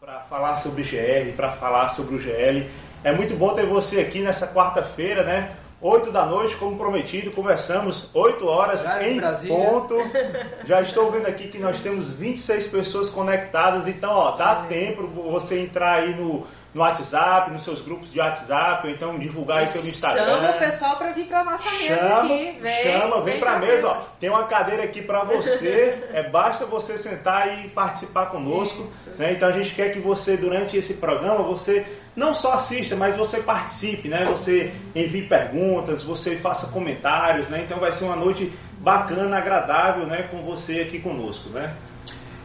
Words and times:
para 0.00 0.20
falar 0.20 0.56
sobre 0.56 0.82
GR, 0.82 1.34
para 1.36 1.52
falar 1.52 1.88
sobre 1.90 2.14
o 2.14 2.18
GL. 2.20 2.66
É 3.04 3.12
muito 3.12 3.34
bom 3.34 3.54
ter 3.54 3.66
você 3.66 4.00
aqui 4.00 4.20
nessa 4.20 4.46
quarta-feira, 4.46 5.22
né? 5.22 5.52
8 5.80 6.10
da 6.10 6.24
noite, 6.24 6.56
como 6.56 6.76
prometido, 6.78 7.30
conversamos 7.30 8.08
8 8.14 8.46
horas 8.46 8.86
em 9.02 9.16
Brasília. 9.16 9.56
ponto. 9.56 9.96
Já 10.64 10.80
estou 10.80 11.10
vendo 11.10 11.26
aqui 11.26 11.48
que 11.48 11.58
nós 11.58 11.80
temos 11.80 12.12
26 12.12 12.68
pessoas 12.68 13.08
conectadas, 13.10 13.86
então 13.86 14.10
ó, 14.10 14.30
dá 14.32 14.64
É. 14.64 14.68
tempo 14.68 15.06
você 15.06 15.60
entrar 15.60 15.96
aí 15.98 16.14
no, 16.16 16.46
no 16.76 16.82
WhatsApp, 16.82 17.50
nos 17.50 17.64
seus 17.64 17.80
grupos 17.80 18.12
de 18.12 18.20
WhatsApp, 18.20 18.86
ou 18.86 18.92
então 18.92 19.18
divulgar 19.18 19.60
aí 19.60 19.66
pelo 19.66 19.86
Instagram. 19.86 20.26
Chama 20.26 20.50
o 20.50 20.58
pessoal 20.58 20.96
para 20.96 21.12
vir 21.12 21.24
para 21.24 21.42
nossa 21.42 21.70
mesa 21.70 21.96
Chama, 21.96 22.18
aqui. 22.24 22.58
Vem, 22.60 22.82
chama, 22.82 23.20
vem, 23.22 23.38
pra, 23.38 23.50
pra 23.52 23.60
mesa, 23.60 23.88
ó. 23.88 23.94
Tem 24.20 24.28
uma 24.28 24.44
cadeira 24.44 24.82
aqui 24.84 25.00
pra 25.00 25.24
você. 25.24 26.04
é 26.12 26.28
basta 26.28 26.66
você 26.66 26.98
sentar 26.98 27.64
e 27.64 27.68
participar 27.68 28.26
conosco, 28.26 28.86
né? 29.18 29.32
Então 29.32 29.48
a 29.48 29.52
gente 29.52 29.74
quer 29.74 29.90
que 29.90 29.98
você 29.98 30.36
durante 30.36 30.76
esse 30.76 30.92
programa 30.94 31.42
você 31.42 31.86
não 32.14 32.34
só 32.34 32.52
assista, 32.52 32.94
mas 32.94 33.16
você 33.16 33.38
participe, 33.38 34.08
né? 34.08 34.26
Você 34.26 34.70
envie 34.94 35.22
perguntas, 35.22 36.02
você 36.02 36.36
faça 36.36 36.66
comentários, 36.66 37.48
né? 37.48 37.62
Então 37.64 37.78
vai 37.78 37.92
ser 37.92 38.04
uma 38.04 38.16
noite 38.16 38.52
bacana, 38.80 39.38
agradável, 39.38 40.06
né, 40.06 40.28
com 40.30 40.42
você 40.42 40.80
aqui 40.80 40.98
conosco, 40.98 41.48
né? 41.48 41.74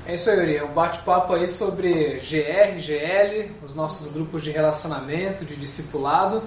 É 0.06 0.16
isso 0.16 0.30
aí, 0.30 0.38
Yuri. 0.38 0.58
É 0.58 0.64
um 0.64 0.74
bate-papo 0.74 1.34
aí 1.34 1.48
sobre 1.48 2.20
GR, 2.20 2.80
GL, 2.80 3.52
os 3.64 3.76
nossos 3.76 4.12
grupos 4.12 4.44
de 4.44 4.52
relacionamento, 4.52 5.46
de 5.46 5.56
discipulado. 5.56 6.42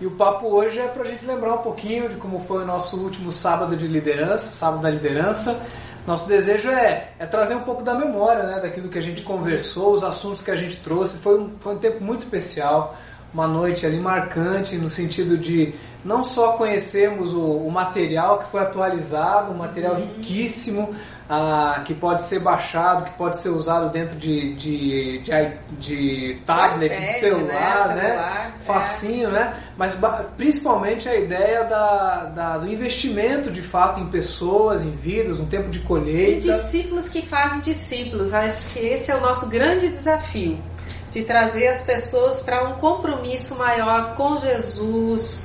E 0.00 0.06
o 0.06 0.12
papo 0.12 0.48
hoje 0.48 0.78
é 0.78 0.86
para 0.86 1.02
a 1.02 1.06
gente 1.06 1.24
lembrar 1.24 1.54
um 1.54 1.58
pouquinho 1.58 2.08
de 2.08 2.16
como 2.16 2.44
foi 2.46 2.62
o 2.62 2.66
nosso 2.66 2.98
último 2.98 3.30
sábado 3.32 3.76
de 3.76 3.86
liderança, 3.86 4.50
sábado 4.50 4.82
da 4.82 4.90
liderança. 4.90 5.60
Nosso 6.06 6.26
desejo 6.26 6.70
é, 6.70 7.08
é 7.18 7.26
trazer 7.26 7.54
um 7.54 7.60
pouco 7.60 7.82
da 7.82 7.94
memória, 7.94 8.42
né, 8.44 8.60
daquilo 8.60 8.88
que 8.88 8.98
a 8.98 9.02
gente 9.02 9.22
conversou, 9.22 9.92
os 9.92 10.02
assuntos 10.02 10.40
que 10.42 10.50
a 10.50 10.56
gente 10.56 10.78
trouxe. 10.78 11.18
Foi 11.18 11.38
um, 11.38 11.50
foi 11.60 11.74
um 11.74 11.78
tempo 11.78 12.02
muito 12.02 12.22
especial, 12.22 12.96
uma 13.32 13.46
noite 13.46 13.86
ali 13.86 13.98
marcante 14.00 14.76
no 14.76 14.88
sentido 14.88 15.38
de 15.38 15.72
não 16.04 16.24
só 16.24 16.52
conhecermos 16.52 17.34
o, 17.34 17.40
o 17.42 17.70
material 17.70 18.38
que 18.38 18.50
foi 18.50 18.60
atualizado, 18.60 19.52
um 19.52 19.56
material 19.56 19.96
riquíssimo, 19.96 20.94
ah, 21.28 21.82
que 21.84 21.94
pode 21.94 22.22
ser 22.22 22.40
baixado, 22.40 23.04
que 23.04 23.10
pode 23.12 23.36
ser 23.40 23.50
usado 23.50 23.90
dentro 23.90 24.16
de, 24.16 24.54
de, 24.54 25.18
de, 25.18 25.50
de 25.78 26.38
tablet, 26.44 26.90
de 26.92 27.02
iPad, 27.04 27.16
celular, 27.20 27.88
né? 27.88 27.94
né? 27.94 28.02
Celular, 28.10 28.54
é. 28.58 28.62
Facinho, 28.64 29.30
né? 29.30 29.54
Mas 29.76 29.96
principalmente 30.36 31.08
a 31.08 31.14
ideia 31.14 31.64
da, 31.64 32.24
da- 32.34 32.58
do 32.58 32.66
investimento 32.66 33.50
de 33.50 33.62
fato 33.62 34.00
em 34.00 34.06
pessoas, 34.06 34.82
em 34.82 34.90
vidas, 34.90 35.38
um 35.38 35.46
tempo 35.46 35.68
de 35.70 35.78
E 35.78 35.82
colheita. 35.82 36.40
discípulos 36.40 37.08
que 37.08 37.22
fazem 37.22 37.60
discípulos. 37.60 38.32
Acho 38.34 38.68
que 38.72 38.78
esse 38.80 39.10
é 39.12 39.14
o 39.14 39.20
nosso 39.20 39.48
grande 39.48 39.88
desafio. 39.88 40.58
De 41.10 41.22
trazer 41.22 41.66
as 41.68 41.82
pessoas 41.82 42.40
para 42.40 42.64
um 42.64 42.74
compromisso 42.74 43.56
maior 43.56 44.14
com 44.14 44.36
Jesus, 44.36 45.42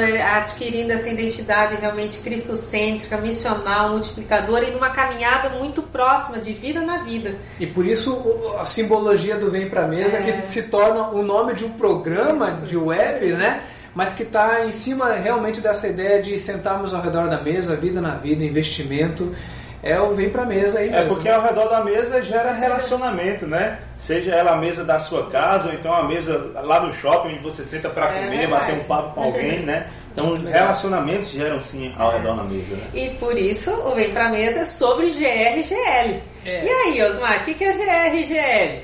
é, 0.00 0.22
adquirindo 0.22 0.92
essa 0.92 1.08
identidade 1.08 1.74
realmente 1.74 2.18
cristocêntrica, 2.20 3.16
missional, 3.18 3.90
multiplicadora 3.90 4.64
e 4.64 4.70
numa 4.70 4.90
caminhada 4.90 5.50
muito 5.50 5.82
próxima 5.82 6.38
de 6.38 6.52
vida 6.52 6.80
na 6.80 6.98
vida. 6.98 7.34
E 7.58 7.66
por 7.66 7.84
isso 7.84 8.54
a 8.58 8.64
simbologia 8.64 9.36
do 9.36 9.50
Vem 9.50 9.68
Pra 9.68 9.86
Mesa 9.86 10.18
É. 10.18 10.22
que 10.22 10.46
se 10.46 10.62
torna 10.64 11.08
o 11.08 11.22
nome 11.22 11.54
de 11.54 11.64
um 11.64 11.70
programa 11.70 12.62
de 12.64 12.76
web, 12.76 13.32
né? 13.32 13.62
Mas 13.94 14.14
que 14.14 14.22
está 14.22 14.64
em 14.64 14.72
cima 14.72 15.12
realmente 15.14 15.60
dessa 15.60 15.86
ideia 15.88 16.22
de 16.22 16.38
sentarmos 16.38 16.94
ao 16.94 17.02
redor 17.02 17.28
da 17.28 17.40
mesa, 17.40 17.76
vida 17.76 18.00
na 18.00 18.14
vida, 18.14 18.42
investimento. 18.42 19.34
É 19.82 19.98
o 20.00 20.14
Vem 20.14 20.30
Pra 20.30 20.44
Mesa 20.44 20.78
aí 20.78 20.88
É 20.88 20.92
mesmo. 20.92 21.08
porque 21.08 21.28
ao 21.28 21.42
redor 21.42 21.68
da 21.68 21.82
mesa 21.82 22.22
gera 22.22 22.52
relacionamento, 22.52 23.46
né? 23.46 23.78
Seja 23.98 24.32
ela 24.32 24.52
a 24.52 24.56
mesa 24.56 24.84
da 24.84 24.98
sua 25.00 25.28
casa, 25.30 25.68
ou 25.68 25.74
então 25.74 25.92
a 25.92 26.04
mesa 26.04 26.50
lá 26.62 26.80
no 26.80 26.92
shopping 26.94 27.30
onde 27.34 27.42
você 27.42 27.64
senta 27.64 27.88
para 27.88 28.12
É 28.16 28.24
comer, 28.24 28.38
verdade. 28.38 28.50
bater 28.50 28.74
um 28.80 28.84
papo 28.84 29.14
com 29.14 29.22
alguém, 29.24 29.60
né? 29.60 29.86
Então 30.12 30.34
relacionamentos 30.46 31.30
geram 31.30 31.60
sim 31.60 31.92
ao 31.98 32.12
redor 32.12 32.36
da 32.36 32.44
mesa, 32.44 32.76
né? 32.76 32.84
E 32.94 33.10
por 33.10 33.36
isso 33.36 33.70
o 33.72 33.94
Vem 33.94 34.12
Pra 34.12 34.28
Mesa 34.28 34.60
é 34.60 34.64
sobre 34.64 35.10
GR 35.10 35.58
e 35.58 35.62
GL. 35.64 36.20
É. 36.44 36.64
E 36.64 36.68
aí, 36.68 37.02
Osmar, 37.02 37.40
o 37.40 37.44
que, 37.44 37.54
que 37.54 37.64
é 37.64 37.72
GR 37.72 38.16
e 38.16 38.24
GL? 38.24 38.38
É, 38.38 38.82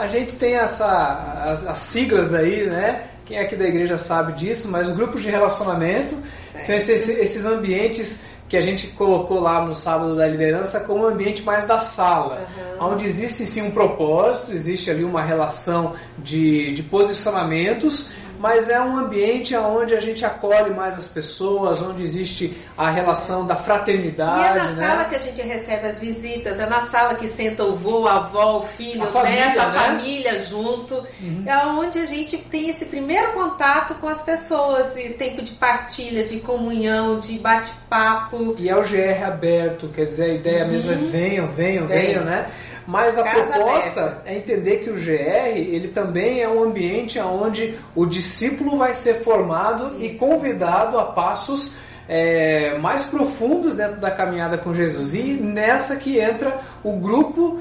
a 0.00 0.08
gente 0.08 0.34
tem 0.36 0.54
essa, 0.56 1.44
as, 1.46 1.66
as 1.66 1.78
siglas 1.78 2.34
aí, 2.34 2.64
né? 2.66 3.02
Quem 3.26 3.38
aqui 3.38 3.56
da 3.56 3.64
igreja 3.66 3.96
sabe 3.98 4.32
disso, 4.34 4.68
mas 4.70 4.88
os 4.88 4.94
grupos 4.96 5.22
de 5.22 5.30
relacionamento 5.30 6.16
são 6.58 6.74
esses, 6.74 7.08
esses 7.08 7.46
ambientes 7.46 8.26
que 8.54 8.58
a 8.58 8.60
gente 8.60 8.86
colocou 8.86 9.40
lá 9.40 9.66
no 9.66 9.74
sábado 9.74 10.14
da 10.14 10.28
liderança 10.28 10.78
como 10.78 11.02
um 11.02 11.08
ambiente 11.08 11.42
mais 11.42 11.64
da 11.64 11.80
sala, 11.80 12.46
onde 12.78 13.04
existe 13.04 13.44
sim 13.44 13.62
um 13.62 13.70
propósito, 13.72 14.52
existe 14.52 14.88
ali 14.92 15.02
uma 15.02 15.22
relação 15.22 15.94
de, 16.18 16.72
de 16.72 16.80
posicionamentos, 16.84 18.10
mas 18.38 18.68
é 18.68 18.80
um 18.80 18.96
ambiente 18.98 19.56
onde 19.56 19.94
a 19.94 20.00
gente 20.00 20.24
acolhe 20.24 20.70
mais 20.70 20.98
as 20.98 21.08
pessoas, 21.08 21.80
onde 21.82 22.02
existe 22.02 22.56
a 22.76 22.90
relação 22.90 23.46
da 23.46 23.54
E 23.54 23.56
é 23.58 23.60
fraternidade, 23.60 24.58
na 24.58 24.64
né? 24.72 24.86
sala 24.86 25.04
que 25.06 25.14
a 25.14 25.18
gente 25.18 25.40
recebe 25.42 25.86
as 25.86 25.98
visitas, 25.98 26.58
é 26.60 26.66
na 26.66 26.80
sala 26.80 27.14
que 27.16 27.26
senta 27.28 27.64
o 27.64 27.74
vô, 27.76 28.06
a 28.06 28.16
avó, 28.16 28.58
o 28.58 28.62
filho, 28.62 29.02
A 29.02 29.06
o 29.06 29.12
família, 29.12 29.46
neto, 29.46 29.60
a 29.60 29.66
né? 29.66 29.78
família 29.78 30.38
junto. 30.40 31.02
É 31.46 31.56
onde 31.66 31.98
a 31.98 32.06
gente 32.06 32.36
tem 32.38 32.68
esse 32.70 32.86
primeiro 32.86 33.32
contato 33.32 33.94
com 33.96 34.08
as 34.08 34.22
pessoas, 34.22 34.96
e 34.96 35.10
tempo 35.10 35.42
de 35.42 35.52
partilha, 35.52 36.24
de 36.24 36.40
comunhão, 36.40 37.18
de 37.20 37.38
bate-papo. 37.38 38.54
E 38.58 38.68
é 38.68 38.76
o 38.76 38.82
GR 38.82 39.24
aberto, 39.26 39.88
quer 39.88 40.06
dizer, 40.06 40.24
a 40.24 40.34
ideia 40.34 40.64
mesmo 40.64 40.92
é 40.92 40.94
venham, 40.96 41.46
venham, 41.48 41.82
Uhum. 41.82 41.88
Venham. 41.88 41.88
venham, 41.88 42.24
né? 42.24 42.46
Mas 42.86 43.18
a 43.18 43.22
Casa 43.22 43.54
proposta 43.54 44.00
aberta. 44.00 44.22
é 44.26 44.36
entender 44.36 44.78
que 44.78 44.90
o 44.90 44.94
GR, 44.94 45.56
ele 45.56 45.88
também 45.88 46.42
é 46.42 46.48
um 46.48 46.62
ambiente 46.62 47.18
onde 47.18 47.74
o 47.94 48.04
discípulo 48.04 48.76
vai 48.76 48.94
ser 48.94 49.22
formado 49.22 49.96
e 49.98 50.10
convidado 50.10 50.98
a 50.98 51.06
passos 51.06 51.74
é, 52.08 52.76
mais 52.78 53.04
profundos 53.04 53.74
dentro 53.74 54.00
da 54.00 54.10
caminhada 54.10 54.58
com 54.58 54.74
Jesus. 54.74 55.14
E 55.14 55.32
nessa 55.32 55.96
que 55.96 56.18
entra 56.18 56.60
o 56.82 56.92
grupo 56.92 57.60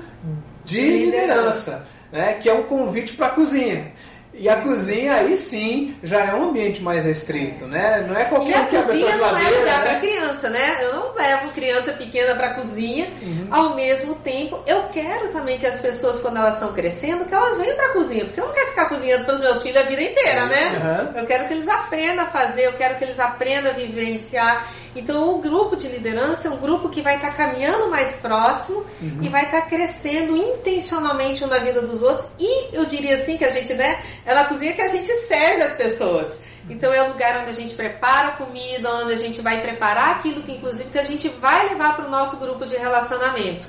de 0.66 0.82
Liderança. 0.82 1.06
liderança, 1.06 1.88
né? 2.12 2.34
que 2.34 2.50
é 2.50 2.54
um 2.54 2.64
convite 2.64 3.14
para 3.14 3.28
a 3.28 3.30
cozinha. 3.30 3.93
E 4.34 4.50
a 4.50 4.58
cozinha 4.58 5.14
aí 5.14 5.36
sim 5.36 5.96
já 6.02 6.26
é 6.26 6.34
um 6.34 6.50
ambiente 6.50 6.82
mais 6.82 7.06
restrito, 7.06 7.66
né? 7.66 8.04
Não 8.08 8.16
é 8.16 8.24
E 8.24 8.26
qualquer 8.26 8.58
a 8.58 8.66
que 8.66 8.76
abre 8.76 8.78
a 8.78 8.82
cozinha 8.82 9.18
não 9.18 9.38
é 9.38 9.50
lugar 9.52 9.80
né? 9.80 9.84
para 9.84 10.00
criança, 10.00 10.50
né? 10.50 10.78
Eu 10.82 10.94
não 10.96 11.14
levo 11.14 11.50
criança 11.50 11.94
pequena 11.94 12.34
para 12.34 12.54
cozinha. 12.56 13.10
Uhum. 13.22 13.48
Ao 13.52 13.76
mesmo 13.76 14.16
tempo, 14.16 14.60
eu 14.66 14.84
quero 14.92 15.30
também 15.30 15.60
que 15.60 15.68
as 15.68 15.80
pessoas, 15.80 16.20
quando 16.20 16.38
elas 16.38 16.56
estão 16.56 16.74
crescendo, 16.74 17.26
que 17.26 17.34
elas 17.34 17.58
venham 17.58 17.76
para 17.76 17.90
cozinha. 17.90 18.26
Porque 18.26 18.40
eu 18.40 18.48
não 18.48 18.54
quero 18.54 18.70
ficar 18.70 18.90
cozinhando 18.90 19.26
para 19.26 19.36
os 19.36 19.42
meus 19.42 19.62
filhos 19.62 19.78
a 19.78 19.84
vida 19.84 20.02
inteira, 20.02 20.46
né? 20.46 21.12
Uhum. 21.14 21.20
Eu 21.20 21.26
quero 21.28 21.48
que 21.48 21.54
eles 21.54 21.68
aprendam 21.68 22.26
a 22.26 22.28
fazer, 22.28 22.66
eu 22.66 22.74
quero 22.74 22.96
que 22.96 23.04
eles 23.04 23.20
aprendam 23.20 23.72
a 23.72 23.76
vivenciar. 23.76 24.68
Então, 24.96 25.36
o 25.36 25.40
grupo 25.40 25.76
de 25.76 25.88
liderança 25.88 26.48
é 26.48 26.52
um 26.52 26.58
grupo 26.58 26.90
que 26.90 27.02
vai 27.02 27.16
estar 27.16 27.32
caminhando 27.36 27.90
mais 27.90 28.18
próximo 28.18 28.86
Uhum. 29.02 29.20
e 29.22 29.30
vai 29.30 29.46
estar 29.46 29.62
crescendo 29.64 30.38
intencionalmente 30.38 31.44
um 31.44 31.48
na 31.48 31.60
vida 31.60 31.82
dos 31.82 32.02
outros. 32.04 32.28
E 32.40 32.76
eu 32.76 32.86
diria 32.86 33.16
assim 33.16 33.38
que 33.38 33.44
a 33.46 33.50
gente, 33.50 33.74
né? 33.74 34.00
É 34.26 34.34
na 34.34 34.46
cozinha 34.46 34.74
que 34.74 34.82
a 34.82 34.88
gente 34.88 35.08
serve 35.08 35.64
as 35.64 35.74
pessoas. 35.74 36.40
Então 36.70 36.94
é 36.94 37.02
o 37.04 37.10
lugar 37.10 37.42
onde 37.42 37.50
a 37.50 37.54
gente 37.54 37.76
prepara 37.76 38.30
a 38.30 38.32
comida, 38.32 38.90
onde 38.96 39.12
a 39.14 39.18
gente 39.18 39.42
vai 39.42 39.62
preparar 39.62 40.12
aquilo 40.12 40.42
que 40.44 40.52
inclusive 40.52 40.90
que 40.90 41.00
a 41.00 41.04
gente 41.04 41.28
vai 41.28 41.70
levar 41.70 41.96
para 41.96 42.06
o 42.06 42.10
nosso 42.10 42.38
grupo 42.38 42.66
de 42.66 42.78
relacionamento. 42.78 43.68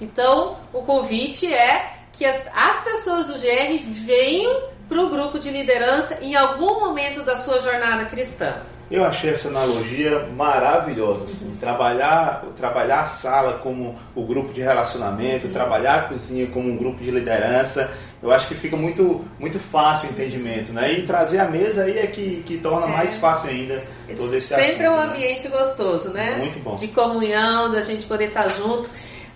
Então 0.00 0.56
o 0.72 0.82
convite 0.82 1.52
é 1.52 1.92
que 2.12 2.24
as 2.24 2.82
pessoas 2.82 3.26
do 3.26 3.32
GR 3.34 3.82
venham 3.84 4.62
para 4.88 5.00
o 5.00 5.08
grupo 5.08 5.38
de 5.38 5.50
liderança 5.50 6.18
em 6.22 6.36
algum 6.36 6.80
momento 6.80 7.22
da 7.22 7.34
sua 7.34 7.58
jornada 7.60 8.04
cristã. 8.04 8.54
Eu 8.90 9.04
achei 9.04 9.30
essa 9.30 9.48
analogia 9.48 10.28
maravilhosa. 10.36 11.24
Assim. 11.24 11.56
Trabalhar, 11.58 12.44
trabalhar 12.56 13.00
a 13.00 13.04
sala 13.04 13.58
como 13.58 13.96
o 14.14 14.24
grupo 14.24 14.52
de 14.52 14.60
relacionamento, 14.60 15.48
trabalhar 15.48 15.94
a 15.94 16.02
cozinha 16.02 16.46
como 16.46 16.68
um 16.68 16.76
grupo 16.76 17.02
de 17.02 17.10
liderança, 17.10 17.90
eu 18.22 18.30
acho 18.30 18.46
que 18.46 18.54
fica 18.54 18.76
muito, 18.76 19.24
muito 19.38 19.58
fácil 19.58 20.08
o 20.08 20.12
entendimento. 20.12 20.72
Né? 20.72 20.92
E 20.92 21.06
trazer 21.06 21.40
a 21.40 21.46
mesa 21.46 21.84
aí 21.84 21.98
é 21.98 22.06
que, 22.06 22.42
que 22.46 22.58
torna 22.58 22.86
mais 22.86 23.16
fácil 23.16 23.50
ainda 23.50 23.82
todo 24.16 24.34
esse 24.34 24.48
Sempre 24.48 24.84
é 24.84 24.90
um 24.90 24.94
assunto, 24.94 25.08
né? 25.08 25.14
ambiente 25.14 25.48
gostoso, 25.48 26.12
né? 26.12 26.36
Muito 26.36 26.58
bom. 26.60 26.74
De 26.74 26.88
comunhão, 26.88 27.72
da 27.72 27.80
gente 27.80 28.06
poder 28.06 28.26
estar 28.26 28.48
junto. 28.48 28.88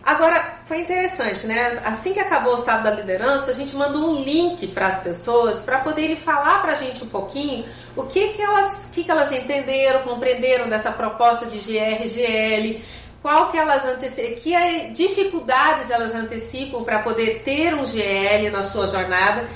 Agora, 0.03 0.61
foi 0.65 0.81
interessante, 0.81 1.47
né? 1.47 1.79
Assim 1.85 2.15
que 2.15 2.21
acabou 2.21 2.55
o 2.55 2.59
sábado 2.59 2.85
da 2.85 2.91
liderança, 2.93 3.51
a 3.51 3.55
gente 3.55 3.77
mandou 3.77 4.09
um 4.09 4.23
link 4.23 4.67
para 4.69 4.89
as 4.89 5.01
pessoas 5.01 5.63
para 5.63 5.81
poderem 5.81 6.17
falar 6.17 6.63
para 6.63 6.73
a 6.73 6.75
gente 6.75 7.05
um 7.05 7.09
pouquinho 7.09 7.65
o 7.97 8.05
que, 8.05 8.29
que, 8.29 8.43
elas, 8.43 8.87
que, 8.87 9.05
que 9.05 9.11
elas 9.11 9.33
entenderam, 9.33 10.03
compreenderam 10.03 10.69
dessa 10.69 10.93
proposta 10.93 11.47
de 11.47 11.59
GR-GL, 11.59 12.83
qual 13.23 13.51
que 13.51 13.59
elas 13.59 13.85
antecipam, 13.85 14.35
que 14.37 14.89
dificuldades 14.93 15.91
elas 15.91 16.15
antecipam 16.15 16.83
para 16.85 17.01
poder 17.01 17.43
ter 17.45 17.75
um 17.75 17.85
GL 17.85 18.51
na 18.51 18.63
sua 18.63 18.87
jornada. 18.87 19.47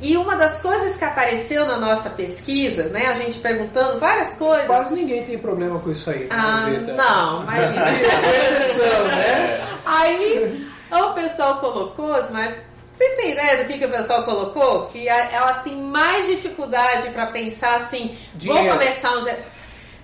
E 0.00 0.16
uma 0.16 0.34
das 0.34 0.60
coisas 0.60 0.96
que 0.96 1.04
apareceu 1.04 1.64
na 1.64 1.78
nossa 1.78 2.10
pesquisa, 2.10 2.88
né, 2.88 3.06
a 3.06 3.14
gente 3.14 3.38
perguntando 3.38 4.00
várias 4.00 4.34
coisas. 4.34 4.66
Quase 4.66 4.94
ninguém 4.94 5.22
tem 5.22 5.38
problema 5.38 5.78
com 5.78 5.92
isso 5.92 6.10
aí. 6.10 6.26
Ah, 6.28 6.66
não, 6.96 7.42
imagina. 7.44 7.86
É 7.86 8.36
exceção, 8.36 9.04
né? 9.06 9.68
Aí 9.86 10.66
o 10.90 11.12
pessoal 11.12 11.60
colocou, 11.60 12.12
Osmar, 12.12 12.52
Vocês 12.92 13.16
têm 13.16 13.32
ideia 13.32 13.56
do 13.56 13.64
que, 13.64 13.78
que 13.78 13.86
o 13.86 13.90
pessoal 13.90 14.22
colocou? 14.24 14.86
Que 14.86 15.08
elas 15.08 15.62
têm 15.62 15.76
mais 15.76 16.26
dificuldade 16.26 17.08
para 17.10 17.26
pensar 17.28 17.76
assim, 17.76 18.16
dinheiro. 18.34 18.68
vou 18.68 18.78
começar 18.78 19.12
um. 19.12 19.20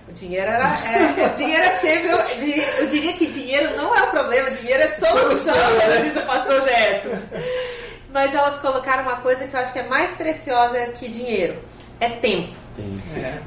O 0.09 0.11
dinheiro 0.11 0.49
era. 0.49 0.65
É, 0.65 1.27
o 1.27 1.35
dinheiro 1.35 1.63
é 1.63 1.69
sempre. 1.75 2.09
Eu 2.79 2.87
diria 2.87 3.13
que 3.13 3.27
dinheiro 3.27 3.77
não 3.77 3.95
é 3.95 4.03
o 4.03 4.07
problema, 4.09 4.49
dinheiro 4.49 4.81
é 4.81 4.87
solução, 4.95 5.53
como 5.53 5.75
né? 5.75 5.97
diz 5.97 6.17
o 6.17 6.25
pastor 6.25 6.61
Jetson. 6.61 7.37
Mas 8.11 8.33
elas 8.33 8.57
colocaram 8.57 9.03
uma 9.03 9.17
coisa 9.17 9.47
que 9.47 9.55
eu 9.55 9.59
acho 9.59 9.71
que 9.71 9.79
é 9.79 9.87
mais 9.87 10.17
preciosa 10.17 10.87
que 10.93 11.07
dinheiro: 11.07 11.59
é 11.99 12.09
tempo. 12.09 12.57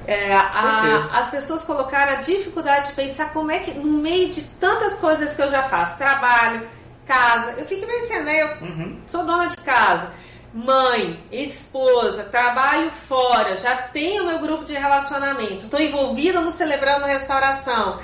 É. 0.07 0.13
É, 0.13 0.35
a, 0.35 1.09
as 1.15 1.31
pessoas 1.31 1.65
colocaram 1.65 2.13
a 2.13 2.17
dificuldade 2.17 2.89
de 2.89 2.93
pensar 2.93 3.33
como 3.33 3.51
é 3.51 3.59
que, 3.61 3.73
no 3.73 3.99
meio 3.99 4.31
de 4.31 4.43
tantas 4.61 4.97
coisas 4.97 5.35
que 5.35 5.43
eu 5.43 5.51
já 5.51 5.63
faço, 5.65 5.99
trabalho, 5.99 6.69
casa, 7.07 7.53
eu 7.53 7.67
fico 7.67 7.87
pensando, 7.87 8.25
né? 8.25 8.43
Eu 8.43 8.67
uhum. 8.67 9.03
sou 9.07 9.25
dona 9.25 9.47
de 9.47 9.57
casa, 9.59 10.13
mãe, 10.53 11.23
esposa, 11.31 12.25
trabalho 12.25 12.91
fora, 12.91 13.57
já 13.57 13.77
tenho 13.77 14.27
meu 14.27 14.39
grupo 14.39 14.65
de 14.65 14.75
relacionamento, 14.75 15.65
estou 15.65 15.81
envolvida 15.81 16.41
no 16.41 16.51
Celebrando 16.51 17.07
Restauração. 17.07 17.99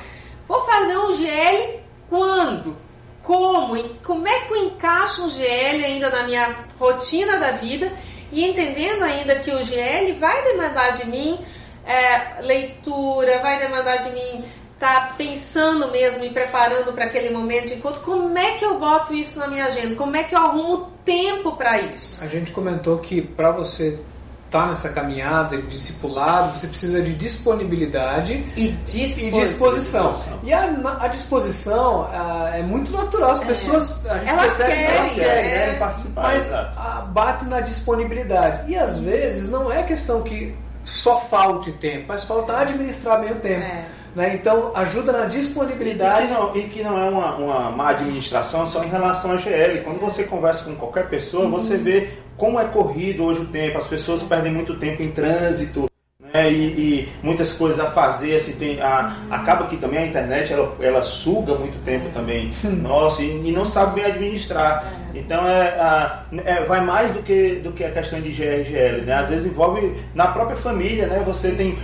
Vou 0.47 0.65
fazer 0.65 0.97
um 0.97 1.15
GL 1.15 1.81
quando? 2.09 2.77
Como? 3.23 3.77
Como 4.03 4.27
é 4.27 4.41
que 4.41 4.53
eu 4.55 4.65
encaixo 4.65 5.27
um 5.27 5.29
GL 5.29 5.85
ainda 5.85 6.09
na 6.09 6.23
minha 6.23 6.56
rotina 6.79 7.39
da 7.39 7.53
vida? 7.53 7.93
e 8.31 8.45
entendendo 8.45 9.03
ainda 9.05 9.37
que 9.37 9.50
o 9.50 9.65
GL 9.65 10.12
vai 10.19 10.43
demandar 10.45 10.93
de 10.93 11.06
mim 11.06 11.39
é, 11.85 12.43
leitura, 12.43 13.39
vai 13.39 13.59
demandar 13.59 13.97
de 13.99 14.11
mim 14.11 14.45
tá 14.79 15.15
pensando 15.19 15.91
mesmo 15.91 16.25
e 16.25 16.31
preparando 16.31 16.93
para 16.93 17.07
aquele 17.07 17.31
momento 17.31 17.69
de 17.69 17.75
encontro, 17.75 18.01
como 18.01 18.37
é 18.39 18.53
que 18.53 18.65
eu 18.65 18.79
boto 18.79 19.13
isso 19.13 19.39
na 19.39 19.49
minha 19.49 19.67
agenda? 19.67 19.97
Como 19.97 20.15
é 20.17 20.23
que 20.23 20.35
eu 20.35 20.39
arrumo 20.39 20.93
tempo 21.05 21.53
para 21.57 21.81
isso? 21.81 22.23
A 22.23 22.29
gente 22.29 22.53
comentou 22.53 22.99
que 22.99 23.21
para 23.21 23.51
você 23.51 23.99
estar 24.47 24.63
tá 24.63 24.67
nessa 24.67 24.89
caminhada 24.91 25.57
de 25.57 25.67
discipulado, 25.67 26.57
você 26.57 26.69
precisa 26.69 27.03
de 27.03 27.13
disponibilidade 27.15 28.47
e 28.57 28.69
disposição. 28.85 29.29
E, 29.29 29.43
disposição. 29.43 30.41
e 30.45 30.53
a, 30.53 30.97
a 31.01 31.09
disposição 31.09 32.09
a, 32.11 32.53
é 32.55 32.63
muito 32.63 32.93
natural. 32.93 33.33
As 33.33 33.43
é. 33.43 33.47
pessoas 33.47 34.03
gente 34.03 34.29
elas 34.29 34.57
percebe, 34.57 34.71
querem, 34.71 34.97
elas 34.97 35.13
querem, 35.13 35.51
é. 35.51 35.59
querem 35.59 35.79
participar, 35.79 36.23
mas 36.23 36.53
a, 36.53 37.09
bate 37.11 37.45
na 37.45 37.61
disponibilidade. 37.61 38.71
E 38.71 38.77
às 38.77 38.97
vezes 38.97 39.51
não 39.51 39.73
é 39.73 39.83
questão 39.83 40.23
que 40.23 40.55
só 40.85 41.21
falte 41.21 41.73
tempo, 41.73 42.07
mas 42.09 42.25
falta 42.25 42.59
administrar 42.59 43.21
bem 43.21 43.33
o 43.33 43.37
tempo. 43.37 43.61
É. 43.61 43.98
Né? 44.19 44.35
Então, 44.35 44.73
ajuda 44.75 45.12
na 45.12 45.26
disponibilidade. 45.26 46.25
E 46.25 46.26
que 46.26 46.35
não, 46.35 46.56
e 46.56 46.62
que 46.65 46.82
não 46.82 46.99
é 47.00 47.09
uma, 47.09 47.37
uma 47.37 47.70
má 47.70 47.91
administração 47.91 48.67
só 48.67 48.82
em 48.82 48.88
relação 48.88 49.31
a 49.31 49.37
GL. 49.37 49.85
Quando 49.85 50.00
você 50.00 50.25
conversa 50.25 50.65
com 50.65 50.75
qualquer 50.75 51.09
pessoa, 51.09 51.44
uhum. 51.44 51.53
você 51.53 51.76
vê 51.76 52.15
como 52.37 52.59
é 52.59 52.65
corrido 52.65 53.23
hoje 53.23 53.43
o 53.43 53.47
tempo. 53.47 53.79
As 53.79 53.87
pessoas 53.87 54.25
perdem 54.25 54.53
muito 54.53 54.76
tempo 54.76 55.05
em 55.05 55.12
trânsito, 55.12 55.88
né? 56.33 56.51
E, 56.51 56.55
e, 56.55 57.09
muitas 57.23 57.53
coisas 57.53 57.81
a 57.81 57.91
fazer, 57.91 58.37
assim, 58.37 58.53
tem, 58.53 58.81
a, 58.81 59.17
acaba 59.31 59.67
que 59.67 59.77
também 59.77 60.01
a 60.01 60.07
internet 60.07 60.53
ela, 60.53 60.75
ela 60.81 61.03
suga 61.03 61.55
muito 61.55 61.83
tempo 61.85 62.09
também 62.11 62.53
nossa 62.65 63.23
e, 63.23 63.49
e 63.49 63.53
não 63.53 63.65
sabe 63.65 64.01
bem 64.01 64.11
administrar. 64.11 64.93
É. 65.15 65.19
Então 65.19 65.47
é, 65.47 65.69
a, 65.81 66.23
é, 66.45 66.65
vai 66.65 66.81
mais 66.85 67.13
do 67.13 67.23
que, 67.23 67.57
do 67.57 67.73
que 67.73 67.85
a 67.85 67.91
questão 67.91 68.21
de 68.21 68.31
GRGL, 68.31 69.03
né? 69.05 69.15
Às 69.15 69.29
vezes 69.31 69.47
envolve 69.47 69.97
na 70.15 70.29
própria 70.29 70.57
família, 70.57 71.07
né? 71.07 71.23
Você 71.27 71.51
tem, 71.53 71.77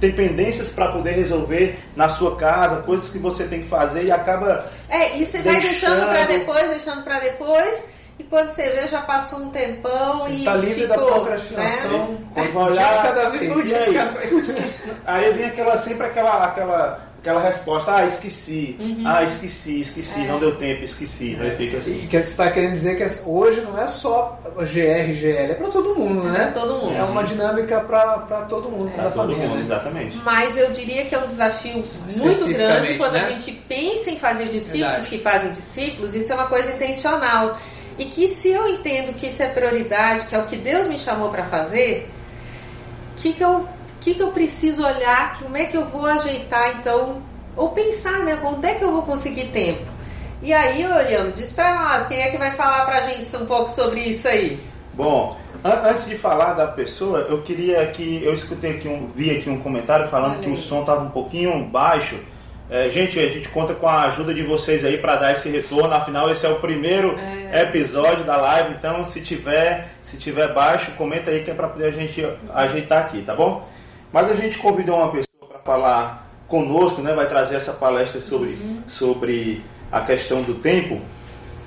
tem 0.00 0.12
pendências 0.12 0.70
para 0.70 0.92
poder 0.92 1.12
resolver 1.12 1.78
na 1.96 2.08
sua 2.08 2.36
casa, 2.36 2.82
coisas 2.82 3.08
que 3.08 3.18
você 3.18 3.44
tem 3.44 3.62
que 3.62 3.68
fazer 3.68 4.04
e 4.04 4.10
acaba. 4.10 4.66
É, 4.88 5.18
e 5.18 5.26
você 5.26 5.42
vai 5.42 5.60
deixando 5.60 6.06
para 6.06 6.24
depois, 6.26 6.68
deixando 6.70 7.02
para 7.02 7.20
depois 7.20 7.97
e 8.18 8.24
quando 8.24 8.50
você 8.50 8.68
vê, 8.70 8.86
já 8.88 9.00
passou 9.02 9.40
um 9.40 9.50
tempão 9.50 10.24
você 10.24 10.32
e. 10.32 10.44
Tá 10.44 10.54
livre 10.56 10.82
ficou, 10.82 10.96
da 10.96 11.06
procrastinação. 11.06 12.08
Né? 12.08 12.18
Quando 12.34 12.52
vai 12.52 12.70
olhar. 12.70 13.02
cada 13.02 13.30
vez 13.30 13.74
aí, 13.74 14.90
aí 15.06 15.32
vem 15.34 15.46
aquela, 15.46 15.76
sempre 15.78 16.06
aquela, 16.06 16.44
aquela, 16.46 17.00
aquela 17.20 17.40
resposta: 17.40 17.94
ah, 17.94 18.04
esqueci. 18.06 18.76
Uhum. 18.80 19.04
Ah, 19.06 19.22
esqueci, 19.22 19.82
esqueci, 19.82 20.20
é. 20.20 20.26
não 20.26 20.40
deu 20.40 20.56
tempo, 20.56 20.82
esqueci. 20.82 21.36
Né? 21.36 21.54
Fica 21.56 21.78
assim. 21.78 22.02
E 22.02 22.06
que 22.08 22.20
você 22.20 22.28
está 22.28 22.50
querendo 22.50 22.72
dizer 22.72 22.96
que 22.96 23.20
hoje 23.24 23.60
não 23.60 23.80
é 23.80 23.86
só 23.86 24.36
GR, 24.56 25.12
GL, 25.14 25.52
é 25.52 25.54
para 25.54 25.68
todo 25.68 25.94
mundo, 25.94 26.26
é 26.26 26.30
né? 26.32 26.44
Pra 26.46 26.60
todo 26.60 26.74
mundo. 26.74 26.96
É 26.96 27.02
uma 27.04 27.22
dinâmica 27.22 27.80
para 27.80 28.18
todo 28.48 28.68
mundo, 28.68 28.88
é. 28.88 28.94
para 28.94 29.06
a 29.06 29.10
família. 29.12 29.46
Mundo, 29.46 29.58
né? 29.58 29.62
Exatamente. 29.62 30.16
Mas 30.24 30.58
eu 30.58 30.72
diria 30.72 31.04
que 31.04 31.14
é 31.14 31.18
um 31.18 31.28
desafio 31.28 31.84
muito 32.16 32.48
grande 32.48 32.94
quando 32.94 33.12
né? 33.12 33.20
a 33.20 33.30
gente 33.30 33.52
pensa 33.68 34.10
em 34.10 34.18
fazer 34.18 34.46
discípulos 34.46 34.80
Verdade. 34.80 35.08
que 35.08 35.18
fazem 35.18 35.52
discípulos, 35.52 36.16
isso 36.16 36.32
é 36.32 36.34
uma 36.34 36.46
coisa 36.46 36.72
intencional. 36.72 37.56
E 37.98 38.04
que 38.04 38.28
se 38.28 38.50
eu 38.50 38.68
entendo 38.68 39.14
que 39.14 39.26
isso 39.26 39.42
é 39.42 39.48
prioridade, 39.48 40.26
que 40.26 40.34
é 40.34 40.38
o 40.38 40.46
que 40.46 40.56
Deus 40.56 40.86
me 40.86 40.96
chamou 40.96 41.30
para 41.30 41.44
fazer, 41.46 42.08
o 43.12 43.20
que, 43.20 43.32
que, 43.32 43.42
eu, 43.42 43.68
que, 44.00 44.14
que 44.14 44.22
eu 44.22 44.30
preciso 44.30 44.86
olhar, 44.86 45.38
como 45.40 45.56
é 45.56 45.64
que 45.64 45.76
eu 45.76 45.84
vou 45.86 46.06
ajeitar 46.06 46.76
então, 46.78 47.20
ou 47.56 47.70
pensar, 47.70 48.20
né? 48.20 48.38
Onde 48.44 48.68
é 48.68 48.74
que 48.76 48.84
eu 48.84 48.92
vou 48.92 49.02
conseguir 49.02 49.46
tempo? 49.46 49.98
E 50.40 50.52
aí, 50.52 50.86
olhando, 50.86 51.32
diz 51.32 51.52
para 51.52 51.74
nós, 51.74 52.06
quem 52.06 52.20
é 52.20 52.30
que 52.30 52.38
vai 52.38 52.52
falar 52.52 52.84
para 52.86 52.98
a 52.98 53.00
gente 53.00 53.36
um 53.36 53.44
pouco 53.44 53.68
sobre 53.68 54.00
isso 54.02 54.28
aí? 54.28 54.60
Bom, 54.94 55.36
antes 55.64 56.06
de 56.06 56.16
falar 56.16 56.54
da 56.54 56.68
pessoa, 56.68 57.20
eu 57.20 57.42
queria 57.42 57.84
que 57.88 58.24
eu 58.24 58.32
escutei 58.32 58.76
aqui 58.76 58.88
um, 58.88 59.08
vi 59.08 59.36
aqui 59.36 59.50
um 59.50 59.58
comentário 59.60 60.08
falando 60.08 60.36
Valeu. 60.36 60.44
que 60.44 60.50
o 60.50 60.56
som 60.56 60.82
estava 60.82 61.02
um 61.02 61.10
pouquinho 61.10 61.64
baixo. 61.64 62.20
É, 62.70 62.88
gente, 62.90 63.18
a 63.18 63.28
gente 63.28 63.48
conta 63.48 63.74
com 63.74 63.88
a 63.88 64.02
ajuda 64.04 64.34
de 64.34 64.42
vocês 64.42 64.84
aí 64.84 64.98
para 64.98 65.16
dar 65.16 65.32
esse 65.32 65.48
retorno. 65.48 65.92
Afinal, 65.94 66.30
esse 66.30 66.44
é 66.44 66.48
o 66.50 66.56
primeiro 66.56 67.18
é. 67.18 67.62
episódio 67.62 68.24
da 68.24 68.36
live. 68.36 68.74
Então, 68.74 69.04
se 69.06 69.22
tiver, 69.22 69.88
se 70.02 70.18
tiver 70.18 70.52
baixo, 70.52 70.90
comenta 70.92 71.30
aí 71.30 71.42
que 71.42 71.50
é 71.50 71.54
para 71.54 71.68
poder 71.68 71.86
a 71.86 71.90
gente 71.90 72.22
ajeitar 72.54 73.04
aqui, 73.04 73.22
tá 73.22 73.34
bom? 73.34 73.66
Mas 74.12 74.30
a 74.30 74.34
gente 74.34 74.58
convidou 74.58 74.96
uma 74.96 75.10
pessoa 75.10 75.48
para 75.48 75.58
falar 75.60 76.30
conosco, 76.46 77.00
né? 77.00 77.14
Vai 77.14 77.26
trazer 77.26 77.56
essa 77.56 77.72
palestra 77.72 78.20
sobre, 78.20 78.50
uhum. 78.50 78.82
sobre 78.86 79.64
a 79.90 80.02
questão 80.02 80.42
do 80.42 80.54
tempo, 80.54 81.00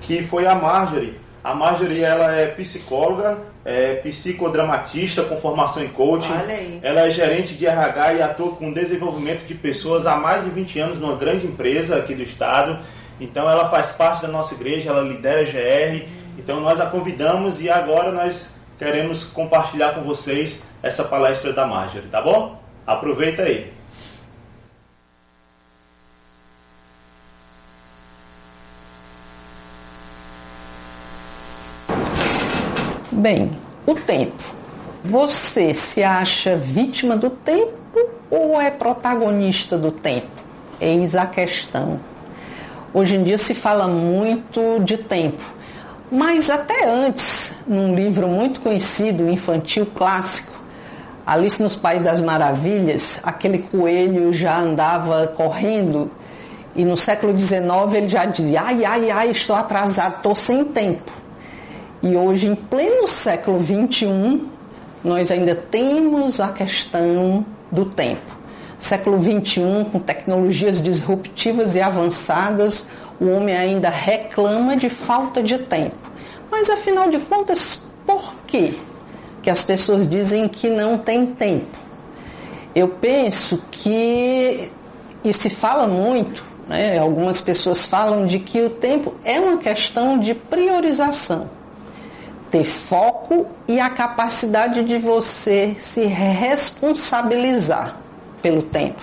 que 0.02 0.22
foi 0.22 0.46
a 0.46 0.54
Marjorie. 0.54 1.20
A 1.44 1.56
Marjorie 1.56 2.04
ela 2.04 2.36
é 2.36 2.48
psicóloga, 2.48 3.40
é 3.66 3.96
psicodramatista 3.96 5.24
com 5.24 5.36
formação 5.38 5.84
em 5.84 5.88
coaching. 5.88 6.32
Ela 6.84 7.02
é 7.02 7.10
gerente 7.10 7.56
de 7.56 7.66
RH 7.66 8.14
e 8.14 8.22
atua 8.22 8.52
com 8.52 8.72
desenvolvimento 8.72 9.46
de 9.46 9.56
pessoas 9.56 10.06
há 10.06 10.16
mais 10.16 10.44
de 10.44 10.52
20 10.52 10.80
anos 10.80 11.00
numa 11.00 11.16
grande 11.16 11.48
empresa 11.48 11.98
aqui 11.98 12.14
do 12.14 12.22
estado. 12.22 12.80
Então 13.20 13.50
ela 13.50 13.70
faz 13.70 13.92
parte 13.92 14.22
da 14.22 14.28
nossa 14.28 14.54
igreja, 14.54 14.90
ela 14.90 15.02
lidera 15.02 15.42
a 15.42 15.44
GR. 15.44 16.06
Então 16.38 16.60
nós 16.60 16.80
a 16.80 16.86
convidamos 16.86 17.62
e 17.62 17.70
agora 17.70 18.12
nós 18.12 18.52
queremos 18.78 19.24
compartilhar 19.24 19.94
com 19.94 20.02
vocês 20.02 20.60
essa 20.84 21.04
palestra 21.04 21.54
da 21.54 21.66
Marjorie, 21.66 22.08
tá 22.08 22.22
bom? 22.22 22.60
Aproveita 22.86 23.44
aí. 23.44 23.72
Bem, 33.22 33.52
o 33.86 33.94
tempo. 33.94 34.44
Você 35.06 35.76
se 35.76 36.04
acha 36.04 36.56
vítima 36.56 37.16
do 37.16 37.30
tempo 37.30 38.10
ou 38.32 38.60
é 38.60 38.72
protagonista 38.72 39.78
do 39.78 39.92
tempo? 39.92 40.26
Eis 40.82 41.16
a 41.16 41.28
questão. 41.28 42.00
Hoje 42.92 43.18
em 43.18 43.24
dia 43.24 43.38
se 43.38 43.54
fala 43.54 43.88
muito 43.88 44.80
de 44.80 44.98
tempo, 44.98 45.44
mas 46.12 46.50
até 46.50 46.90
antes, 46.90 47.54
num 47.68 47.94
livro 47.94 48.28
muito 48.28 48.60
conhecido, 48.60 49.30
infantil 49.30 49.86
clássico, 49.86 50.60
Alice 51.24 51.62
nos 51.62 51.76
Países 51.76 52.04
das 52.04 52.22
Maravilhas, 52.22 53.20
aquele 53.22 53.60
coelho 53.60 54.34
já 54.34 54.60
andava 54.60 55.28
correndo 55.28 56.10
e 56.76 56.84
no 56.84 56.98
século 56.98 57.38
XIX 57.38 57.62
ele 57.94 58.10
já 58.10 58.26
dizia: 58.26 58.64
ai, 58.64 58.84
ai, 58.84 59.12
ai, 59.12 59.30
estou 59.30 59.56
atrasado, 59.56 60.16
estou 60.16 60.34
sem 60.34 60.66
tempo. 60.66 61.21
E 62.04 62.18
hoje, 62.18 62.48
em 62.48 62.56
pleno 62.56 63.08
século 63.08 63.60
XXI, 63.60 64.42
nós 65.04 65.30
ainda 65.30 65.54
temos 65.54 66.40
a 66.40 66.48
questão 66.48 67.46
do 67.72 67.86
tempo. 67.86 68.40
Século 68.80 69.20
XXI, 69.22 69.86
com 69.92 70.00
tecnologias 70.00 70.82
disruptivas 70.82 71.76
e 71.76 71.82
avançadas, 71.82 72.88
o 73.20 73.28
homem 73.28 73.56
ainda 73.56 73.90
reclama 73.90 74.76
de 74.76 74.90
falta 74.90 75.44
de 75.44 75.60
tempo. 75.60 75.96
Mas 76.50 76.72
afinal 76.72 77.08
de 77.08 77.20
contas, 77.20 77.80
por 78.04 78.34
quê 78.48 78.74
que 79.44 79.52
as 79.52 79.64
pessoas 79.64 80.10
dizem 80.10 80.48
que 80.48 80.72
não 80.72 80.98
tem 80.98 81.28
tempo? 81.28 81.78
Eu 82.74 82.88
penso 82.88 83.62
que, 83.70 84.72
e 85.24 85.32
se 85.32 85.52
fala 85.52 85.86
muito, 85.86 86.44
né, 86.68 86.98
algumas 86.98 87.42
pessoas 87.42 87.86
falam 87.86 88.26
de 88.26 88.40
que 88.40 88.60
o 88.60 88.72
tempo 88.72 89.14
é 89.24 89.40
uma 89.40 89.58
questão 89.58 90.18
de 90.18 90.34
priorização 90.34 91.61
ter 92.52 92.66
foco 92.66 93.48
e 93.68 93.80
a 93.80 93.90
capacidade 93.90 94.84
de 94.84 94.98
você 94.98 95.76
se 95.80 96.04
responsabilizar 96.04 97.98
pelo 98.42 98.62
tempo. 98.62 99.02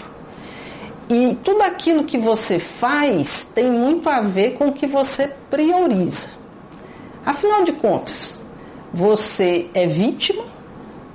E 1.09 1.37
tudo 1.43 1.63
aquilo 1.63 2.05
que 2.05 2.19
você 2.19 2.59
faz 2.59 3.49
tem 3.55 3.71
muito 3.71 4.11
a 4.11 4.21
ver 4.21 4.59
com 4.59 4.69
o 4.69 4.73
que 4.73 4.87
você 4.87 5.33
prioriza. 5.49 6.29
Afinal 7.25 7.65
de 7.65 7.73
contas, 7.73 8.39
você 8.93 9.69
é 9.73 9.87
vítima 9.87 10.45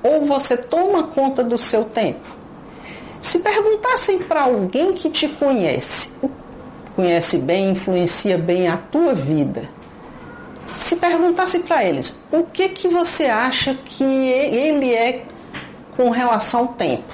ou 0.02 0.24
você 0.24 0.58
toma 0.58 1.04
conta 1.04 1.44
do 1.44 1.58
seu 1.58 1.84
tempo? 1.86 2.44
Se 3.22 3.40
perguntassem 3.40 4.20
para 4.20 4.42
alguém 4.42 4.94
que 4.94 5.10
te 5.10 5.28
conhece, 5.28 6.12
conhece 6.96 7.38
bem, 7.38 7.70
influencia 7.72 8.38
bem 8.38 8.68
a 8.68 8.78
tua 8.78 9.14
vida, 9.14 9.70
se 10.74 10.96
perguntasse 10.96 11.60
para 11.60 11.84
eles 11.84 12.14
o 12.32 12.44
que 12.44 12.70
que 12.70 12.88
você 12.88 13.26
acha 13.26 13.76
que 13.86 14.04
ele 14.04 14.94
é 14.94 15.24
com 15.96 16.10
relação 16.10 16.62
ao 16.62 16.68
tempo, 16.70 17.14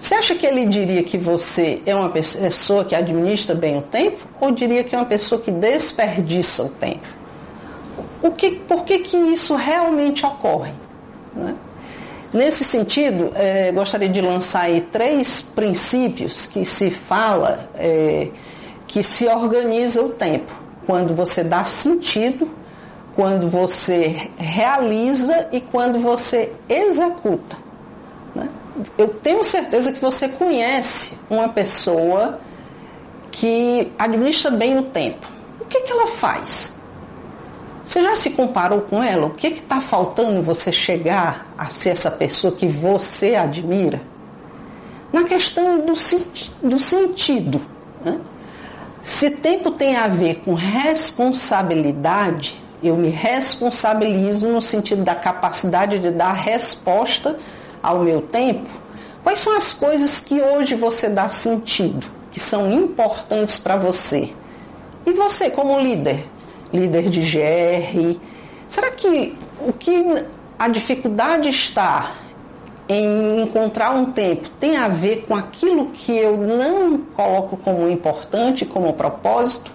você 0.00 0.14
acha 0.14 0.34
que 0.34 0.46
ele 0.46 0.64
diria 0.64 1.02
que 1.02 1.18
você 1.18 1.82
é 1.84 1.94
uma 1.94 2.08
pessoa 2.08 2.84
que 2.86 2.94
administra 2.94 3.54
bem 3.54 3.76
o 3.76 3.82
tempo 3.82 4.26
ou 4.40 4.50
diria 4.50 4.82
que 4.82 4.94
é 4.94 4.98
uma 4.98 5.04
pessoa 5.04 5.38
que 5.38 5.50
desperdiça 5.50 6.64
o 6.64 6.68
tempo? 6.70 7.06
O 8.22 8.30
que, 8.30 8.52
por 8.52 8.84
que, 8.84 9.00
que 9.00 9.16
isso 9.16 9.54
realmente 9.54 10.24
ocorre? 10.24 10.72
Né? 11.34 11.54
Nesse 12.32 12.64
sentido, 12.64 13.30
é, 13.34 13.72
gostaria 13.72 14.08
de 14.08 14.22
lançar 14.22 14.62
aí 14.62 14.80
três 14.80 15.42
princípios 15.42 16.46
que 16.46 16.64
se 16.64 16.90
fala 16.90 17.68
é, 17.74 18.28
que 18.86 19.02
se 19.02 19.26
organiza 19.26 20.02
o 20.02 20.08
tempo. 20.08 20.59
Quando 20.90 21.14
você 21.14 21.44
dá 21.44 21.62
sentido, 21.62 22.50
quando 23.14 23.48
você 23.48 24.28
realiza 24.36 25.48
e 25.52 25.60
quando 25.60 26.00
você 26.00 26.52
executa. 26.68 27.56
Né? 28.34 28.48
eu 28.98 29.06
tenho 29.06 29.44
certeza 29.44 29.92
que 29.92 30.00
você 30.00 30.28
conhece 30.28 31.16
uma 31.30 31.48
pessoa 31.48 32.40
que 33.30 33.92
administra 33.96 34.50
bem 34.50 34.80
o 34.80 34.82
tempo. 34.82 35.28
O 35.60 35.64
que, 35.66 35.82
que 35.82 35.92
ela 35.92 36.08
faz? 36.08 36.76
Você 37.84 38.02
já 38.02 38.16
se 38.16 38.30
comparou 38.30 38.80
com 38.80 39.00
ela? 39.00 39.26
O 39.26 39.30
que 39.30 39.46
está 39.46 39.80
faltando 39.80 40.42
você 40.42 40.72
chegar 40.72 41.46
a 41.56 41.68
ser 41.68 41.90
essa 41.90 42.10
pessoa 42.10 42.52
que 42.52 42.66
você 42.66 43.36
admira? 43.36 44.02
Na 45.12 45.22
questão 45.22 45.86
do, 45.86 45.94
do 46.68 46.78
sentido. 46.80 47.60
Né? 48.04 48.18
Se 49.02 49.30
tempo 49.30 49.70
tem 49.70 49.96
a 49.96 50.08
ver 50.08 50.42
com 50.44 50.52
responsabilidade, 50.52 52.62
eu 52.82 52.96
me 52.96 53.08
responsabilizo 53.08 54.48
no 54.48 54.60
sentido 54.60 55.02
da 55.02 55.14
capacidade 55.14 55.98
de 55.98 56.10
dar 56.10 56.32
resposta 56.32 57.38
ao 57.82 58.00
meu 58.00 58.20
tempo, 58.20 58.68
quais 59.22 59.40
são 59.40 59.56
as 59.56 59.72
coisas 59.72 60.20
que 60.20 60.40
hoje 60.40 60.74
você 60.74 61.08
dá 61.08 61.28
sentido, 61.28 62.06
que 62.30 62.38
são 62.38 62.70
importantes 62.70 63.58
para 63.58 63.76
você? 63.76 64.34
E 65.06 65.12
você, 65.12 65.48
como 65.48 65.80
líder, 65.80 66.26
líder 66.72 67.08
de 67.08 67.20
GR, 67.20 68.20
será 68.68 68.90
que 68.90 69.34
o 69.66 69.72
que 69.72 70.04
a 70.58 70.68
dificuldade 70.68 71.48
está 71.48 72.12
em 72.90 73.42
encontrar 73.42 73.92
um 73.92 74.12
tempo 74.12 74.50
tem 74.58 74.76
a 74.76 74.88
ver 74.88 75.24
com 75.26 75.34
aquilo 75.34 75.90
que 75.92 76.16
eu 76.16 76.36
não 76.36 76.98
coloco 76.98 77.56
como 77.56 77.88
importante, 77.88 78.66
como 78.66 78.92
propósito? 78.92 79.72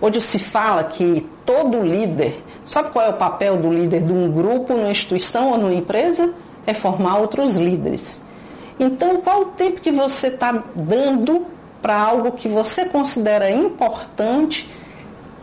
Onde 0.00 0.20
se 0.20 0.38
fala 0.38 0.84
que 0.84 1.26
todo 1.44 1.82
líder, 1.82 2.44
sabe 2.62 2.90
qual 2.90 3.06
é 3.06 3.08
o 3.08 3.14
papel 3.14 3.56
do 3.56 3.72
líder 3.72 4.04
de 4.04 4.12
um 4.12 4.30
grupo, 4.30 4.74
numa 4.74 4.90
instituição 4.90 5.50
ou 5.50 5.58
numa 5.58 5.74
empresa? 5.74 6.32
é 6.68 6.74
formar 6.74 7.16
outros 7.16 7.56
líderes. 7.56 8.20
Então, 8.78 9.22
qual 9.22 9.40
o 9.40 9.44
tempo 9.46 9.80
que 9.80 9.90
você 9.90 10.26
está 10.26 10.62
dando 10.74 11.46
para 11.80 11.96
algo 11.96 12.32
que 12.32 12.46
você 12.46 12.84
considera 12.84 13.50
importante 13.50 14.68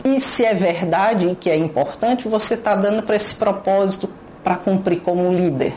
e 0.04 0.20
se 0.20 0.44
é 0.44 0.54
verdade 0.54 1.36
que 1.40 1.50
é 1.50 1.56
importante, 1.56 2.28
você 2.28 2.54
está 2.54 2.76
dando 2.76 3.02
para 3.02 3.16
esse 3.16 3.34
propósito 3.34 4.08
para 4.44 4.54
cumprir 4.54 5.00
como 5.00 5.32
líder? 5.32 5.74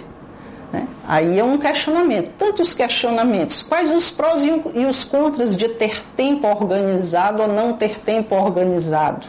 Né? 0.72 0.88
Aí 1.08 1.40
é 1.40 1.44
um 1.44 1.58
questionamento. 1.58 2.32
Tantos 2.38 2.74
questionamentos. 2.74 3.62
Quais 3.62 3.92
os 3.92 4.12
prós 4.12 4.44
e 4.44 4.86
os 4.86 5.04
contras 5.04 5.56
de 5.56 5.68
ter 5.70 6.04
tempo 6.16 6.48
organizado 6.48 7.42
ou 7.42 7.48
não 7.48 7.74
ter 7.74 8.00
tempo 8.00 8.36
organizado? 8.36 9.26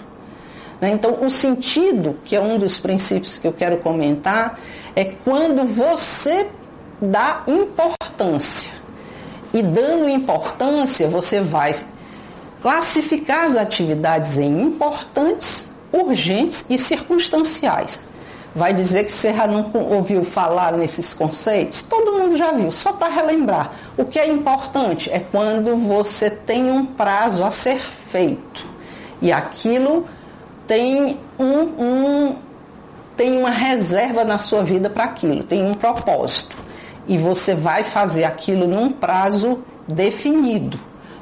Né? 0.81 0.91
Então, 0.91 1.19
o 1.23 1.31
sentido, 1.31 2.19
que 2.25 2.37
é 2.37 2.41
um 2.41 2.59
dos 2.59 2.79
princípios 2.79 3.39
que 3.39 3.47
eu 3.47 3.53
quero 3.53 3.79
comentar, 3.79 4.59
é 4.95 5.05
quando 5.05 5.65
você 5.65 6.49
dá 7.01 7.43
importância. 7.47 8.71
E 9.53 9.63
dando 9.63 10.09
importância, 10.09 11.09
você 11.09 11.41
vai 11.41 11.75
classificar 12.61 13.47
as 13.47 13.57
atividades 13.57 14.39
em 14.39 14.61
importantes, 14.61 15.69
urgentes 15.93 16.65
e 16.69 16.79
circunstanciais. 16.79 18.01
Vai 18.55 18.73
dizer 18.75 19.05
que 19.05 19.13
você 19.13 19.33
já 19.33 19.47
não 19.47 19.71
ouviu 19.73 20.25
falar 20.25 20.73
nesses 20.73 21.15
conceitos? 21.15 21.83
Todo 21.83 22.13
mundo 22.13 22.37
já 22.37 22.51
viu, 22.51 22.71
só 22.71 22.93
para 22.93 23.13
relembrar. 23.13 23.73
O 23.97 24.05
que 24.05 24.19
é 24.19 24.27
importante 24.29 25.09
é 25.11 25.21
quando 25.21 25.77
você 25.77 26.29
tem 26.29 26.69
um 26.71 26.85
prazo 26.85 27.45
a 27.45 27.51
ser 27.51 27.79
feito. 27.79 28.69
E 29.23 29.31
aquilo 29.31 30.05
tem 30.67 31.19
um, 31.39 31.61
um 31.79 32.37
tem 33.17 33.37
uma 33.37 33.51
reserva 33.51 34.25
na 34.25 34.39
sua 34.39 34.63
vida 34.63 34.89
para 34.89 35.05
aquilo, 35.05 35.45
tem 35.45 35.63
um 35.65 35.75
propósito. 35.75 36.57
E 37.07 37.19
você 37.19 37.55
vai 37.55 37.85
fazer 37.85 38.25
aquilo 38.25 38.67
num 38.67 38.91
prazo 38.91 39.63
definido. 39.87 40.79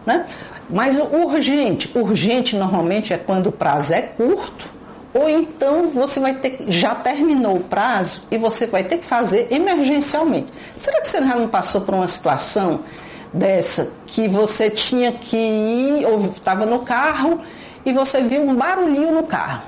Né? 0.06 0.25
Mas 0.70 0.99
urgente, 0.99 1.90
urgente 1.99 2.56
normalmente 2.56 3.12
é 3.12 3.18
quando 3.18 3.49
o 3.49 3.52
prazo 3.52 3.94
é 3.94 4.02
curto, 4.02 4.77
ou 5.18 5.28
então 5.28 5.88
você 5.88 6.20
vai 6.20 6.34
ter 6.34 6.58
já 6.68 6.94
terminou 6.94 7.56
o 7.56 7.64
prazo 7.64 8.22
e 8.30 8.38
você 8.38 8.66
vai 8.66 8.84
ter 8.84 8.98
que 8.98 9.04
fazer 9.04 9.48
emergencialmente. 9.50 10.46
Será 10.76 11.00
que 11.00 11.08
você 11.08 11.18
já 11.18 11.34
não 11.34 11.48
passou 11.48 11.80
por 11.80 11.94
uma 11.94 12.06
situação 12.06 12.84
dessa 13.32 13.90
que 14.06 14.28
você 14.28 14.70
tinha 14.70 15.10
que 15.12 15.37
ir 15.37 16.06
ou 16.06 16.18
estava 16.26 16.64
no 16.64 16.80
carro 16.80 17.40
e 17.84 17.92
você 17.92 18.22
viu 18.22 18.42
um 18.42 18.54
barulhinho 18.54 19.12
no 19.12 19.25
carro. 19.25 19.62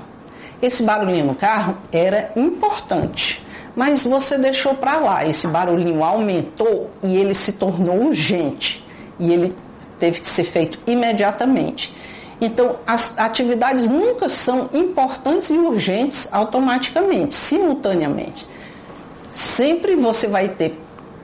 Esse 0.61 0.83
barulhinho 0.83 1.25
no 1.25 1.35
carro 1.35 1.77
era 1.91 2.31
importante, 2.35 3.45
mas 3.75 4.03
você 4.03 4.37
deixou 4.37 4.75
para 4.75 4.99
lá. 4.99 5.25
Esse 5.25 5.47
barulhinho 5.47 6.03
aumentou 6.03 6.89
e 7.03 7.17
ele 7.17 7.33
se 7.33 7.53
tornou 7.53 8.05
urgente 8.05 8.85
e 9.19 9.33
ele 9.33 9.55
teve 9.97 10.21
que 10.21 10.27
ser 10.27 10.43
feito 10.43 10.79
imediatamente. 10.87 11.93
Então, 12.41 12.77
as 12.87 13.17
atividades 13.19 13.87
nunca 13.87 14.27
são 14.27 14.67
importantes 14.73 15.51
e 15.51 15.53
urgentes 15.53 16.27
automaticamente, 16.31 17.35
simultaneamente. 17.35 18.47
Sempre 19.29 19.95
você 19.95 20.27
vai 20.27 20.49
ter 20.49 20.75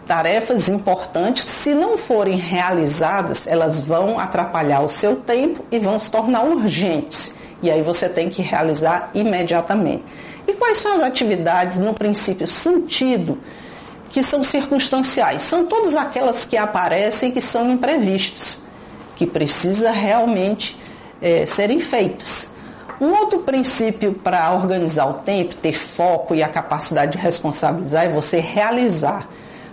tarefas 0.06 0.70
importantes, 0.70 1.44
se 1.44 1.74
não 1.74 1.98
forem 1.98 2.38
realizadas, 2.38 3.48
elas 3.48 3.80
vão 3.80 4.20
atrapalhar 4.20 4.82
o 4.82 4.88
seu 4.88 5.16
tempo 5.18 5.66
e 5.72 5.80
vão 5.80 5.98
se 5.98 6.10
tornar 6.10 6.46
urgentes. 6.46 7.36
E 7.64 7.72
aí 7.72 7.82
você 7.82 8.08
tem 8.08 8.30
que 8.30 8.44
realizar 8.44 9.10
imediatamente. 9.14 10.04
E 10.48 10.54
quais 10.54 10.78
são 10.78 10.96
as 10.96 11.02
atividades, 11.02 11.80
no 11.80 11.94
princípio, 11.94 12.48
sentido, 12.48 13.40
que 14.10 14.22
são 14.22 14.44
circunstanciais? 14.44 15.42
São 15.42 15.66
todas 15.66 15.96
aquelas 15.96 16.46
que 16.46 16.56
aparecem 16.56 17.32
que 17.32 17.42
são 17.42 17.72
imprevistas, 17.72 18.60
que 19.16 19.26
precisa 19.26 19.92
realmente 19.92 20.78
é, 21.22 21.46
serem 21.46 21.80
feitas. 21.80 22.50
Um 23.00 23.12
outro 23.12 23.40
princípio 23.40 24.14
para 24.14 24.52
organizar 24.54 25.06
o 25.06 25.14
tempo, 25.14 25.56
ter 25.56 25.74
foco 25.74 26.34
e 26.34 26.42
a 26.42 26.48
capacidade 26.48 27.12
de 27.12 27.18
responsabilizar 27.18 28.06
é 28.06 28.10
você 28.10 28.40
realizar 28.40 29.30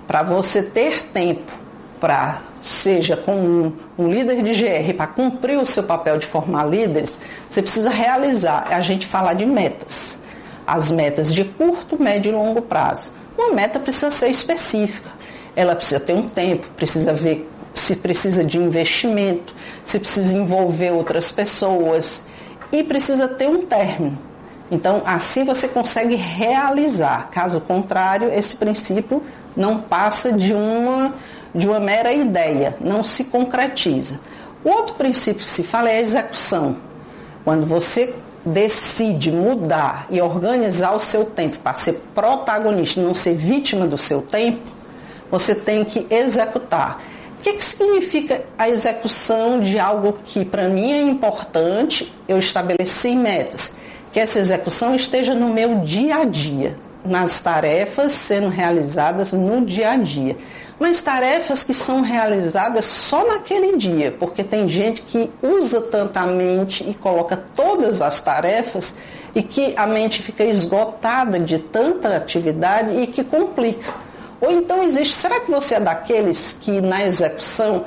para 0.07 0.23
você 0.23 0.63
ter 0.63 1.05
tempo 1.05 1.51
para, 1.99 2.43
seja 2.61 3.17
com 3.17 3.35
um, 3.35 3.73
um, 3.99 4.09
líder 4.09 4.43
de 4.43 4.53
GR, 4.53 4.93
para 4.95 5.07
cumprir 5.07 5.57
o 5.57 5.65
seu 5.65 5.85
papel 5.85 6.19
de 6.19 6.27
formar 6.27 6.65
líderes, 6.67 7.19
você 7.49 7.63
precisa 7.63 7.89
realizar, 7.89 8.67
a 8.69 8.81
gente 8.81 9.07
falar 9.07 9.33
de 9.33 9.47
metas. 9.47 10.21
As 10.67 10.93
metas 10.93 11.33
de 11.33 11.45
curto, 11.45 12.03
médio 12.03 12.31
e 12.31 12.35
longo 12.35 12.61
prazo. 12.61 13.11
Uma 13.39 13.55
meta 13.55 13.81
precisa 13.81 14.11
ser 14.11 14.29
específica, 14.29 15.11
ela 15.57 15.75
precisa 15.75 15.99
ter 15.99 16.13
um 16.13 16.29
tempo, 16.29 16.67
precisa 16.77 17.15
ver 17.15 17.51
se 17.75 17.97
precisa 17.97 18.45
de 18.45 18.59
investimento, 18.59 19.55
se 19.83 19.99
precisa 19.99 20.37
envolver 20.37 20.93
outras 20.93 21.31
pessoas 21.33 22.25
e 22.73 22.83
precisa 22.83 23.29
ter 23.29 23.49
um 23.49 23.63
término. 23.63 24.19
Então, 24.71 25.03
assim 25.05 25.45
você 25.45 25.69
consegue 25.69 26.15
realizar. 26.15 27.31
Caso 27.31 27.61
contrário, 27.61 28.33
esse 28.33 28.57
princípio 28.57 29.23
não 29.57 29.81
passa 29.81 30.33
de 30.33 30.55
uma, 30.55 31.15
de 31.55 31.69
uma 31.69 31.81
mera 31.81 32.13
ideia, 32.13 32.77
não 32.81 33.03
se 33.03 33.25
concretiza. 33.25 34.21
O 34.65 34.71
outro 34.71 34.95
princípio 34.95 35.41
que 35.41 35.45
se 35.45 35.63
fala 35.63 35.91
é 35.91 35.99
a 35.99 36.01
execução. 36.01 36.77
Quando 37.45 37.67
você 37.67 38.15
decide 38.45 39.31
mudar 39.31 40.07
e 40.11 40.21
organizar 40.21 40.95
o 40.95 40.99
seu 40.99 41.25
tempo 41.25 41.59
para 41.59 41.75
ser 41.75 42.03
protagonista, 42.15 43.01
não 43.01 43.15
ser 43.15 43.35
vítima 43.35 43.87
do 43.87 43.99
seu 43.99 44.23
tempo, 44.23 44.63
você 45.31 45.55
tem 45.55 45.85
que 45.85 46.07
executar. 46.11 47.03
Que, 47.45 47.53
que 47.53 47.63
significa 47.63 48.43
a 48.57 48.71
execução 48.71 49.61
de 49.61 49.79
algo 49.79 50.19
que 50.25 50.47
para 50.47 50.67
mim 50.67 50.93
é 50.93 51.03
importante? 51.03 52.11
Eu 52.27 52.39
estabeleci 52.39 53.15
metas 53.15 53.75
que 54.11 54.19
essa 54.19 54.39
execução 54.39 54.95
esteja 54.95 55.35
no 55.35 55.53
meu 55.53 55.81
dia 55.81 56.23
a 56.23 56.25
dia, 56.25 56.75
nas 57.05 57.43
tarefas 57.43 58.13
sendo 58.13 58.49
realizadas 58.49 59.35
no 59.35 59.63
dia 59.63 59.91
a 59.91 59.97
dia. 59.99 60.39
Mas 60.81 61.03
tarefas 61.03 61.63
que 61.63 61.75
são 61.75 62.01
realizadas 62.01 62.87
só 62.87 63.27
naquele 63.27 63.77
dia, 63.77 64.11
porque 64.19 64.43
tem 64.43 64.67
gente 64.67 65.03
que 65.03 65.31
usa 65.43 65.83
tanta 65.83 66.25
mente 66.25 66.83
e 66.89 66.95
coloca 66.95 67.37
todas 67.55 68.01
as 68.01 68.23
tarefas 68.23 68.97
e 69.35 69.43
que 69.43 69.75
a 69.77 69.87
mente 69.87 70.23
fica 70.23 70.45
esgotada 70.45 71.39
de 71.39 71.59
tanta 71.59 72.17
atividade 72.17 73.03
e 73.03 73.07
que 73.07 73.23
complica. 73.23 74.04
Ou 74.45 74.53
então 74.53 74.83
existe, 74.83 75.15
será 75.15 75.41
que 75.41 75.51
você 75.51 75.77
é 75.77 75.81
daqueles 75.81 76.57
que 76.61 76.81
na 76.81 77.05
execução 77.05 77.87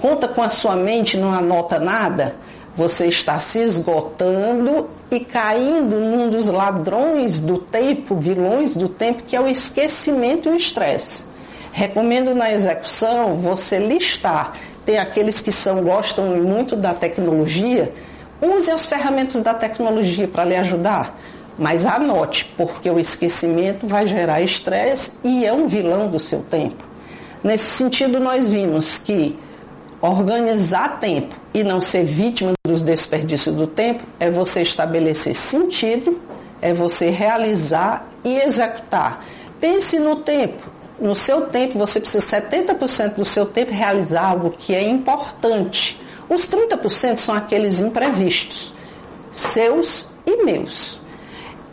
conta 0.00 0.28
com 0.28 0.42
a 0.42 0.48
sua 0.48 0.76
mente 0.76 1.16
não 1.16 1.32
anota 1.32 1.80
nada? 1.80 2.36
Você 2.76 3.06
está 3.06 3.38
se 3.38 3.58
esgotando 3.58 4.88
e 5.10 5.18
caindo 5.20 5.96
num 5.96 6.28
dos 6.28 6.46
ladrões 6.46 7.40
do 7.40 7.58
tempo, 7.58 8.14
vilões 8.14 8.76
do 8.76 8.88
tempo, 8.88 9.22
que 9.22 9.34
é 9.34 9.40
o 9.40 9.48
esquecimento 9.48 10.48
e 10.48 10.52
o 10.52 10.56
estresse. 10.56 11.24
Recomendo 11.72 12.34
na 12.34 12.52
execução 12.52 13.34
você 13.34 13.78
listar. 13.78 14.58
Tem 14.84 14.98
aqueles 14.98 15.40
que 15.40 15.50
são, 15.50 15.82
gostam 15.82 16.36
muito 16.36 16.76
da 16.76 16.94
tecnologia, 16.94 17.92
use 18.40 18.70
as 18.70 18.86
ferramentas 18.86 19.42
da 19.42 19.54
tecnologia 19.54 20.28
para 20.28 20.44
lhe 20.44 20.54
ajudar. 20.54 21.18
Mas 21.58 21.86
anote, 21.86 22.52
porque 22.56 22.90
o 22.90 22.98
esquecimento 22.98 23.86
vai 23.86 24.06
gerar 24.06 24.42
estresse 24.42 25.12
e 25.24 25.46
é 25.46 25.52
um 25.52 25.66
vilão 25.66 26.08
do 26.08 26.18
seu 26.18 26.42
tempo. 26.42 26.84
Nesse 27.42 27.70
sentido, 27.70 28.20
nós 28.20 28.52
vimos 28.52 28.98
que 28.98 29.38
organizar 30.00 31.00
tempo 31.00 31.34
e 31.54 31.64
não 31.64 31.80
ser 31.80 32.04
vítima 32.04 32.52
dos 32.66 32.82
desperdícios 32.82 33.54
do 33.54 33.66
tempo 33.66 34.02
é 34.20 34.30
você 34.30 34.62
estabelecer 34.62 35.34
sentido, 35.34 36.20
é 36.60 36.74
você 36.74 37.10
realizar 37.10 38.06
e 38.24 38.38
executar. 38.38 39.24
Pense 39.60 39.98
no 39.98 40.16
tempo. 40.16 40.62
No 40.98 41.14
seu 41.14 41.42
tempo, 41.46 41.78
você 41.78 42.00
precisa 42.00 42.40
70% 42.40 43.14
do 43.14 43.24
seu 43.24 43.44
tempo 43.46 43.70
realizar 43.72 44.26
algo 44.26 44.50
que 44.50 44.74
é 44.74 44.82
importante. 44.82 46.00
Os 46.28 46.48
30% 46.48 47.18
são 47.18 47.34
aqueles 47.34 47.80
imprevistos, 47.80 48.74
seus 49.32 50.08
e 50.26 50.42
meus. 50.42 51.00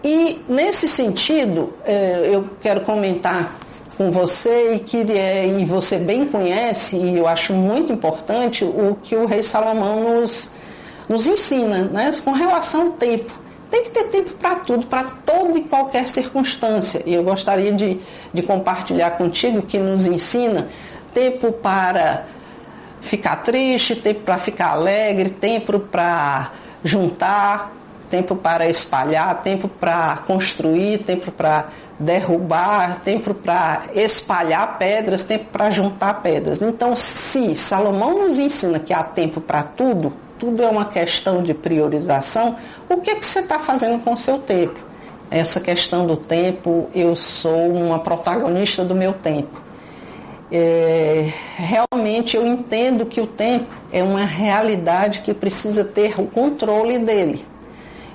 E 0.04 0.42
nesse 0.50 0.88
sentido, 0.88 1.74
eh, 1.86 2.30
eu 2.34 2.50
quero 2.62 2.82
comentar 2.82 3.58
com 3.98 4.12
você 4.12 4.74
e 4.74 4.80
que 4.80 4.98
e 4.98 5.66
você 5.66 5.98
bem 5.98 6.26
conhece 6.26 6.98
e 6.98 7.18
eu 7.18 7.28
acho 7.28 7.54
muito 7.54 7.94
importante 7.94 8.66
o 8.66 8.98
que 9.02 9.16
o 9.16 9.26
rei 9.26 9.44
Salomão 9.44 10.20
nos, 10.20 10.52
nos 11.08 11.28
ensina, 11.28 11.86
né? 11.86 12.12
com 12.24 12.32
relação 12.32 12.88
ao 12.88 12.90
tempo. 12.92 13.32
Tem 13.70 13.84
que 13.84 13.92
ter 13.92 14.04
tempo 14.06 14.32
para 14.32 14.56
tudo, 14.56 14.86
para 14.86 15.04
toda 15.26 15.58
e 15.58 15.64
qualquer 15.64 16.08
circunstância. 16.08 17.02
E 17.06 17.14
eu 17.14 17.24
gostaria 17.24 17.74
de, 17.74 18.00
de 18.32 18.44
compartilhar 18.44 19.12
contigo 19.12 19.62
que 19.62 19.80
nos 19.80 20.06
ensina 20.06 20.68
tempo 21.14 21.52
para 21.52 22.26
ficar 23.02 23.38
triste, 23.38 23.96
tempo 23.96 24.22
para 24.22 24.38
ficar 24.38 24.72
alegre, 24.72 25.30
tempo 25.30 25.80
para 25.80 26.52
juntar, 26.84 27.72
tempo 28.14 28.36
para 28.36 28.70
espalhar, 28.70 29.42
tempo 29.42 29.68
para 29.68 30.18
construir, 30.28 31.00
tempo 31.00 31.32
para 31.32 31.66
derrubar, 31.98 33.02
tempo 33.02 33.34
para 33.34 33.86
espalhar 33.96 34.78
pedras, 34.78 35.24
tempo 35.24 35.46
para 35.52 35.72
juntar 35.72 36.22
pedras. 36.22 36.62
Então, 36.62 36.96
se 36.96 37.56
Salomão 37.56 38.20
nos 38.22 38.38
ensina 38.38 38.78
que 38.78 38.94
há 38.94 39.04
tempo 39.04 39.42
para 39.42 39.64
tudo, 39.64 40.14
tudo 40.38 40.62
é 40.62 40.70
uma 40.70 40.86
questão 40.86 41.42
de 41.42 41.56
priorização, 41.56 42.56
o 42.88 42.98
que, 42.98 43.10
é 43.10 43.16
que 43.16 43.26
você 43.26 43.40
está 43.40 43.58
fazendo 43.58 44.04
com 44.04 44.14
o 44.14 44.18
seu 44.18 44.38
tempo? 44.38 44.80
Essa 45.32 45.60
questão 45.60 46.06
do 46.06 46.16
tempo, 46.16 46.92
eu 46.94 47.16
sou 47.16 47.74
uma 47.74 47.98
protagonista 47.98 48.86
do 48.86 48.94
meu 48.94 49.14
tempo. 49.14 49.60
É, 50.52 51.34
realmente 51.56 52.38
eu 52.38 52.46
entendo 52.46 53.08
que 53.08 53.20
o 53.20 53.26
tempo 53.26 53.66
é 53.92 54.04
uma 54.04 54.24
realidade 54.24 55.22
que 55.22 55.34
precisa 55.34 55.84
ter 55.84 56.22
o 56.22 56.28
controle 56.28 57.00
dele. 57.00 57.53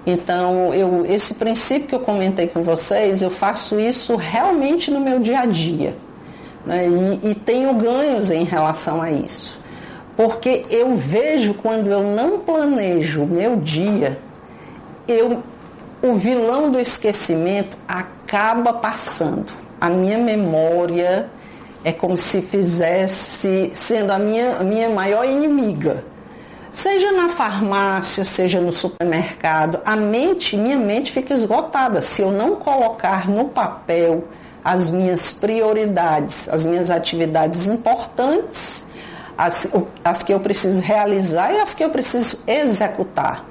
Então, 0.07 0.73
eu, 0.73 1.05
esse 1.07 1.35
princípio 1.35 1.89
que 1.89 1.95
eu 1.95 2.01
comentei 2.01 2.47
com 2.47 2.63
vocês, 2.63 3.21
eu 3.21 3.31
faço 3.31 3.79
isso 3.79 4.17
realmente 4.17 4.91
no 4.91 5.01
meu 5.01 5.19
dia 5.19 5.41
a 5.41 5.47
dia. 5.47 5.95
Né? 6.65 6.89
E, 6.89 7.31
e 7.31 7.35
tenho 7.35 7.75
ganhos 7.75 8.31
em 8.31 8.45
relação 8.45 9.03
a 9.03 9.11
isso. 9.11 9.61
Porque 10.17 10.63
eu 10.71 10.95
vejo 10.95 11.55
quando 11.55 11.89
eu 11.89 12.03
não 12.03 12.41
planejo 12.41 13.23
o 13.23 13.27
meu 13.27 13.57
dia, 13.57 14.19
eu, 15.07 15.43
o 16.03 16.15
vilão 16.15 16.71
do 16.71 16.81
esquecimento 16.81 17.77
acaba 17.87 18.73
passando. 18.73 19.53
A 19.81 19.89
minha 19.89 20.19
memória 20.19 21.31
é 21.85 21.93
como 21.93 22.17
se 22.17 22.43
fizesse 22.43 23.71
sendo 23.75 24.11
a 24.11 24.19
minha, 24.19 24.57
a 24.57 24.65
minha 24.65 24.91
maior 24.91 25.25
inimiga. 25.25 26.05
Seja 26.73 27.13
na 27.13 27.31
farmácia, 27.31 28.25
seja 28.25 28.61
no 28.61 28.71
supermercado, 28.71 29.81
a 29.85 29.97
mente, 29.97 30.57
minha 30.57 30.77
mente 30.77 31.13
fica 31.13 31.33
esgotada 31.33 32.03
se 32.03 32.23
eu 32.23 32.31
não 32.31 32.57
colocar 32.57 33.29
no 33.29 33.47
papel 33.47 34.25
as 34.63 34.91
minhas 34.91 35.31
prioridades, 35.31 36.49
as 36.49 36.65
minhas 36.65 36.91
atividades 36.91 37.67
importantes, 37.67 38.87
as, 39.37 39.67
as 40.05 40.23
que 40.23 40.33
eu 40.33 40.41
preciso 40.41 40.83
realizar 40.83 41.53
e 41.55 41.61
as 41.61 41.75
que 41.75 41.83
eu 41.83 41.91
preciso 41.91 42.39
executar. 42.47 43.47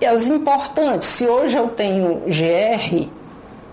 E 0.00 0.06
as 0.06 0.24
importantes, 0.24 1.08
se 1.08 1.26
hoje 1.26 1.56
eu 1.56 1.68
tenho 1.68 2.22
GR 2.26 3.08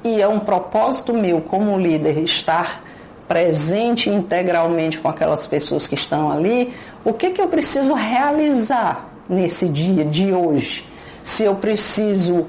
e 0.03 0.21
é 0.21 0.27
um 0.27 0.39
propósito 0.39 1.13
meu 1.13 1.41
como 1.41 1.77
líder 1.79 2.19
estar 2.19 2.83
presente 3.29 4.09
integralmente 4.09 4.99
com 4.99 5.07
aquelas 5.07 5.45
pessoas 5.45 5.85
que 5.85 5.93
estão 5.93 6.31
ali, 6.31 6.73
o 7.05 7.13
que, 7.13 7.29
que 7.29 7.39
eu 7.39 7.47
preciso 7.47 7.93
realizar 7.93 9.07
nesse 9.29 9.69
dia 9.69 10.03
de 10.03 10.33
hoje? 10.33 10.83
Se 11.21 11.43
eu 11.43 11.53
preciso 11.53 12.47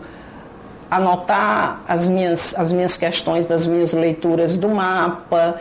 anotar 0.90 1.82
as 1.86 2.06
minhas, 2.06 2.58
as 2.58 2.72
minhas 2.72 2.96
questões 2.96 3.46
das 3.46 3.66
minhas 3.66 3.92
leituras 3.92 4.56
do 4.56 4.70
mapa, 4.70 5.60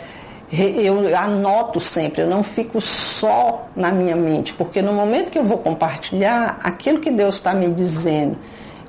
eu 0.52 1.16
anoto 1.16 1.82
sempre, 1.82 2.22
eu 2.22 2.28
não 2.28 2.42
fico 2.42 2.80
só 2.80 3.68
na 3.76 3.92
minha 3.92 4.16
mente, 4.16 4.54
porque 4.54 4.82
no 4.82 4.94
momento 4.94 5.32
que 5.32 5.38
eu 5.38 5.44
vou 5.44 5.58
compartilhar 5.58 6.60
aquilo 6.64 7.00
que 7.00 7.12
Deus 7.12 7.36
está 7.36 7.54
me 7.54 7.70
dizendo 7.70 8.38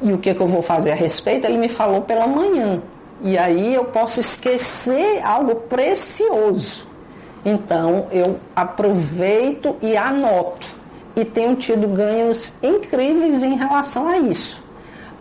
e 0.00 0.12
o 0.12 0.18
que, 0.18 0.32
que 0.32 0.40
eu 0.40 0.46
vou 0.46 0.62
fazer 0.62 0.92
a 0.92 0.94
respeito, 0.94 1.44
Ele 1.44 1.58
me 1.58 1.68
falou 1.68 2.02
pela 2.02 2.26
manhã. 2.26 2.80
E 3.22 3.36
aí 3.36 3.74
eu 3.74 3.84
posso 3.84 4.20
esquecer 4.20 5.22
algo 5.22 5.56
precioso. 5.56 6.86
Então 7.44 8.06
eu 8.10 8.38
aproveito 8.54 9.76
e 9.82 9.96
anoto. 9.96 10.66
E 11.16 11.24
tenho 11.24 11.56
tido 11.56 11.88
ganhos 11.88 12.54
incríveis 12.62 13.42
em 13.42 13.56
relação 13.56 14.08
a 14.08 14.18
isso. 14.18 14.62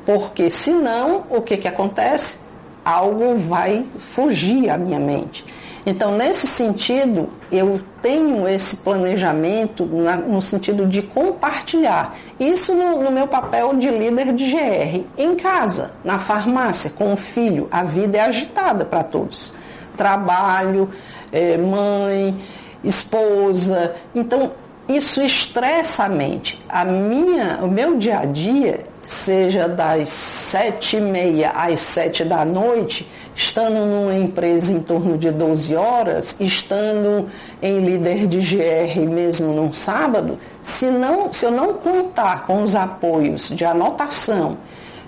Porque 0.06 0.50
senão, 0.50 1.26
o 1.30 1.42
que, 1.42 1.58
que 1.58 1.68
acontece? 1.68 2.40
Algo 2.86 3.36
vai 3.36 3.86
fugir 4.00 4.70
à 4.70 4.78
minha 4.78 5.00
mente. 5.00 5.46
Então, 5.86 6.16
nesse 6.16 6.48
sentido, 6.48 7.30
eu 7.52 7.80
tenho 8.02 8.48
esse 8.48 8.78
planejamento 8.78 9.86
na, 9.86 10.16
no 10.18 10.42
sentido 10.42 10.86
de 10.86 11.02
compartilhar. 11.02 12.16
Isso 12.40 12.74
no, 12.74 13.02
no, 13.02 13.12
meu 13.12 13.28
papel 13.28 13.76
de 13.76 13.90
líder 13.90 14.34
de 14.34 14.52
GR. 14.52 15.06
Em 15.18 15.36
casa, 15.36 15.92
na 16.04 16.20
farmácia, 16.20 16.90
com 16.90 17.14
o 17.14 17.18
filho, 17.18 17.68
a 17.72 17.84
vida 17.84 18.18
é 18.18 18.22
agitada 18.22 18.84
para 18.86 19.04
todos. 19.04 19.54
Trabalho, 19.96 20.90
é, 21.32 21.58
mãe, 21.58 22.38
esposa. 22.84 23.96
Então, 24.14 24.52
isso 24.88 25.22
estressa 25.22 26.06
a 26.06 26.10
mente. 26.10 26.62
A 26.68 26.84
minha, 26.84 27.60
o 27.62 27.68
meu 27.68 27.98
dia 27.98 28.20
a 28.20 28.26
dia, 28.26 28.84
seja 29.06 29.68
das 29.68 30.10
sete 30.10 30.98
e 30.98 31.02
meia 31.02 31.52
às 31.52 31.80
sete 31.80 32.24
da 32.24 32.46
noite, 32.46 33.08
estando 33.40 33.86
numa 33.86 34.14
empresa 34.14 34.74
em 34.74 34.82
torno 34.82 35.18
de 35.18 35.32
12 35.32 35.74
horas, 35.74 36.36
estando 36.42 37.30
em 37.62 37.80
líder 37.80 38.28
de 38.28 38.38
GR 38.38 39.00
mesmo 39.10 39.54
num 39.54 39.72
sábado, 39.72 40.38
se, 40.62 40.88
não, 40.88 41.32
se 41.32 41.46
eu 41.46 41.52
não 41.52 41.76
contar 41.76 42.46
com 42.46 42.62
os 42.62 42.76
apoios 42.76 43.48
de 43.48 43.64
anotação, 43.64 44.58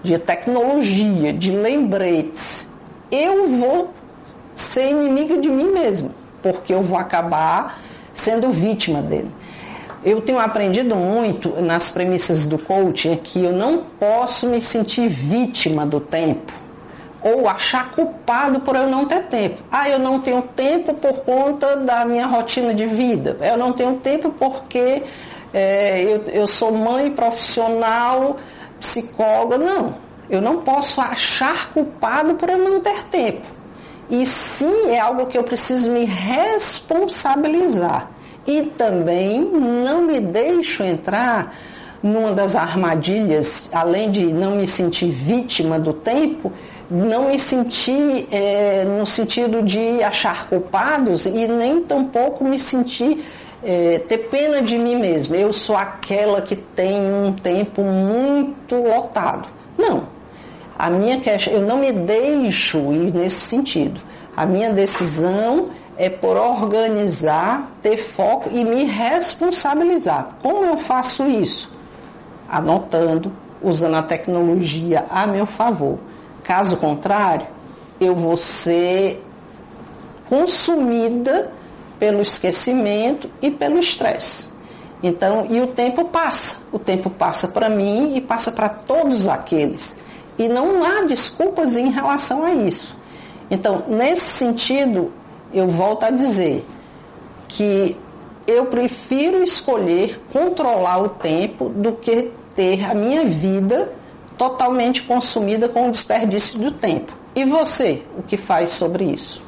de 0.02 0.17
tecnologia, 0.17 1.34
de 1.34 1.52
lembretes, 1.52 2.70
eu 3.12 3.48
vou 3.48 3.89
ser 4.56 4.91
inimiga 4.91 5.38
de 5.38 5.50
mim 5.50 5.70
mesmo, 5.70 6.12
porque 6.41 6.74
eu 6.74 6.82
vou 6.82 6.98
acabar 6.98 7.82
sendo 8.13 8.50
vítima 8.50 9.02
dele. 9.02 9.30
Eu 10.06 10.22
tenho 10.22 10.39
aprendido 10.39 10.96
muito 10.96 11.62
nas 11.62 11.91
premissas 11.91 12.46
do 12.46 12.58
coaching 12.58 13.17
que 13.17 13.44
eu 13.44 13.52
não 13.52 13.84
posso 14.00 14.48
me 14.48 14.62
sentir 14.62 15.10
vítima 15.10 15.86
do 15.86 16.00
tempo 16.00 16.61
ou 17.23 17.47
achar 17.47 17.91
culpado 17.91 18.60
por 18.62 18.75
eu 18.75 18.88
não 18.88 19.05
ter 19.05 19.23
tempo. 19.23 19.62
Ah, 19.71 19.89
eu 19.89 19.99
não 19.99 20.19
tenho 20.19 20.41
tempo 20.41 20.93
por 20.93 21.23
conta 21.23 21.77
da 21.77 22.03
minha 22.05 22.25
rotina 22.25 22.73
de 22.73 22.86
vida. 22.86 23.38
Eu 23.41 23.57
não 23.57 23.73
tenho 23.73 23.97
tempo 23.97 24.34
porque 24.38 25.03
é, 25.53 26.03
eu, 26.03 26.23
eu 26.34 26.47
sou 26.47 26.71
mãe 26.71 27.12
profissional, 27.12 28.38
psicóloga. 28.79 29.57
Não. 29.57 29.95
Eu 30.29 30.41
não 30.41 30.62
posso 30.62 31.01
achar 31.01 31.71
culpado 31.71 32.36
por 32.36 32.49
eu 32.49 32.57
não 32.57 32.79
ter 32.79 33.03
tempo. 33.03 33.45
E 34.10 34.25
sim 34.25 34.89
é 34.89 34.99
algo 34.99 35.27
que 35.27 35.38
eu 35.38 35.43
preciso 35.43 35.91
me 35.91 36.05
responsabilizar. 36.05 38.10
E 38.47 38.63
também 38.63 39.41
não 39.41 40.01
me 40.01 40.19
deixo 40.19 40.84
entrar 40.84 41.53
numa 42.01 42.34
das 42.34 42.55
armadilhas, 42.55 43.69
além 43.71 44.10
de 44.10 44.34
não 44.34 44.55
me 44.55 44.67
sentir 44.67 45.12
vítima 45.12 45.79
do 45.79 45.93
tempo, 45.93 46.51
não 46.91 47.30
me 47.30 47.39
sentir 47.39 48.27
é, 48.30 48.84
no 48.84 49.06
sentido 49.06 49.63
de 49.63 50.04
achar 50.04 50.47
culpados 50.47 51.25
e 51.25 51.47
nem 51.47 51.82
tampouco 51.82 52.43
me 52.43 52.60
sentir 52.60 53.25
é, 53.63 53.99
ter 53.99 54.17
pena 54.30 54.62
de 54.62 54.77
mim 54.77 54.97
mesma. 54.97 55.38
Eu 55.38 55.54
sou 55.54 55.77
aquela 55.77 56.41
que 56.41 56.56
tem 56.56 56.99
um 56.99 57.32
tempo 57.32 57.82
muito 57.82 58.75
lotado. 58.75 59.47
Não. 59.77 60.08
A 60.77 60.89
minha 60.89 61.17
questão, 61.19 61.54
eu 61.54 61.62
não 61.62 61.77
me 61.77 61.93
deixo 61.93 62.77
ir 62.91 63.13
nesse 63.13 63.39
sentido. 63.41 64.01
A 64.36 64.45
minha 64.45 64.71
decisão 64.71 65.69
é 65.97 66.10
por 66.10 66.36
organizar, 66.36 67.71
ter 67.82 67.95
foco 67.95 68.49
e 68.51 68.65
me 68.65 68.84
responsabilizar. 68.84 70.36
Como 70.41 70.65
eu 70.65 70.75
faço 70.75 71.25
isso? 71.30 71.71
Anotando, 72.49 73.32
usando 73.62 73.95
a 73.95 74.04
tecnologia 74.04 75.06
a 75.10 75.25
meu 75.25 75.45
favor. 75.45 75.99
Caso 76.51 76.75
contrário, 76.75 77.47
eu 77.97 78.13
vou 78.13 78.35
ser 78.35 79.23
consumida 80.27 81.49
pelo 81.97 82.19
esquecimento 82.19 83.29
e 83.41 83.49
pelo 83.49 83.79
estresse. 83.79 84.49
Então, 85.01 85.47
e 85.49 85.61
o 85.61 85.67
tempo 85.67 86.03
passa. 86.03 86.57
O 86.69 86.77
tempo 86.77 87.09
passa 87.09 87.47
para 87.47 87.69
mim 87.69 88.17
e 88.17 88.19
passa 88.19 88.51
para 88.51 88.67
todos 88.67 89.29
aqueles. 89.29 89.95
E 90.37 90.49
não 90.49 90.83
há 90.83 91.05
desculpas 91.05 91.77
em 91.77 91.89
relação 91.89 92.43
a 92.43 92.53
isso. 92.53 92.97
Então, 93.49 93.85
nesse 93.87 94.25
sentido, 94.31 95.09
eu 95.53 95.69
volto 95.69 96.03
a 96.03 96.09
dizer 96.09 96.67
que 97.47 97.95
eu 98.45 98.65
prefiro 98.65 99.41
escolher 99.41 100.19
controlar 100.33 101.01
o 101.01 101.07
tempo 101.07 101.69
do 101.69 101.93
que 101.93 102.29
ter 102.53 102.83
a 102.83 102.93
minha 102.93 103.23
vida 103.23 104.00
totalmente 104.41 105.04
consumida 105.04 105.69
com 105.69 105.88
o 105.88 105.91
desperdício 105.91 106.58
do 106.58 106.71
tempo. 106.71 107.13
E 107.36 107.45
você, 107.45 108.01
o 108.17 108.23
que 108.23 108.36
faz 108.36 108.69
sobre 108.69 109.04
isso? 109.04 109.43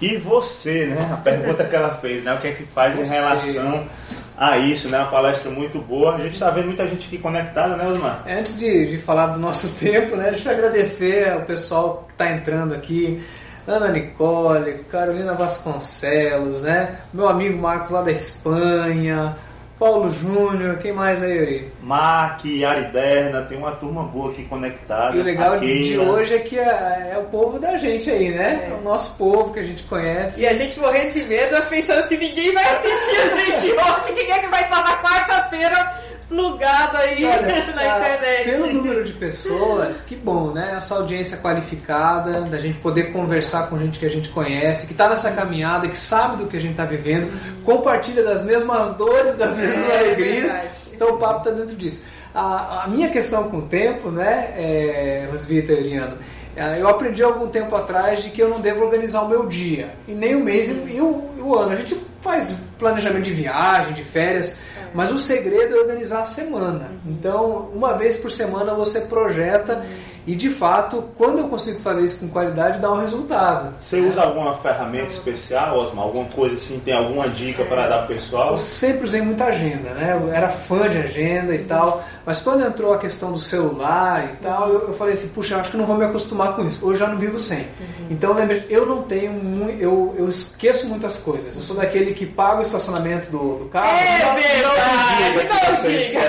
E 0.00 0.16
você, 0.18 0.86
né? 0.86 1.10
A 1.12 1.16
pergunta 1.16 1.64
que 1.64 1.74
ela 1.74 1.96
fez, 1.96 2.22
né? 2.22 2.32
O 2.32 2.38
que 2.38 2.46
é 2.46 2.52
que 2.52 2.62
faz 2.62 2.94
você. 2.94 3.02
em 3.02 3.08
relação 3.08 3.88
a 4.36 4.56
isso, 4.56 4.88
né? 4.88 5.00
Uma 5.00 5.10
palestra 5.10 5.50
muito 5.50 5.80
boa. 5.80 6.14
A 6.14 6.20
gente 6.20 6.34
está 6.34 6.50
vendo 6.50 6.66
muita 6.66 6.86
gente 6.86 7.08
aqui 7.08 7.18
conectada, 7.18 7.76
né, 7.76 7.88
Osmar? 7.88 8.22
Antes 8.24 8.56
de, 8.56 8.86
de 8.86 8.98
falar 8.98 9.26
do 9.32 9.40
nosso 9.40 9.68
tempo, 9.84 10.14
né? 10.14 10.30
Deixa 10.30 10.50
eu 10.50 10.54
agradecer 10.54 11.28
ao 11.28 11.40
pessoal 11.40 12.04
que 12.06 12.12
está 12.12 12.30
entrando 12.30 12.72
aqui. 12.72 13.20
Ana 13.68 13.88
Nicole, 13.88 14.84
Carolina 14.90 15.34
Vasconcelos, 15.34 16.62
né? 16.62 16.96
Meu 17.12 17.28
amigo 17.28 17.60
Marcos 17.60 17.90
lá 17.90 18.00
da 18.00 18.10
Espanha, 18.10 19.36
Paulo 19.78 20.10
Júnior, 20.10 20.78
quem 20.78 20.90
mais 20.90 21.22
aí, 21.22 21.36
Yuri? 21.36 21.72
Mac, 21.82 22.40
Ariderna, 22.66 23.42
tem 23.42 23.58
uma 23.58 23.72
turma 23.72 24.04
boa 24.04 24.32
aqui 24.32 24.44
conectada. 24.46 25.14
E 25.14 25.20
o 25.20 25.22
legal 25.22 25.58
de 25.58 25.98
hoje 25.98 26.34
é 26.34 26.38
que 26.38 26.58
é, 26.58 27.10
é, 27.12 27.18
o 27.18 27.24
povo 27.24 27.58
da 27.58 27.76
gente 27.76 28.10
aí, 28.10 28.30
né? 28.30 28.70
É. 28.70 28.74
o 28.74 28.82
nosso 28.82 29.16
povo 29.18 29.52
que 29.52 29.60
a 29.60 29.62
gente 29.62 29.84
conhece. 29.84 30.40
E 30.40 30.46
a 30.46 30.54
gente 30.54 30.80
morrendo 30.80 31.12
de 31.12 31.24
medo, 31.24 31.62
pensando 31.68 32.00
assim, 32.00 32.16
ninguém 32.16 32.54
vai 32.54 32.64
assistir 32.64 33.16
a 33.16 33.28
gente 33.28 33.66
hoje, 33.76 34.12
quem 34.14 34.32
é 34.32 34.38
que 34.38 34.46
vai 34.46 34.62
estar 34.62 34.82
na 34.82 34.96
quarta-feira 34.96 36.07
plugado 36.28 36.96
aí 36.98 37.24
Olha, 37.24 37.42
na 37.74 37.84
internet. 37.84 38.50
Pelo 38.50 38.72
número 38.72 39.04
de 39.04 39.12
pessoas, 39.14 40.02
que 40.02 40.14
bom, 40.14 40.52
né? 40.52 40.74
Essa 40.76 40.94
audiência 40.94 41.38
qualificada, 41.38 42.42
da 42.42 42.58
gente 42.58 42.78
poder 42.78 43.12
conversar 43.12 43.68
com 43.68 43.78
gente 43.78 43.98
que 43.98 44.06
a 44.06 44.10
gente 44.10 44.28
conhece, 44.28 44.86
que 44.86 44.92
está 44.92 45.08
nessa 45.08 45.30
caminhada, 45.32 45.88
que 45.88 45.96
sabe 45.96 46.36
do 46.36 46.46
que 46.46 46.56
a 46.56 46.60
gente 46.60 46.72
está 46.72 46.84
vivendo, 46.84 47.32
compartilha 47.64 48.22
das 48.22 48.42
mesmas 48.42 48.94
dores, 48.96 49.34
das 49.36 49.56
mesmas 49.56 49.90
é, 49.90 49.98
alegrias. 49.98 50.52
É 50.52 50.70
então 50.98 51.14
o 51.14 51.18
papo 51.18 51.38
está 51.38 51.50
dentro 51.50 51.76
disso. 51.76 52.02
A, 52.34 52.84
a, 52.84 52.88
minha 52.88 53.08
questão 53.08 53.48
com 53.48 53.58
o 53.58 53.62
tempo, 53.62 54.10
né, 54.10 54.52
é, 54.56 55.28
Rosvita 55.30 55.72
e 55.72 55.78
Ariano, 55.78 56.18
é, 56.56 56.80
eu 56.80 56.88
aprendi 56.88 57.22
algum 57.22 57.46
tempo 57.46 57.74
atrás 57.76 58.22
de 58.22 58.30
que 58.30 58.42
eu 58.42 58.48
não 58.48 58.60
devo 58.60 58.84
organizar 58.84 59.22
o 59.22 59.28
meu 59.28 59.46
dia, 59.46 59.94
e 60.08 60.12
nem 60.12 60.34
o 60.34 60.40
mês 60.40 60.68
e 60.68 60.72
o, 61.00 61.30
e 61.36 61.40
o 61.40 61.56
ano. 61.56 61.72
A 61.72 61.76
gente 61.76 61.96
faz 62.20 62.52
planejamento 62.78 63.22
de 63.22 63.32
viagem, 63.32 63.94
de 63.94 64.02
férias, 64.02 64.58
mas 64.94 65.12
o 65.12 65.18
segredo 65.18 65.76
é 65.76 65.80
organizar 65.80 66.22
a 66.22 66.24
semana. 66.24 66.90
Então, 67.06 67.70
uma 67.74 67.94
vez 67.94 68.16
por 68.16 68.30
semana 68.30 68.74
você 68.74 69.02
projeta 69.02 69.84
e 70.28 70.34
de 70.34 70.50
fato, 70.50 71.08
quando 71.16 71.38
eu 71.38 71.48
consigo 71.48 71.80
fazer 71.80 72.04
isso 72.04 72.20
com 72.20 72.28
qualidade, 72.28 72.80
dá 72.80 72.92
um 72.92 73.00
resultado. 73.00 73.74
Você 73.80 73.98
usa 73.98 74.20
alguma 74.20 74.54
ferramenta 74.56 75.08
especial, 75.08 75.78
Osmar? 75.78 76.04
Alguma 76.04 76.26
coisa 76.26 76.54
assim? 76.54 76.78
Tem 76.80 76.92
alguma 76.92 77.30
dica 77.30 77.64
para 77.64 77.88
dar 77.88 78.04
pro 78.04 78.14
pessoal? 78.14 78.50
Eu 78.50 78.58
sempre 78.58 79.06
usei 79.06 79.22
muita 79.22 79.46
agenda, 79.46 79.88
né? 79.94 80.20
Eu 80.20 80.30
era 80.30 80.50
fã 80.50 80.86
de 80.86 80.98
agenda 80.98 81.54
e 81.54 81.60
tal, 81.60 82.04
mas 82.26 82.42
quando 82.42 82.62
entrou 82.62 82.92
a 82.92 82.98
questão 82.98 83.32
do 83.32 83.40
celular 83.40 84.32
e 84.34 84.36
tal, 84.36 84.68
eu, 84.68 84.88
eu 84.88 84.92
falei 84.92 85.14
assim, 85.14 85.28
puxa, 85.28 85.56
acho 85.56 85.70
que 85.70 85.78
não 85.78 85.86
vou 85.86 85.96
me 85.96 86.04
acostumar 86.04 86.54
com 86.54 86.62
isso. 86.66 86.86
Hoje 86.86 87.00
já 87.00 87.06
não 87.06 87.16
vivo 87.16 87.38
sem. 87.38 87.60
Uhum. 87.60 88.08
Então, 88.10 88.34
lembre, 88.34 88.66
eu 88.68 88.84
não 88.84 89.00
tenho 89.04 89.32
muito, 89.32 89.80
eu, 89.80 90.14
eu 90.18 90.28
esqueço 90.28 90.88
muitas 90.88 91.16
coisas. 91.16 91.56
Eu 91.56 91.62
sou 91.62 91.74
daquele 91.74 92.12
que 92.12 92.26
paga 92.26 92.58
o 92.58 92.62
estacionamento 92.62 93.30
do, 93.30 93.60
do 93.60 93.64
carro. 93.70 93.96
É 93.96 94.26
não, 94.26 94.34
verdade! 94.34 95.48
Não, 95.48 95.90
diga! 95.90 96.20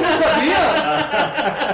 Não 0.00 0.18
sabia? 0.18 1.12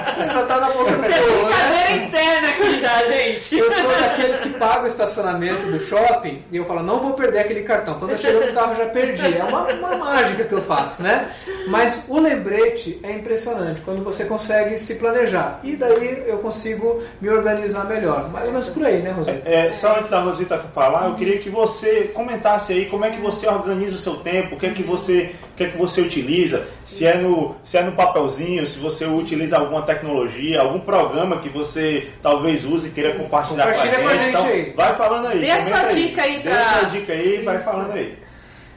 Você 0.19 0.25
já 0.25 0.43
tá 0.45 0.59
na 0.59 0.69
boca 0.71 0.91
do 0.91 1.68
brincadeira 1.69 2.05
interna 2.05 2.49
aqui 2.49 2.79
já, 2.79 3.05
gente. 3.05 3.57
Eu 3.57 3.71
sou 3.71 3.91
daqueles 3.99 4.39
que 4.39 4.49
pagam 4.49 4.83
o 4.83 4.87
estacionamento 4.87 5.71
do 5.71 5.79
shopping 5.79 6.43
e 6.51 6.57
eu 6.57 6.65
falo, 6.65 6.83
não 6.83 6.99
vou 6.99 7.13
perder 7.13 7.39
aquele 7.39 7.61
cartão. 7.61 7.95
Quando 7.99 8.11
eu 8.11 8.17
chego 8.17 8.45
no 8.45 8.53
carro, 8.53 8.75
já 8.75 8.85
perdi. 8.85 9.37
É 9.37 9.43
uma, 9.43 9.71
uma 9.73 9.97
mágica 9.97 10.43
que 10.43 10.53
eu 10.53 10.61
faço, 10.61 11.01
né? 11.01 11.29
Mas 11.67 12.05
o 12.07 12.19
lembrete 12.19 12.99
é 13.03 13.11
impressionante 13.11 13.81
quando 13.81 14.03
você 14.03 14.25
consegue 14.25 14.77
se 14.77 14.95
planejar. 14.95 15.59
E 15.63 15.75
daí 15.75 16.23
eu 16.27 16.39
consigo 16.39 17.01
me 17.21 17.29
organizar 17.29 17.85
melhor. 17.85 18.29
Mais 18.29 18.47
ou 18.47 18.51
menos 18.51 18.67
por 18.67 18.85
aí, 18.85 19.01
né, 19.01 19.11
Rosita? 19.11 19.41
É, 19.45 19.67
é, 19.67 19.73
só 19.73 19.97
antes 19.97 20.09
da 20.09 20.21
Rosita 20.21 20.57
falar, 20.73 21.07
eu 21.07 21.15
queria 21.15 21.39
que 21.39 21.49
você 21.49 22.11
comentasse 22.13 22.73
aí 22.73 22.85
como 22.85 23.05
é 23.05 23.09
que 23.09 23.21
você 23.21 23.47
organiza 23.47 23.95
o 23.95 23.99
seu 23.99 24.17
tempo, 24.17 24.55
o 24.55 24.57
que 24.57 24.65
é 24.65 24.71
que 24.71 24.83
você, 24.83 25.35
que 25.59 25.65
é 25.65 25.67
que 25.67 25.77
você 25.77 25.99
utiliza, 25.99 26.65
se 26.85 27.05
é 27.05 27.17
no, 27.17 27.53
se 27.65 27.77
é 27.77 27.83
no 27.83 27.91
papelzinho, 27.91 28.65
se 28.65 28.79
você 28.79 29.03
utiliza 29.03 29.57
alguma 29.57 29.81
tecnologia, 29.81 30.61
algum 30.61 30.79
programa 30.79 31.41
que 31.41 31.49
você 31.49 32.07
talvez 32.21 32.63
use 32.63 32.87
e 32.87 32.91
queira 32.91 33.13
compartilhar 33.15 33.65
com 33.65 33.69
a 33.71 33.73
gente. 33.73 34.01
Com 34.01 34.07
a 34.07 34.15
gente 34.15 34.29
então, 34.29 34.45
aí. 34.45 34.73
vai 34.73 34.95
falando 34.95 35.27
aí. 35.27 35.39
Dê 35.41 35.51
a 35.51 35.63
sua 35.63 35.79
aí. 35.79 35.95
dica 35.95 36.21
aí 36.21 36.39
pra... 36.39 36.53
Dê 36.53 36.57
a 36.57 36.63
sua 36.63 36.89
dica 36.89 37.11
aí 37.11 37.35
e 37.35 37.41
vai 37.41 37.59
falando 37.59 37.91
aí. 37.91 38.17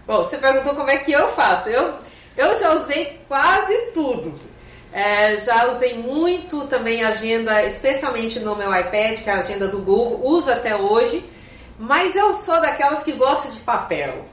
Bom, 0.05 0.17
você 0.17 0.37
perguntou 0.39 0.75
como 0.75 0.91
é 0.91 0.97
que 0.97 1.13
eu 1.13 1.29
faço. 1.29 1.69
Eu, 1.69 1.95
eu 2.37 2.53
já 2.57 2.73
usei 2.73 3.21
quase 3.29 3.93
tudo. 3.95 4.35
É, 4.93 5.39
já 5.39 5.67
usei 5.69 5.97
muito 5.97 6.67
também 6.67 7.05
agenda, 7.05 7.63
especialmente 7.63 8.41
no 8.41 8.57
meu 8.57 8.75
iPad, 8.77 9.21
que 9.21 9.31
é 9.31 9.35
a 9.35 9.39
agenda 9.39 9.69
do 9.69 9.79
Google, 9.79 10.21
uso 10.25 10.51
até 10.51 10.75
hoje, 10.75 11.25
mas 11.79 12.17
eu 12.17 12.35
sou 12.35 12.61
daquelas 12.61 13.05
que 13.05 13.13
gostam 13.13 13.53
de 13.53 13.61
papel. 13.61 14.25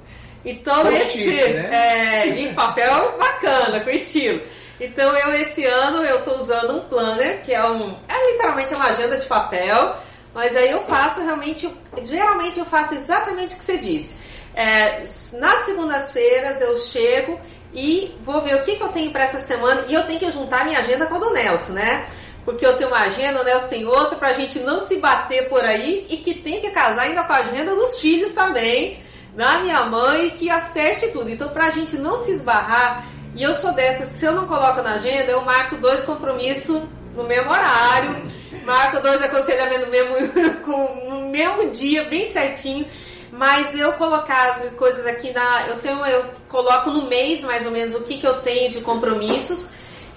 Então, 0.45 0.91
esse. 0.91 1.25
Né? 1.25 1.69
É, 1.71 2.27
em 2.27 2.53
papel 2.53 3.17
bacana, 3.17 3.79
com 3.81 3.89
estilo. 3.89 4.41
Então 4.79 5.15
eu 5.17 5.33
esse 5.35 5.65
ano 5.65 6.03
eu 6.03 6.19
estou 6.19 6.35
usando 6.35 6.77
um 6.77 6.79
planner, 6.81 7.41
que 7.41 7.53
é 7.53 7.63
um. 7.63 7.97
É 8.07 8.31
literalmente 8.31 8.73
uma 8.73 8.85
agenda 8.85 9.17
de 9.17 9.25
papel, 9.25 9.95
mas 10.33 10.55
aí 10.55 10.71
eu 10.71 10.85
faço 10.85 11.21
realmente. 11.21 11.69
Geralmente 12.03 12.59
eu 12.59 12.65
faço 12.65 12.93
exatamente 12.93 13.55
o 13.55 13.57
que 13.57 13.63
você 13.63 13.77
disse. 13.77 14.15
É, 14.55 15.03
nas 15.33 15.65
segundas-feiras 15.65 16.61
eu 16.61 16.75
chego 16.77 17.39
e 17.73 18.15
vou 18.21 18.41
ver 18.41 18.55
o 18.55 18.61
que, 18.61 18.77
que 18.77 18.81
eu 18.81 18.87
tenho 18.87 19.11
para 19.11 19.23
essa 19.23 19.37
semana 19.37 19.85
e 19.87 19.93
eu 19.93 20.05
tenho 20.07 20.19
que 20.19 20.31
juntar 20.31 20.65
minha 20.65 20.79
agenda 20.79 21.05
com 21.05 21.15
a 21.15 21.19
do 21.19 21.33
Nelson, 21.33 21.73
né? 21.73 22.05
Porque 22.45 22.65
eu 22.65 22.75
tenho 22.77 22.89
uma 22.89 23.01
agenda, 23.01 23.41
o 23.41 23.43
Nelson 23.43 23.67
tem 23.67 23.85
outra, 23.85 24.17
para 24.17 24.29
a 24.29 24.33
gente 24.33 24.59
não 24.59 24.79
se 24.79 24.95
bater 24.95 25.49
por 25.49 25.63
aí 25.63 26.07
e 26.09 26.17
que 26.17 26.33
tem 26.33 26.61
que 26.61 26.71
casar 26.71 27.03
ainda 27.03 27.23
com 27.23 27.33
a 27.33 27.37
agenda 27.37 27.75
dos 27.75 27.99
filhos 27.99 28.33
também, 28.33 28.97
da 29.35 29.59
minha 29.59 29.85
mãe, 29.85 30.29
que 30.31 30.49
acerte 30.49 31.07
tudo. 31.09 31.29
Então, 31.29 31.49
para 31.49 31.67
a 31.67 31.69
gente 31.69 31.97
não 31.97 32.17
se 32.17 32.31
esbarrar 32.31 33.05
e 33.35 33.43
eu 33.43 33.53
sou 33.53 33.71
dessa, 33.71 34.05
se 34.05 34.25
eu 34.25 34.33
não 34.33 34.47
coloco 34.47 34.81
na 34.81 34.93
agenda, 34.93 35.31
eu 35.31 35.41
marco 35.41 35.77
dois 35.77 36.03
compromissos 36.03 36.81
no 37.15 37.23
mesmo 37.23 37.51
horário, 37.51 38.21
marco 38.65 38.99
dois 39.01 39.21
aconselhamentos 39.21 39.85
no 39.85 39.91
mesmo, 39.91 40.15
no 41.09 41.29
mesmo 41.29 41.69
dia, 41.69 42.03
bem 42.05 42.31
certinho. 42.31 42.85
Mas 43.31 43.77
eu 43.77 43.93
colocar 43.93 44.49
as 44.49 44.71
coisas 44.71 45.05
aqui 45.05 45.31
na. 45.31 45.67
Eu 45.67 45.75
tenho, 45.79 46.03
eu 46.05 46.25
coloco 46.47 46.89
no 46.89 47.07
mês 47.07 47.41
mais 47.41 47.65
ou 47.65 47.71
menos 47.71 47.93
o 47.93 48.01
que, 48.01 48.17
que 48.17 48.27
eu 48.27 48.41
tenho 48.41 48.71
de 48.71 48.81
compromissos 48.81 49.69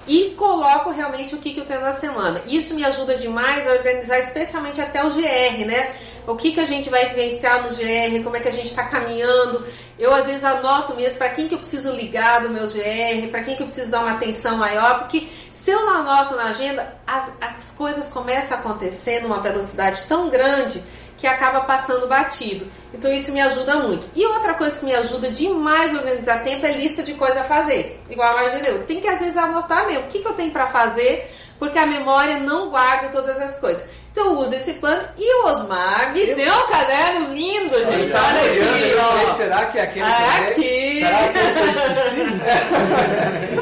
e 0.07 0.31
coloco 0.37 0.91
realmente 0.91 1.35
o 1.35 1.39
que, 1.39 1.53
que 1.53 1.61
eu 1.61 1.65
tenho 1.65 1.81
na 1.81 1.93
semana. 1.93 2.43
Isso 2.47 2.75
me 2.75 2.85
ajuda 2.85 3.15
demais 3.15 3.69
a 3.69 3.73
organizar, 3.73 4.19
especialmente 4.19 4.81
até 4.81 5.05
o 5.05 5.11
GR, 5.11 5.65
né? 5.67 5.93
O 6.27 6.37
que, 6.37 6.53
que 6.53 6.61
a 6.61 6.65
gente 6.65 6.89
vai 6.89 7.09
vivenciar 7.09 7.63
no 7.63 7.69
GR, 7.69 8.23
como 8.23 8.37
é 8.37 8.41
que 8.41 8.49
a 8.49 8.53
gente 8.53 8.67
está 8.67 8.85
caminhando. 8.85 9.67
Eu 9.99 10.15
às 10.15 10.27
vezes 10.27 10.45
anoto 10.45 10.95
mesmo 10.95 11.19
para 11.19 11.31
quem 11.31 11.49
que 11.49 11.55
eu 11.55 11.59
preciso 11.59 11.93
ligar 11.93 12.43
do 12.43 12.51
meu 12.51 12.67
GR, 12.67 13.29
para 13.31 13.43
quem 13.43 13.57
que 13.57 13.63
eu 13.63 13.67
preciso 13.67 13.91
dar 13.91 14.01
uma 14.01 14.13
atenção 14.13 14.57
maior, 14.57 15.01
porque 15.01 15.29
se 15.51 15.71
eu 15.71 15.85
não 15.85 15.97
anoto 15.97 16.37
na 16.37 16.45
agenda, 16.45 16.97
as, 17.07 17.33
as 17.41 17.77
coisas 17.77 18.09
começam 18.09 18.57
a 18.57 18.61
acontecer 18.61 19.21
numa 19.21 19.41
velocidade 19.41 20.05
tão 20.09 20.29
grande 20.29 20.83
que 21.23 21.27
acaba 21.29 21.61
passando 21.61 22.09
batido. 22.09 22.67
Então 22.93 23.13
isso 23.13 23.31
me 23.31 23.41
ajuda 23.41 23.77
muito. 23.77 24.09
E 24.13 24.27
outra 24.27 24.55
coisa 24.55 24.77
que 24.77 24.85
me 24.85 24.93
ajuda 24.93 25.31
demais 25.31 25.95
a 25.95 25.99
organizar 25.99 26.43
tempo 26.43 26.67
é 26.67 26.73
lista 26.73 27.01
de 27.01 27.15
coisa 27.15 27.43
a 27.43 27.45
fazer. 27.45 28.01
Igual 28.11 28.33
a 28.33 28.35
Margem 28.35 28.61
deu. 28.61 28.85
Tem 28.87 29.01
que 29.01 29.07
às 29.07 29.21
vezes 29.21 29.37
anotar 29.37 29.87
mesmo 29.87 30.03
o 30.03 30.09
que, 30.09 30.19
que 30.19 30.27
eu 30.27 30.33
tenho 30.33 30.51
para 30.51 30.67
fazer, 30.67 31.33
porque 31.61 31.79
a 31.79 31.87
memória 31.87 32.39
não 32.39 32.71
guarda 32.71 33.11
todas 33.11 33.41
as 33.41 33.61
coisas. 33.61 33.89
Então 34.13 34.39
usa 34.39 34.57
esse 34.57 34.75
plano. 34.75 35.03
E 35.17 35.43
o 35.43 35.47
Osmar 35.47 36.13
me 36.13 36.21
eu... 36.21 36.37
deu 36.37 36.53
um 36.53 36.67
caderno 36.69 37.35
lindo, 37.35 37.71
gente. 37.71 38.13
Olha, 38.13 38.43
aqui. 38.43 38.95
Ó. 39.01 39.33
Será 39.33 39.67
que 39.67 39.79
é 39.79 39.83
aquele 39.83 40.05
é 40.05 40.51
aqui. 40.51 40.99
Será 41.01 41.29
que 41.33 41.39
eu 41.39 41.71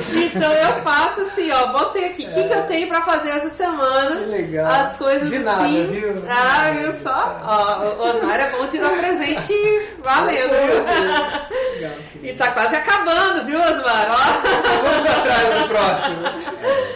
esqueci? 0.01 0.27
então 0.37 0.53
eu 0.53 0.83
faço 0.83 1.21
assim, 1.21 1.53
ó. 1.53 1.67
Botei 1.69 2.07
aqui. 2.07 2.27
O 2.27 2.31
é. 2.31 2.33
que, 2.33 2.49
que 2.49 2.53
eu 2.53 2.63
tenho 2.63 2.89
pra 2.89 3.01
fazer 3.03 3.31
essa 3.31 3.49
semana? 3.49 4.17
Que 4.17 4.25
legal. 4.27 4.67
As 4.67 4.97
coisas 4.97 5.31
De 5.31 5.37
assim. 5.37 5.87
Viu? 5.87 6.15
Ah, 6.29 6.73
viu 6.73 6.93
só? 7.01 7.41
Ó, 7.47 7.85
o 7.85 8.09
Osmar 8.09 8.41
é 8.41 8.51
bom 8.51 8.67
te 8.67 8.79
dar 8.79 8.89
um 8.89 8.99
presente 8.99 9.55
valendo. 10.03 10.51
Legal, 10.51 11.93
e 12.25 12.33
tá 12.33 12.51
quase 12.51 12.75
acabando, 12.75 13.45
viu, 13.45 13.61
Osmar? 13.61 14.09
Ó. 14.11 14.17
Vamos 14.83 15.07
atrás 15.07 15.61
do 15.61 15.69
próximo. 15.69 16.23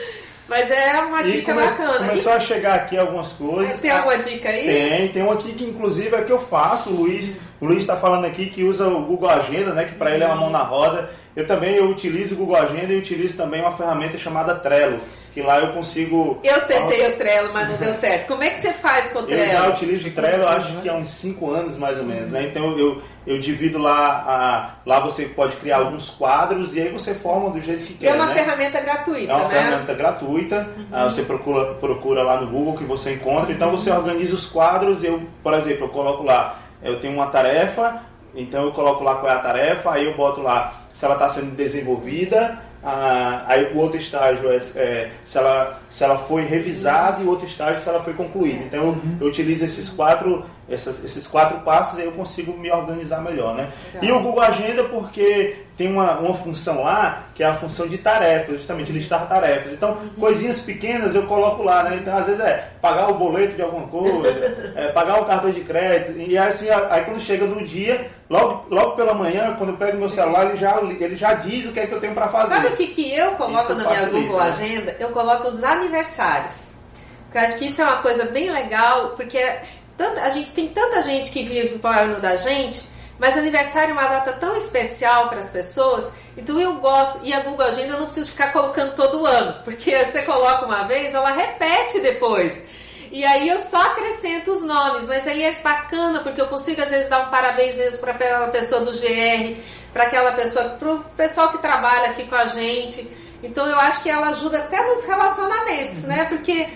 Mas 0.49 0.71
é 0.71 1.01
uma 1.01 1.23
e 1.23 1.33
dica 1.33 1.55
come, 1.55 1.67
bacana. 1.67 1.99
Começou 1.99 2.33
e... 2.33 2.37
a 2.37 2.41
chegar 2.41 2.75
aqui 2.75 2.99
algumas 2.99 3.33
coisas. 3.33 3.81
Tem 3.81 3.91
alguma 3.91 4.19
dica 4.19 4.49
aí? 4.51 4.67
Tem, 4.67 5.09
tem 5.13 5.23
uma 5.23 5.35
aqui 5.35 5.53
que 5.53 5.65
inclusive 5.65 6.15
é 6.15 6.23
que 6.23 6.33
eu 6.33 6.39
faço. 6.39 6.91
O 6.91 7.03
Luiz 7.03 7.35
o 7.65 7.67
Luiz 7.67 7.81
está 7.81 7.97
falando 7.97 8.27
aqui 8.27 8.47
que 8.47 8.63
usa 8.63 8.87
o 8.87 9.07
Google 9.07 9.31
Agenda, 9.31 9.73
né? 9.73 9.87
Que 9.87 9.95
para 9.95 10.15
ele 10.15 10.23
é 10.23 10.27
uma 10.27 10.37
mão 10.37 10.51
na 10.51 10.63
roda. 10.63 11.09
Eu 11.35 11.47
também 11.47 11.75
eu 11.75 11.89
utilizo 11.89 12.35
o 12.35 12.39
Google 12.39 12.57
Agenda 12.57 12.93
e 12.93 12.99
utilizo 12.99 13.39
também 13.39 13.63
uma 13.63 13.75
ferramenta 13.75 14.19
chamada 14.19 14.55
Trello 14.57 15.01
que 15.35 15.43
lá 15.43 15.59
eu 15.59 15.73
consigo. 15.73 16.39
Eu 16.45 16.61
tentei 16.63 17.13
o 17.13 17.17
Trello, 17.19 17.53
mas 17.53 17.69
não 17.69 17.77
deu 17.77 17.93
certo. 17.93 18.29
Como 18.29 18.45
é 18.45 18.51
que 18.51 18.63
você 18.63 18.73
faz 18.73 19.13
com 19.13 19.19
o 19.19 19.23
Trello? 19.25 19.43
Eu 19.43 19.49
já 19.51 19.69
utilizo 19.69 20.09
o 20.09 20.11
Trello, 20.13 20.47
acho 20.47 20.81
que 20.81 20.89
há 20.89 20.95
uns 20.95 21.09
5 21.09 21.51
anos 21.51 21.77
mais 21.77 21.99
ou 21.99 22.05
menos, 22.05 22.31
né? 22.31 22.45
Então 22.45 22.79
eu, 22.79 23.03
eu 23.27 23.41
divido 23.41 23.79
lá, 23.79 24.25
a, 24.25 24.75
lá 24.87 25.01
você 25.01 25.25
pode 25.25 25.57
criar 25.57 25.79
alguns 25.79 26.09
quadros 26.09 26.77
e 26.77 26.83
aí 26.83 26.93
você 26.93 27.15
forma 27.15 27.51
do 27.51 27.61
jeito 27.61 27.85
que 27.85 27.95
quer. 27.95 28.11
É 28.11 28.15
uma 28.15 28.27
né? 28.27 28.35
ferramenta 28.35 28.81
gratuita, 28.81 29.33
É 29.33 29.35
uma 29.35 29.49
né? 29.49 29.55
ferramenta 29.55 29.95
gratuita. 29.95 30.69
Uhum. 30.77 31.11
você 31.11 31.23
procura, 31.25 31.75
procura 31.75 32.23
lá 32.23 32.41
no 32.41 32.47
Google 32.47 32.77
que 32.77 32.85
você 32.85 33.15
encontra. 33.15 33.53
Então 33.53 33.73
você 33.73 33.91
organiza 33.91 34.37
os 34.37 34.47
quadros. 34.47 35.03
Eu, 35.03 35.21
por 35.43 35.53
exemplo, 35.55 35.87
eu 35.87 35.89
coloco 35.89 36.23
lá, 36.23 36.61
eu 36.85 37.01
tenho 37.01 37.15
uma 37.15 37.27
tarefa, 37.27 38.03
então 38.35 38.65
eu 38.65 38.73
coloco 38.73 39.03
lá 39.03 39.17
qual 39.17 39.33
é 39.33 39.35
a 39.35 39.41
tarefa, 39.41 39.95
aí 39.95 40.05
eu 40.05 40.15
boto 40.15 40.41
lá 40.43 40.85
se 40.93 41.05
ela 41.05 41.15
está 41.15 41.29
sendo 41.29 41.57
desenvolvida 41.57 42.61
ah, 42.85 43.45
aí 43.49 43.73
o 43.73 43.79
outro 43.79 43.97
estágio 43.97 44.51
é, 44.51 44.57
é, 44.77 45.11
se, 45.25 45.39
ela, 45.39 45.81
se 45.95 46.03
ela 46.03 46.19
foi 46.19 46.43
revisada 46.43 47.23
e 47.23 47.27
outro 47.27 47.47
estágio 47.47 47.81
se 47.81 47.89
ela 47.89 48.03
foi 48.03 48.15
concluída. 48.15 48.65
Então 48.65 48.81
eu, 48.81 48.97
eu 49.21 49.27
utilizo 49.29 49.65
esses 49.65 49.89
quatro, 49.89 50.45
essas, 50.69 51.03
esses 51.05 51.25
quatro 51.25 51.61
passos 51.61 51.97
e 51.97 52.01
aí 52.01 52.09
eu 52.09 52.13
consigo 52.13 52.53
me 52.59 52.69
organizar 52.69 53.23
melhor. 53.23 53.55
Né? 53.55 53.69
E 54.03 54.11
o 54.11 54.19
Google 54.19 54.41
Agenda 54.41 54.83
porque 54.83 55.55
tem 55.77 55.89
uma, 55.89 56.19
uma 56.19 56.35
função 56.35 56.83
lá 56.83 57.25
que 57.35 57.43
é 57.43 57.47
a 57.47 57.55
função 57.55 57.89
de 57.89 57.99
tarefas, 57.99 58.59
justamente 58.59 58.93
listar 58.93 59.29
tarefas. 59.29 59.73
Então, 59.73 59.91
uhum. 59.91 60.11
coisinhas 60.21 60.61
pequenas 60.61 61.15
eu 61.15 61.27
coloco 61.27 61.63
lá, 61.65 61.83
né? 61.83 61.99
Então, 62.01 62.17
às 62.17 62.27
vezes 62.27 62.41
é 62.41 62.71
pagar 62.81 63.11
o 63.11 63.15
boleto 63.15 63.55
de 63.55 63.63
alguma 63.63 63.89
coisa, 63.89 64.73
é, 64.77 64.89
pagar 64.93 65.21
o 65.21 65.25
cartão 65.25 65.51
de 65.51 65.63
crédito. 65.63 66.17
E 66.19 66.39
assim, 66.39 66.69
aí 66.71 67.05
quando 67.05 67.21
chega 67.21 67.45
no 67.45 67.65
dia, 67.65 68.09
logo, 68.31 68.67
logo 68.71 68.93
pela 68.93 69.15
manhã, 69.15 69.57
quando 69.59 69.71
eu 69.71 69.77
pego 69.77 69.99
meu 69.99 70.11
celular, 70.11 70.47
ele 70.47 70.57
já, 70.57 70.81
ele 70.81 71.17
já 71.17 71.35
diz 71.35 71.65
o 71.67 71.73
que 71.73 71.81
é 71.81 71.87
que 71.89 71.95
eu 71.95 72.01
tenho 72.01 72.15
para 72.15 72.29
fazer. 72.29 72.55
Sabe 72.55 72.69
o 72.69 72.77
que, 72.77 72.87
que 72.89 73.13
eu 73.13 73.33
coloco 73.33 73.59
isso 73.59 73.75
na 73.75 73.91
minha 73.91 74.07
Google 74.07 74.39
né? 74.39 74.47
Agenda? 74.47 74.97
Eu 75.01 75.11
coloco 75.11 75.49
os 75.49 75.65
aniversários. 75.85 76.77
Porque 77.25 77.39
eu 77.39 77.43
acho 77.43 77.59
que 77.59 77.67
isso 77.67 77.81
é 77.81 77.85
uma 77.85 78.03
coisa 78.03 78.25
bem 78.27 78.51
legal, 78.51 79.11
porque 79.11 79.61
tanta, 79.97 80.23
a 80.23 80.31
gente 80.31 80.53
tem 80.53 80.69
tanta 80.69 81.03
gente 81.03 81.31
que 81.31 81.43
vive 81.43 81.81
o 81.83 81.87
ano 81.87 82.21
da 82.21 82.37
gente 82.37 82.95
mas 83.19 83.39
aniversário 83.39 83.91
é 83.91 83.93
uma 83.93 84.07
data 84.07 84.33
tão 84.33 84.57
especial 84.57 85.29
para 85.29 85.39
as 85.39 85.51
pessoas, 85.51 86.13
então 86.37 86.61
eu 86.61 86.75
gosto. 86.75 87.21
E 87.23 87.33
a 87.33 87.41
Google 87.41 87.67
Agenda 87.67 87.95
eu 87.95 87.99
não 87.99 88.07
preciso 88.07 88.31
ficar 88.31 88.53
colocando 88.53 88.95
todo 88.95 89.25
ano, 89.25 89.63
porque 89.65 89.97
você 90.05 90.23
coloca 90.23 90.67
uma 90.67 90.85
vez, 90.85 91.15
ela 91.15 91.31
repete 91.31 92.01
depois. 92.01 92.65
E 93.13 93.25
aí 93.25 93.49
eu 93.49 93.61
só 93.61 93.81
acrescento 93.81 94.51
os 94.51 94.63
nomes, 94.63 95.07
mas 95.07 95.29
aí 95.29 95.45
é 95.45 95.53
bacana 95.53 96.21
porque 96.21 96.41
eu 96.41 96.49
consigo 96.49 96.83
às 96.83 96.91
vezes 96.91 97.09
dar 97.09 97.29
um 97.29 97.31
parabéns 97.31 97.77
mesmo 97.77 98.01
para 98.01 98.11
aquela 98.11 98.49
pessoa 98.49 98.81
do 98.81 98.91
GR, 98.91 99.57
para 99.93 100.05
aquela 100.05 100.33
pessoa, 100.33 100.71
para 100.71 100.93
o 100.93 101.05
pessoal 101.17 101.53
que 101.53 101.59
trabalha 101.59 102.11
aqui 102.11 102.25
com 102.25 102.35
a 102.35 102.47
gente. 102.47 103.09
Então 103.45 103.67
eu 103.67 103.79
acho 103.79 104.03
que 104.03 104.11
ela 104.11 104.29
ajuda 104.29 104.59
até 104.59 104.81
nos 104.87 105.05
relacionamentos, 105.05 106.05
né? 106.05 106.25
Porque 106.25 106.67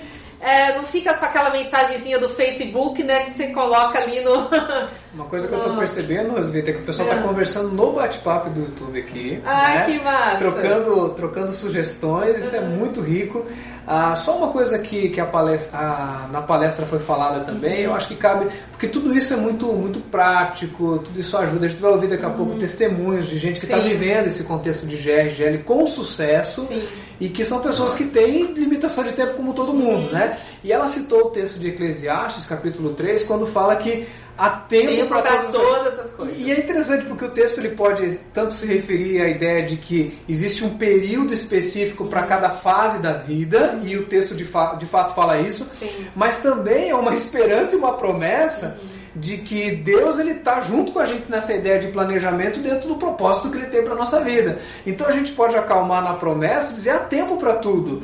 é, 0.41 0.77
não 0.77 0.85
fica 0.85 1.13
só 1.15 1.27
aquela 1.27 1.51
mensagenzinha 1.51 2.19
do 2.19 2.29
Facebook, 2.29 3.03
né, 3.03 3.25
que 3.25 3.31
você 3.31 3.49
coloca 3.49 3.99
ali 3.99 4.21
no. 4.21 4.49
Uma 5.19 5.25
coisa 5.25 5.49
que 5.49 5.53
eu 5.53 5.59
tô 5.59 5.75
percebendo, 5.75 6.33
Rosvita, 6.33 6.71
é 6.71 6.73
que 6.75 6.79
o 6.79 6.85
pessoal 6.85 7.09
é. 7.09 7.15
tá 7.17 7.23
conversando 7.23 7.71
no 7.71 7.93
bate-papo 7.93 8.51
do 8.51 8.61
YouTube 8.61 9.01
aqui. 9.01 9.43
Ai, 9.45 9.79
né? 9.79 9.85
que 9.85 10.05
massa! 10.05 10.39
Trocando, 10.39 11.09
trocando 11.09 11.51
sugestões, 11.51 12.39
isso 12.39 12.55
é 12.55 12.61
muito 12.61 13.01
rico. 13.01 13.45
Ah, 13.85 14.15
só 14.15 14.37
uma 14.37 14.49
coisa 14.49 14.79
que, 14.79 15.09
que 15.09 15.21
a 15.21 15.27
palestra, 15.27 15.77
a, 15.77 16.29
na 16.31 16.41
palestra 16.41 16.87
foi 16.87 17.01
falada 17.01 17.41
também, 17.41 17.81
eu 17.81 17.95
acho 17.95 18.07
que 18.07 18.15
cabe, 18.15 18.47
porque 18.71 18.87
tudo 18.87 19.13
isso 19.17 19.35
é 19.35 19.37
muito, 19.37 19.67
muito 19.67 19.99
prático, 19.99 20.99
tudo 20.99 21.19
isso 21.19 21.37
ajuda. 21.37 21.67
A 21.67 21.69
gente 21.69 21.81
vai 21.81 21.91
ouvir 21.91 22.07
daqui 22.07 22.25
a 22.25 22.31
pouco 22.31 22.53
uhum. 22.53 22.59
testemunhos 22.59 23.27
de 23.27 23.39
gente 23.39 23.59
que 23.59 23.67
está 23.67 23.79
vivendo 23.79 24.29
esse 24.29 24.45
contexto 24.45 24.87
de 24.87 24.97
GRGL 24.99 25.65
com 25.65 25.85
sucesso 25.89 26.65
Sim. 26.67 26.87
e 27.19 27.29
que 27.29 27.45
são 27.45 27.59
pessoas 27.59 27.97
que 27.97 28.05
têm 28.05 28.53
limitação 28.53 29.03
de 29.03 29.13
tempo 29.13 29.35
como 29.35 29.53
todo 29.53 29.75
mundo, 29.75 30.13
né? 30.13 30.39
E 30.63 30.73
ela 30.73 30.87
citou 30.87 31.23
o 31.23 31.31
texto 31.31 31.59
de 31.59 31.69
Eclesiastes, 31.69 32.47
capítulo 32.47 32.91
3, 32.91 33.25
quando 33.25 33.49
fala 33.49 33.75
que 33.75 34.07
há 34.39 34.51
tempo, 34.51 34.87
tempo 34.87 35.09
para 35.09 35.23
todas, 35.23 35.51
todas 35.51 35.99
essas 35.99 36.13
coisas. 36.13 36.39
E 36.39 36.51
é 36.51 36.59
interessante 36.59 37.05
porque 37.07 37.25
o 37.25 37.31
texto 37.31 37.59
ele 37.59 37.71
pode 37.71 38.17
tanto 38.33 38.55
se 38.55 38.65
referir 38.65 39.21
à 39.21 39.29
ideia 39.29 39.67
de 39.67 39.77
que 39.77 40.17
existe 40.29 40.65
um 40.65 40.79
período 40.79 41.35
específico 41.35 42.07
para 42.07 42.23
cada 42.23 42.51
fase 42.51 43.03
da 43.03 43.13
vida, 43.13 43.81
e 43.85 43.97
o 43.97 44.07
texto 44.07 44.35
de, 44.35 44.45
fa 44.45 44.77
de 44.77 44.87
fato 44.87 45.15
fala 45.15 45.41
isso, 45.41 45.67
Sim. 45.69 45.91
mas 46.15 46.39
também 46.39 46.91
é 46.91 46.95
uma 46.95 47.13
esperança 47.17 47.75
e 47.75 47.79
uma 47.79 47.95
promessa 47.95 48.79
de 49.17 49.39
que 49.39 49.73
Deus 49.73 50.19
ele 50.19 50.33
está 50.33 50.61
junto 50.61 50.93
com 50.93 51.01
a 51.01 51.05
gente 51.05 51.31
nessa 51.31 51.53
ideia 51.53 51.81
de 51.81 51.89
planejamento 51.89 52.61
dentro 52.61 52.89
do 52.89 52.97
propósito 52.97 53.51
que 53.51 53.57
ele 53.57 53.67
tem 53.67 53.83
para 53.83 53.95
nossa 53.95 54.21
vida. 54.21 54.59
Então 54.87 55.09
a 55.09 55.13
gente 55.13 55.33
pode 55.33 55.57
acalmar 55.57 56.03
na 56.03 56.15
promessa 56.15 56.73
e 56.73 56.77
dizer 56.77 56.91
há 56.91 56.99
tempo 57.01 57.37
para 57.37 57.55
tudo. 57.55 58.03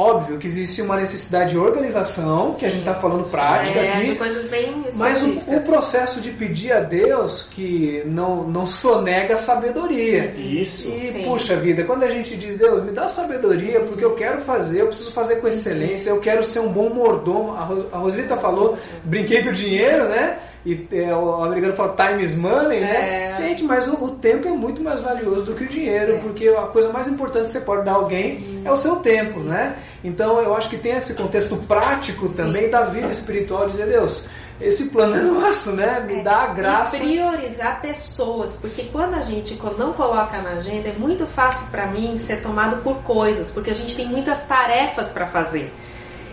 Óbvio 0.00 0.38
que 0.38 0.46
existe 0.46 0.80
uma 0.80 0.94
necessidade 0.94 1.50
de 1.50 1.58
organização, 1.58 2.50
sim, 2.50 2.58
que 2.58 2.66
a 2.66 2.68
gente 2.68 2.78
está 2.82 2.94
falando 2.94 3.28
prática 3.28 3.80
é, 3.80 3.94
aqui. 3.94 4.14
coisas 4.14 4.48
bem 4.48 4.84
mas 4.94 5.20
o, 5.24 5.30
o, 5.30 5.64
processo 5.64 6.20
de 6.20 6.30
pedir 6.30 6.72
a 6.72 6.78
Deus 6.78 7.48
que 7.50 8.04
não, 8.06 8.44
não 8.44 8.64
sonega 8.64 9.34
a 9.34 9.36
sabedoria. 9.36 10.32
Isso. 10.36 10.88
E, 10.88 11.08
sim. 11.08 11.24
puxa 11.24 11.56
vida, 11.56 11.82
quando 11.82 12.04
a 12.04 12.08
gente 12.08 12.36
diz, 12.36 12.56
Deus, 12.56 12.80
me 12.84 12.92
dá 12.92 13.08
sabedoria, 13.08 13.80
porque 13.80 14.04
eu 14.04 14.14
quero 14.14 14.40
fazer, 14.42 14.82
eu 14.82 14.86
preciso 14.86 15.10
fazer 15.10 15.40
com 15.40 15.48
excelência, 15.48 16.10
eu 16.10 16.20
quero 16.20 16.44
ser 16.44 16.60
um 16.60 16.68
bom 16.68 16.88
mordomo. 16.90 17.56
A 17.90 17.98
Rosvita 17.98 18.36
falou, 18.36 18.78
brinquei 19.02 19.42
do 19.42 19.52
dinheiro, 19.52 20.04
né? 20.04 20.38
E 20.68 20.86
é, 20.92 21.14
o 21.16 21.42
americano 21.44 21.72
fala 21.74 21.96
time 21.96 22.22
is 22.22 22.36
money, 22.36 22.80
né? 22.80 23.38
É. 23.38 23.42
Gente, 23.42 23.64
mas 23.64 23.88
o, 23.88 24.04
o, 24.04 24.10
tempo 24.10 24.46
é 24.46 24.50
muito 24.50 24.82
mais 24.82 25.00
valioso 25.00 25.44
do 25.44 25.54
que 25.54 25.64
o 25.64 25.66
dinheiro, 25.66 26.16
é. 26.16 26.18
porque 26.18 26.46
a 26.46 26.66
coisa 26.66 26.92
mais 26.92 27.08
importante 27.08 27.46
que 27.46 27.52
você 27.52 27.60
pode 27.60 27.86
dar 27.86 27.92
a 27.92 27.94
alguém 27.94 28.36
hum. 28.36 28.62
é 28.66 28.70
o 28.70 28.76
seu 28.76 28.96
tempo, 28.96 29.40
né? 29.40 29.78
Então 30.04 30.42
eu 30.42 30.54
acho 30.54 30.68
que 30.68 30.76
tem 30.76 30.92
esse 30.92 31.14
contexto 31.14 31.56
prático 31.56 32.28
Sim. 32.28 32.36
também 32.36 32.68
da 32.68 32.82
vida 32.82 33.08
espiritual, 33.08 33.66
dizer, 33.66 33.86
Deus, 33.86 34.26
esse 34.60 34.90
plano 34.90 35.16
é 35.16 35.22
nosso, 35.22 35.72
né? 35.72 36.04
Me 36.06 36.20
é, 36.20 36.22
dá 36.22 36.36
a 36.36 36.46
graça. 36.48 36.98
E 36.98 37.00
priorizar 37.00 37.80
pessoas, 37.80 38.54
porque 38.56 38.82
quando 38.92 39.14
a 39.14 39.22
gente 39.22 39.58
não 39.78 39.94
coloca 39.94 40.36
na 40.42 40.50
agenda, 40.50 40.90
é 40.90 40.94
muito 40.98 41.26
fácil 41.26 41.66
para 41.70 41.86
mim 41.86 42.18
ser 42.18 42.42
tomado 42.42 42.82
por 42.82 43.02
coisas, 43.04 43.50
porque 43.50 43.70
a 43.70 43.74
gente 43.74 43.96
tem 43.96 44.06
muitas 44.06 44.42
tarefas 44.42 45.10
para 45.10 45.26
fazer. 45.28 45.72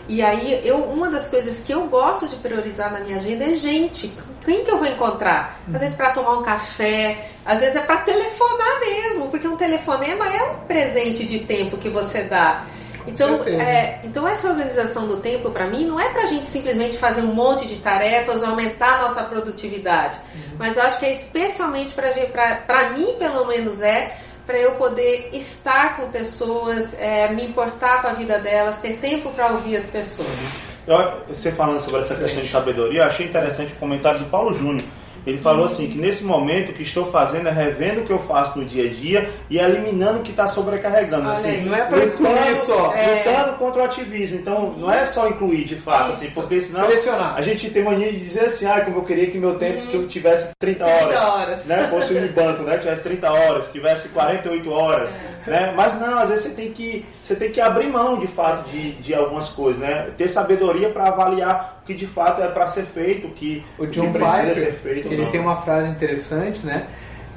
E 0.08 0.22
aí, 0.22 0.62
eu, 0.64 0.78
uma 0.78 1.10
das 1.10 1.28
coisas 1.30 1.64
que 1.64 1.74
eu 1.74 1.88
gosto 1.88 2.28
de 2.28 2.36
priorizar 2.36 2.92
na 2.92 3.00
minha 3.00 3.18
agenda 3.18 3.46
é 3.46 3.54
gente. 3.56 4.14
Quem 4.44 4.64
que 4.64 4.70
eu 4.70 4.78
vou 4.78 4.88
encontrar? 4.88 5.60
Às 5.74 5.82
vezes 5.82 5.96
para 5.96 6.12
tomar 6.12 6.38
um 6.38 6.44
café, 6.44 7.30
às 7.44 7.62
vezes 7.62 7.76
é 7.76 7.82
para 7.82 7.98
telefonar 7.98 8.80
mesmo, 8.80 9.30
porque 9.30 9.48
um 9.48 9.58
telefonema 9.58 10.28
é 10.28 10.44
um 10.44 10.60
presente 10.68 11.26
de 11.26 11.40
tempo 11.40 11.78
que 11.78 11.90
você 11.90 12.22
dá. 12.24 12.64
Então, 13.08 13.44
é, 13.44 14.00
então 14.04 14.28
essa 14.28 14.50
organização 14.50 15.08
do 15.08 15.18
tempo 15.18 15.52
para 15.52 15.68
mim 15.68 15.86
não 15.86 16.00
é 16.00 16.10
para 16.10 16.24
a 16.24 16.26
gente 16.26 16.48
simplesmente 16.48 16.98
fazer 16.98 17.22
um 17.22 17.34
monte 17.34 17.68
de 17.68 17.78
tarefas 17.78 18.42
ou 18.42 18.50
aumentar 18.50 18.96
a 18.96 19.02
nossa 19.04 19.24
produtividade, 19.24 20.18
uhum. 20.34 20.56
mas 20.58 20.78
eu 20.78 20.84
acho 20.84 21.00
que 21.00 21.06
é 21.06 21.12
especialmente 21.12 21.94
para 21.94 22.90
mim 22.92 23.16
pelo 23.20 23.46
menos 23.46 23.82
é 23.82 24.18
para 24.46 24.58
eu 24.58 24.76
poder 24.76 25.30
estar 25.34 25.98
com 25.98 26.10
pessoas, 26.10 26.94
é, 27.00 27.30
me 27.30 27.46
importar 27.46 28.02
com 28.02 28.08
a 28.08 28.14
vida 28.14 28.38
delas, 28.38 28.80
ter 28.80 28.98
tempo 28.98 29.32
para 29.32 29.48
ouvir 29.48 29.76
as 29.76 29.90
pessoas. 29.90 30.54
Eu, 30.88 30.98
você 31.28 31.52
falando 31.52 31.82
sobre 31.82 32.02
essa 32.02 32.16
questão 32.16 32.44
de 32.44 32.50
sabedoria, 32.50 33.02
eu 33.02 33.06
achei 33.06 33.26
interessante 33.26 33.74
o 33.74 33.76
comentário 33.78 34.20
do 34.20 34.26
Paulo 34.26 34.54
Júnior. 34.54 34.86
Ele 35.26 35.38
falou 35.38 35.66
assim 35.66 35.88
que 35.90 35.98
nesse 35.98 36.24
momento 36.24 36.70
o 36.70 36.74
que 36.74 36.84
estou 36.84 37.06
fazendo 37.06 37.48
é 37.50 37.52
revendo 37.52 38.02
o 38.02 38.04
que 38.04 38.12
eu 38.12 38.20
faço 38.20 38.60
no 38.60 38.66
dia 38.66 38.86
a 38.90 38.94
dia 38.94 39.30
e 39.50 39.58
eliminando 39.58 40.20
o 40.20 40.22
que 40.22 40.32
está 40.32 40.48
sobrecarregando. 40.48 41.24
Olha 41.28 41.34
Assim. 41.34 41.62
Não 41.66 41.76
é 41.76 41.86
pra 41.86 42.04
incluir 42.06 42.56
só. 42.56 42.94
É. 42.94 43.24
lutando 43.26 43.58
contra 43.58 43.82
o 43.82 43.86
ativismo. 43.86 44.38
Então 44.38 44.74
não 44.78 44.92
é 44.92 45.06
só 45.06 45.28
incluir 45.28 45.66
de 45.66 45.76
fato, 45.76 46.12
Isso. 46.14 46.24
assim, 46.26 46.34
porque 46.34 46.62
senão 46.62 46.82
Selecionar. 46.82 47.36
a 47.36 47.42
gente 47.42 47.70
tem 47.70 47.84
mania 47.84 48.12
de 48.12 48.20
dizer 48.20 48.46
assim, 48.46 48.66
ah, 48.66 48.82
como 48.82 48.98
eu 49.00 49.04
queria 49.04 49.30
que 49.32 49.38
meu 49.38 49.56
tempo 49.58 49.88
que 49.88 49.96
eu 49.96 50.08
tivesse 50.08 50.50
30 50.60 50.86
30 50.86 50.86
horas, 51.06 51.24
horas. 51.24 51.66
né? 51.66 51.88
Fosse 51.90 52.14
o 52.14 52.18
Unibanco, 52.18 52.64
né? 52.64 52.74
Que 52.76 52.80
tivesse 52.82 53.02
30 53.02 53.32
horas, 53.34 53.72
tivesse 53.72 54.10
48 54.10 54.72
horas, 54.72 55.10
É. 55.48 55.50
né? 55.50 55.74
Mas 55.76 56.00
não, 56.00 56.20
às 56.20 56.30
vezes 56.30 56.46
você 56.46 56.50
tem 56.52 56.72
que 56.72 57.06
você 57.24 57.36
tem 57.36 57.52
que 57.52 57.60
abrir 57.60 57.88
mão 57.88 58.20
de 58.20 58.28
fato 58.28 58.70
de, 58.70 58.92
de 58.94 59.14
algumas 59.14 59.50
coisas, 59.50 59.82
né? 59.82 60.10
Ter 60.18 60.28
sabedoria 60.28 60.90
para 60.90 61.08
avaliar 61.08 61.75
que 61.86 61.94
de 61.94 62.08
fato 62.08 62.42
é 62.42 62.48
para 62.48 62.68
ser 62.68 62.86
feito, 62.86 63.30
que, 63.30 63.64
O 63.78 63.86
que 63.86 63.92
John 63.92 64.12
precisa 64.12 64.38
Piper, 64.40 64.56
ser 64.56 64.74
feito. 64.74 65.08
que 65.08 65.14
ele 65.14 65.24
não. 65.24 65.32
tem 65.32 65.40
uma 65.40 65.58
frase 65.58 65.90
interessante, 65.90 66.66
né? 66.66 66.88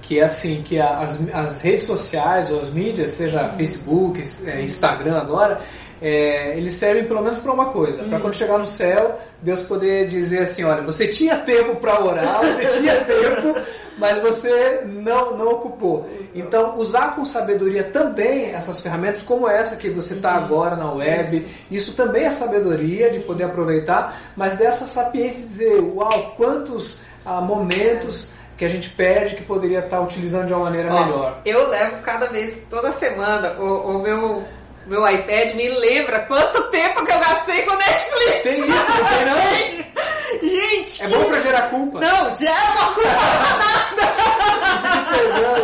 Que 0.01 0.21
é 0.21 0.25
assim, 0.25 0.63
que 0.63 0.81
as, 0.81 1.21
as 1.35 1.61
redes 1.61 1.85
sociais 1.85 2.51
ou 2.51 2.59
as 2.59 2.71
mídias, 2.71 3.11
seja 3.11 3.51
Facebook, 3.51 4.23
é, 4.47 4.63
Instagram 4.63 5.19
agora, 5.19 5.61
é, 6.01 6.57
eles 6.57 6.75
servem 6.75 7.05
pelo 7.05 7.23
menos 7.23 7.41
para 7.41 7.53
uma 7.53 7.67
coisa, 7.67 8.05
para 8.05 8.21
quando 8.21 8.35
chegar 8.35 8.59
no 8.59 8.67
céu, 8.67 9.19
Deus 9.43 9.63
poder 9.63 10.09
dizer 10.09 10.43
assim, 10.43 10.65
olha, 10.65 10.83
você 10.83 11.09
tinha 11.09 11.37
tempo 11.37 11.77
para 11.77 12.01
orar, 12.03 12.41
você 12.41 12.67
tinha 12.67 12.95
tempo, 13.05 13.55
mas 13.97 14.19
você 14.19 14.83
não, 14.85 15.37
não 15.37 15.49
ocupou. 15.49 16.09
Então, 16.35 16.79
usar 16.79 17.15
com 17.15 17.25
sabedoria 17.25 17.85
também 17.85 18.53
essas 18.53 18.81
ferramentas 18.81 19.23
como 19.23 19.49
essa 19.49 19.77
que 19.77 19.91
você 19.91 20.15
está 20.15 20.33
agora 20.33 20.77
na 20.77 20.93
web, 20.93 21.47
isso 21.71 21.95
também 21.95 22.25
é 22.25 22.31
sabedoria 22.31 23.11
de 23.11 23.21
poder 23.21 23.45
aproveitar, 23.45 24.21
mas 24.37 24.57
dessa 24.57 24.87
sapiência 24.87 25.43
de 25.43 25.49
dizer, 25.49 25.81
uau, 25.81 26.35
quantos 26.37 26.99
ah, 27.25 27.41
momentos 27.41 28.31
que 28.59 28.65
a 28.65 28.69
gente 28.69 28.91
perde 28.91 29.37
que 29.37 29.43
poderia 29.45 29.79
estar 29.79 30.01
utilizando 30.01 30.49
de 30.49 30.53
uma 30.53 30.65
maneira 30.65 30.93
Ó, 30.93 31.05
melhor. 31.05 31.41
Eu 31.45 31.69
levo 31.69 32.03
cada 32.03 32.27
vez, 32.27 32.67
toda 32.69 32.91
semana, 32.91 33.53
o, 33.53 33.99
o 33.99 34.03
meu, 34.03 34.43
meu 34.89 35.09
iPad 35.09 35.53
me 35.55 35.69
lembra 35.69 36.21
quanto 36.21 36.63
tempo 36.71 37.05
que 37.05 37.13
eu 37.13 37.19
gastei 37.21 37.63
com 37.63 37.77
Netflix. 37.77 38.43
Tem 38.43 38.61
isso, 38.61 38.69
não 38.69 39.09
tem 39.09 39.25
não? 39.27 39.89
Gente, 40.49 41.03
É 41.03 41.09
bom 41.09 41.25
pra 41.25 41.41
gerar 41.41 41.63
culpa. 41.71 42.01
não, 42.01 42.09
é 42.29 42.31
uma 42.31 42.33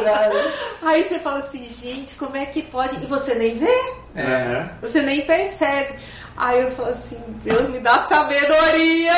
já, 0.02 0.28
né? 0.28 0.52
Aí 0.82 1.04
você 1.04 1.18
fala 1.18 1.38
assim, 1.38 1.66
gente, 1.80 2.14
como 2.16 2.36
é 2.36 2.46
que 2.46 2.62
pode? 2.62 2.96
E 3.02 3.06
você 3.06 3.34
nem 3.34 3.56
vê, 3.56 3.82
É. 4.16 4.66
você 4.80 5.00
nem 5.02 5.22
percebe. 5.22 5.98
Aí 6.36 6.60
eu 6.62 6.70
falo 6.72 6.88
assim, 6.88 7.16
Deus 7.44 7.68
me 7.68 7.78
dá 7.78 8.06
sabedoria 8.08 9.12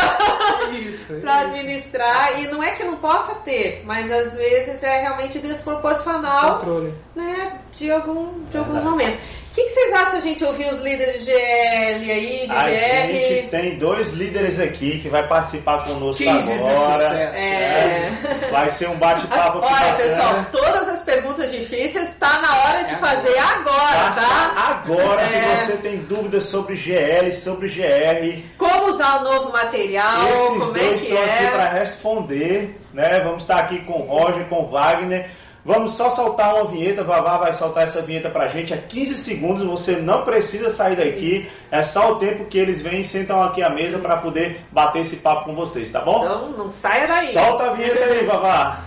Isso, 0.73 1.15
pra 1.23 1.45
isso. 1.45 1.49
administrar. 1.49 2.39
E 2.43 2.49
não 2.49 2.63
é 2.63 2.73
que 2.73 2.85
não 2.85 2.97
possa 2.97 3.35
ter, 3.37 3.83
mas 3.87 4.13
às 4.13 4.35
vezes 4.35 4.83
é 4.83 5.01
realmente 5.01 5.39
desproporcional 5.39 6.59
Controle. 6.59 6.93
né, 7.15 7.59
de, 7.77 7.91
algum, 7.91 8.45
de 8.51 8.59
alguns 8.59 8.83
momentos. 8.85 9.21
O 9.53 9.55
que, 9.59 9.63
que 9.65 9.71
vocês 9.71 9.93
acham 9.95 10.13
da 10.13 10.21
gente 10.21 10.45
ouvir 10.45 10.67
os 10.71 10.81
líderes 10.81 11.25
de 11.25 11.33
GL 11.33 12.11
aí, 12.13 12.47
de 12.47 12.53
A 12.55 12.65
GR? 12.65 13.13
gente 13.13 13.49
tem 13.49 13.79
dois 13.79 14.11
líderes 14.11 14.59
aqui 14.59 14.99
que 15.01 15.09
vai 15.09 15.27
participar 15.27 15.83
conosco 15.87 16.23
Cases 16.23 16.45
de 16.59 16.59
agora. 16.69 16.95
sucesso. 16.99 17.37
É. 17.39 18.11
Vai 18.51 18.69
ser 18.71 18.89
um 18.91 18.97
bate-papo 18.97 19.59
aqui 19.59 19.67
Olha, 19.73 19.93
bacana. 19.93 19.97
pessoal, 19.97 20.47
todas 20.53 20.89
as 20.91 21.03
perguntas 21.05 21.51
difíceis 21.51 22.07
está 22.11 22.39
na 22.43 22.55
hora 22.55 22.85
de 22.85 22.95
fazer 22.97 23.39
agora, 23.39 24.13
tá? 24.15 24.83
agora, 24.85 25.23
É. 25.23 25.27
se 25.27 25.67
você 25.71 25.77
tem 25.79 25.97
dúvidas 26.01 26.45
sobre 26.45 26.77
GL, 26.77 27.33
sobre 27.33 27.69
GR, 27.69 28.43
Como 28.59 28.91
usar 28.91 29.21
o 29.21 29.25
novo 29.25 29.53
material, 29.53 30.23
esses 30.29 30.39
como 30.51 30.65
dois 30.73 30.85
é 30.85 30.89
que 30.99 31.05
estão 31.07 31.25
aqui 31.25 31.45
é. 31.47 31.51
para 31.51 31.69
responder, 31.71 32.79
né? 32.93 33.21
Vamos 33.21 33.43
estar 33.43 33.57
aqui 33.57 33.79
com 33.87 33.95
o 34.03 34.07
Roger, 34.07 34.45
com 34.49 34.65
o 34.65 34.69
Wagner. 34.69 35.31
Vamos 35.67 35.97
só 35.97 36.09
soltar 36.09 36.55
uma 36.55 36.67
vinheta, 36.67 37.03
Vavá 37.03 37.39
vai 37.39 37.53
soltar 37.53 37.83
essa 37.83 38.01
vinheta 38.01 38.31
pra 38.31 38.47
gente 38.47 38.73
a 38.73 38.77
15 38.77 39.17
segundos, 39.17 39.67
você 39.67 39.97
não 39.97 40.23
precisa 40.23 40.71
sair 40.71 40.95
daqui, 40.95 41.51
é 41.73 41.83
só 41.83 42.13
o 42.13 42.17
tempo 42.21 42.45
que 42.45 42.57
eles 42.57 42.81
vêm 42.81 43.01
e 43.01 43.05
sentam 43.05 43.43
aqui 43.43 43.65
à 43.65 43.69
mesa 43.69 43.99
para 43.99 44.17
poder 44.19 44.61
bater 44.71 45.01
esse 45.01 45.17
papo 45.17 45.47
com 45.47 45.57
vocês, 45.57 45.91
tá 45.91 46.01
bom? 46.03 46.25
Então 46.25 46.51
não 46.51 46.71
saia 46.71 47.09
daí. 47.09 47.33
Solta 47.33 47.65
a 47.65 47.71
vinheta 47.71 48.05
aí, 48.05 48.25
Vavá. 48.25 48.86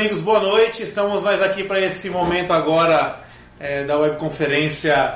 Amigos, 0.00 0.20
boa 0.20 0.40
noite. 0.40 0.82
Estamos 0.82 1.22
nós 1.22 1.42
aqui 1.42 1.62
para 1.62 1.78
esse 1.78 2.08
momento 2.08 2.54
agora 2.54 3.18
é, 3.60 3.84
da 3.84 3.98
webconferência 3.98 5.12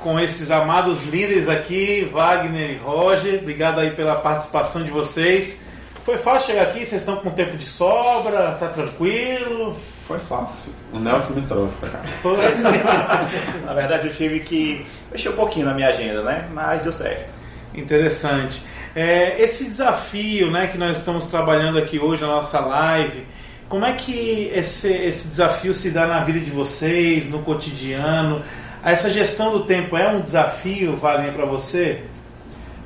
com 0.00 0.18
esses 0.18 0.50
amados 0.50 1.04
líderes 1.04 1.46
aqui, 1.46 2.08
Wagner 2.10 2.70
e 2.70 2.76
Roger. 2.76 3.38
Obrigado 3.38 3.80
aí 3.80 3.90
pela 3.90 4.14
participação 4.14 4.82
de 4.82 4.90
vocês. 4.90 5.60
Foi 6.04 6.16
fácil 6.16 6.52
chegar 6.52 6.62
aqui? 6.62 6.86
Vocês 6.86 7.02
estão 7.02 7.16
com 7.16 7.28
tempo 7.32 7.58
de 7.58 7.66
sobra? 7.66 8.52
Tá 8.58 8.68
tranquilo? 8.68 9.76
Foi 10.06 10.18
fácil. 10.20 10.72
O 10.90 10.98
Nelson 10.98 11.34
me 11.34 11.42
trouxe 11.42 11.74
pra 11.74 11.90
cá. 11.90 11.98
Foi? 12.22 12.38
Na 13.66 13.74
verdade, 13.74 14.08
eu 14.08 14.14
tive 14.14 14.40
que 14.40 14.86
mexer 15.12 15.28
um 15.28 15.36
pouquinho 15.36 15.66
na 15.66 15.74
minha 15.74 15.88
agenda, 15.88 16.22
né? 16.22 16.48
Mas 16.54 16.80
deu 16.80 16.92
certo. 16.92 17.30
Interessante. 17.74 18.62
É, 18.96 19.38
esse 19.38 19.64
desafio 19.64 20.50
né, 20.50 20.66
que 20.66 20.78
nós 20.78 20.96
estamos 20.96 21.26
trabalhando 21.26 21.76
aqui 21.76 21.98
hoje 21.98 22.22
na 22.22 22.28
nossa 22.28 22.58
live, 22.58 23.26
como 23.68 23.84
é 23.84 23.92
que 23.92 24.50
esse, 24.54 24.92
esse 24.92 25.28
desafio 25.28 25.74
se 25.74 25.90
dá 25.90 26.06
na 26.06 26.24
vida 26.24 26.40
de 26.40 26.50
vocês, 26.50 27.28
no 27.28 27.40
cotidiano? 27.40 28.42
Essa 28.82 29.10
gestão 29.10 29.52
do 29.52 29.64
tempo 29.64 29.96
é 29.96 30.08
um 30.08 30.20
desafio, 30.20 30.96
Wagner, 30.96 31.32
para 31.32 31.44
você? 31.44 32.04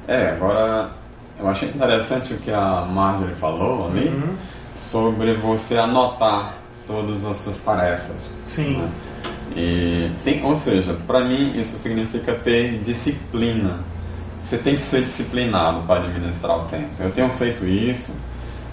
É, 0.09 0.31
agora 0.31 0.91
eu 1.39 1.49
achei 1.49 1.69
interessante 1.69 2.35
o 2.35 2.39
que 2.39 2.51
a 2.51 2.83
Marjorie 2.83 3.35
falou 3.35 3.89
ali 3.89 4.13
sobre 4.75 5.35
você 5.35 5.77
anotar 5.77 6.55
todas 6.87 7.25
as 7.25 7.37
suas 7.39 7.57
tarefas. 7.59 8.17
Sim. 8.47 8.79
né? 8.79 8.89
E 9.55 10.11
tem, 10.25 10.43
ou 10.45 10.57
seja, 10.57 10.95
para 11.07 11.21
mim 11.21 11.59
isso 11.61 11.79
significa 11.79 12.35
ter 12.35 12.79
disciplina. 12.79 13.81
Você 14.43 14.59
tem 14.59 14.77
que 14.77 14.83
ser 14.83 15.03
disciplinado 15.03 15.83
para 15.83 16.05
administrar 16.05 16.59
o 16.59 16.65
tempo. 16.65 16.91
Eu 16.99 17.11
tenho 17.13 17.29
feito 17.31 17.65
isso, 17.65 18.13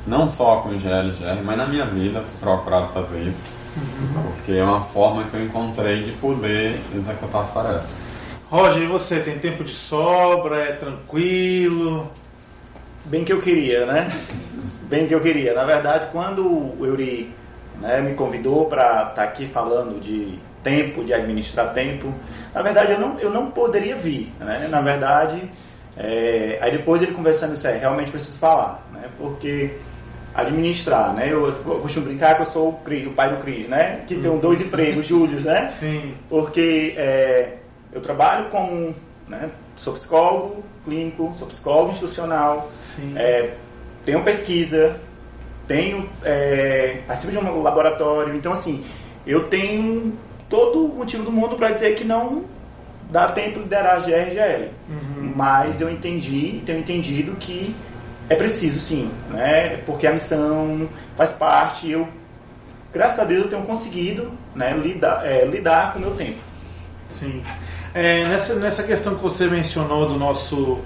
não 0.09 0.29
só 0.29 0.57
com 0.57 0.69
o 0.69 0.79
GL 0.79 1.09
e 1.09 1.11
GR, 1.11 1.43
mas 1.43 1.57
na 1.57 1.67
minha 1.67 1.85
vida 1.85 2.23
procurado 2.39 2.91
fazer 2.91 3.19
isso. 3.19 3.43
Porque 4.35 4.53
é 4.53 4.63
uma 4.63 4.81
forma 4.81 5.25
que 5.25 5.35
eu 5.35 5.43
encontrei 5.43 6.03
de 6.03 6.11
poder 6.13 6.79
executar 6.95 7.43
as 7.43 7.53
tarefas. 7.53 7.89
Roger, 8.49 8.81
e 8.81 8.87
você 8.87 9.19
tem 9.19 9.37
tempo 9.37 9.63
de 9.63 9.73
sobra? 9.73 10.57
É 10.57 10.71
tranquilo? 10.71 12.09
Bem 13.05 13.23
que 13.23 13.31
eu 13.31 13.39
queria, 13.39 13.85
né? 13.85 14.11
Bem 14.89 15.07
que 15.07 15.13
eu 15.13 15.21
queria. 15.21 15.53
Na 15.53 15.63
verdade, 15.63 16.07
quando 16.11 16.45
o 16.47 16.83
Euri 16.83 17.31
né, 17.79 18.01
me 18.01 18.15
convidou 18.15 18.65
para 18.65 19.09
estar 19.09 19.23
aqui 19.23 19.45
falando 19.45 20.01
de 20.01 20.39
tempo, 20.63 21.03
de 21.03 21.13
administrar 21.13 21.73
tempo, 21.73 22.13
na 22.53 22.61
verdade 22.61 22.93
eu 22.93 22.99
não, 22.99 23.19
eu 23.19 23.29
não 23.29 23.51
poderia 23.51 23.95
vir. 23.95 24.33
Né? 24.39 24.67
Na 24.69 24.81
verdade, 24.81 25.49
é, 25.95 26.57
aí 26.59 26.71
depois 26.71 27.01
ele 27.03 27.11
conversando 27.11 27.53
isso 27.53 27.67
aí, 27.67 27.77
realmente 27.77 28.09
preciso 28.09 28.37
falar, 28.39 28.83
né? 28.91 29.09
Porque 29.17 29.71
administrar, 30.33 31.13
né? 31.13 31.31
Eu, 31.31 31.47
eu 31.47 31.79
costumo 31.79 32.05
brincar 32.05 32.35
que 32.35 32.41
eu 32.43 32.45
sou 32.45 32.69
o, 32.69 32.73
Cris, 32.73 33.07
o 33.07 33.11
pai 33.11 33.29
do 33.29 33.41
Cris, 33.41 33.67
né? 33.67 34.01
Que 34.07 34.15
tem 34.15 34.37
dois 34.39 34.61
empregos, 34.61 35.07
Július, 35.07 35.45
né? 35.45 35.67
Sim. 35.67 36.13
porque 36.29 36.93
é, 36.97 37.53
eu 37.91 38.01
trabalho 38.01 38.49
como, 38.49 38.95
né, 39.27 39.49
sou 39.75 39.93
psicólogo 39.93 40.63
clínico, 40.85 41.33
sou 41.37 41.47
psicólogo 41.47 41.91
institucional, 41.91 42.71
Sim. 42.95 43.13
é, 43.15 43.53
tenho 44.05 44.23
pesquisa, 44.23 44.99
tenho 45.67 46.09
é, 46.23 47.01
participo 47.07 47.31
de 47.31 47.37
um 47.37 47.61
laboratório, 47.61 48.35
então 48.35 48.53
assim, 48.53 48.83
eu 49.25 49.47
tenho 49.47 50.13
todo 50.47 50.85
o 50.85 50.95
motivo 50.95 51.23
do 51.23 51.31
mundo 51.31 51.55
para 51.55 51.71
dizer 51.71 51.95
que 51.95 52.03
não 52.03 52.43
dá 53.11 53.27
tempo 53.31 53.55
de 53.55 53.63
liderar 53.63 53.97
a 53.97 53.99
GRGL, 53.99 54.69
mas 55.35 55.81
eu 55.81 55.89
entendi, 55.89 56.61
tenho 56.65 56.79
entendido 56.79 57.35
que 57.35 57.75
é 58.29 58.35
preciso 58.35 58.79
sim, 58.79 59.11
né, 59.29 59.77
porque 59.85 60.05
a 60.05 60.13
missão 60.13 60.87
faz 61.17 61.33
parte, 61.33 61.91
eu 61.91 62.07
graças 62.93 63.19
a 63.19 63.23
Deus 63.23 63.43
eu 63.43 63.49
tenho 63.49 63.63
conseguido 63.63 64.31
né, 64.55 64.75
lidar, 64.77 65.25
é, 65.25 65.45
lidar 65.45 65.93
com 65.93 65.99
o 65.99 66.01
meu 66.01 66.11
tempo. 66.11 66.37
Sim. 67.07 67.41
É, 67.93 68.23
nessa, 68.25 68.55
nessa 68.55 68.83
questão 68.83 69.15
que 69.15 69.21
você 69.21 69.47
mencionou 69.47 70.07
do 70.07 70.17
nosso 70.17 70.79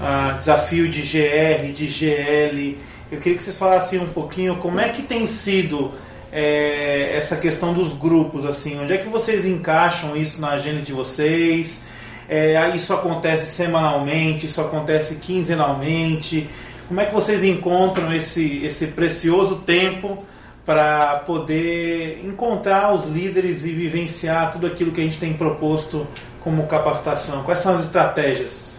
ah, 0.00 0.36
desafio 0.38 0.88
de 0.88 1.00
GR, 1.00 1.72
de 1.72 1.88
GL, 1.88 2.78
eu 3.10 3.18
queria 3.18 3.36
que 3.36 3.42
vocês 3.42 3.56
falassem 3.56 3.98
um 3.98 4.08
pouquinho 4.08 4.56
como 4.56 4.78
é 4.78 4.90
que 4.90 5.02
tem 5.02 5.26
sido 5.26 5.94
é, 6.30 7.16
essa 7.16 7.36
questão 7.36 7.72
dos 7.72 7.92
grupos, 7.94 8.44
assim, 8.44 8.78
onde 8.78 8.92
é 8.92 8.98
que 8.98 9.08
vocês 9.08 9.46
encaixam 9.46 10.16
isso 10.16 10.40
na 10.40 10.50
agenda 10.50 10.82
de 10.82 10.92
vocês? 10.92 11.82
É, 12.28 12.74
isso 12.74 12.92
acontece 12.92 13.54
semanalmente, 13.54 14.46
isso 14.46 14.60
acontece 14.60 15.16
quinzenalmente. 15.16 16.48
Como 16.88 17.00
é 17.00 17.06
que 17.06 17.14
vocês 17.14 17.44
encontram 17.44 18.12
esse, 18.12 18.64
esse 18.64 18.88
precioso 18.88 19.56
tempo 19.56 20.24
para 20.64 21.18
poder 21.26 22.20
encontrar 22.24 22.92
os 22.92 23.06
líderes 23.06 23.64
e 23.64 23.72
vivenciar 23.72 24.52
tudo 24.52 24.66
aquilo 24.66 24.90
que 24.90 25.00
a 25.00 25.04
gente 25.04 25.18
tem 25.18 25.32
proposto 25.32 26.06
como 26.40 26.66
capacitação? 26.66 27.42
Quais 27.42 27.60
são 27.60 27.74
as 27.74 27.84
estratégias? 27.84 28.72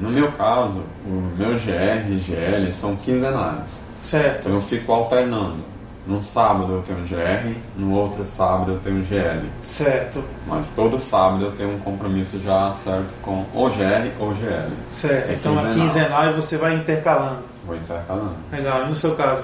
No 0.00 0.10
meu 0.10 0.32
caso, 0.32 0.82
o 1.06 1.10
meu 1.36 1.54
GR 1.54 2.10
e 2.10 2.18
GL 2.18 2.72
são 2.72 2.96
quinzenais. 2.96 3.64
Certo. 4.02 4.40
Então 4.40 4.54
eu 4.54 4.62
fico 4.62 4.92
alternando. 4.92 5.75
Num 6.06 6.22
sábado 6.22 6.72
eu 6.72 6.82
tenho 6.82 7.00
GR, 7.00 7.58
no 7.76 7.92
outro 7.94 8.24
sábado 8.24 8.72
eu 8.72 8.78
tenho 8.78 9.04
GL. 9.04 9.40
Certo. 9.60 10.22
Mas 10.46 10.70
todo 10.70 10.98
sábado 11.00 11.46
eu 11.46 11.52
tenho 11.52 11.74
um 11.74 11.78
compromisso 11.80 12.38
já 12.40 12.72
certo 12.84 13.12
com 13.22 13.44
ou 13.52 13.68
GR 13.70 14.12
ou 14.20 14.32
GL. 14.34 14.70
Certo. 14.88 15.30
É 15.30 15.34
então 15.34 15.58
a 15.58 15.68
quinzenal 15.68 16.26
e 16.30 16.32
você 16.34 16.56
vai 16.56 16.74
intercalando. 16.76 17.40
Vou 17.66 17.74
intercalando. 17.74 18.36
Legal. 18.52 18.84
E 18.84 18.88
no 18.88 18.94
seu 18.94 19.16
caso? 19.16 19.42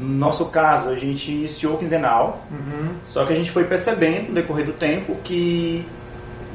No 0.00 0.08
nosso 0.18 0.46
caso, 0.46 0.88
a 0.88 0.94
gente 0.94 1.30
iniciou 1.30 1.76
quinzenal, 1.76 2.42
Uhum. 2.50 2.88
só 3.04 3.26
que 3.26 3.32
a 3.34 3.36
gente 3.36 3.50
foi 3.50 3.64
percebendo 3.64 4.28
no 4.30 4.34
decorrer 4.34 4.64
do 4.64 4.72
tempo 4.72 5.14
que 5.22 5.86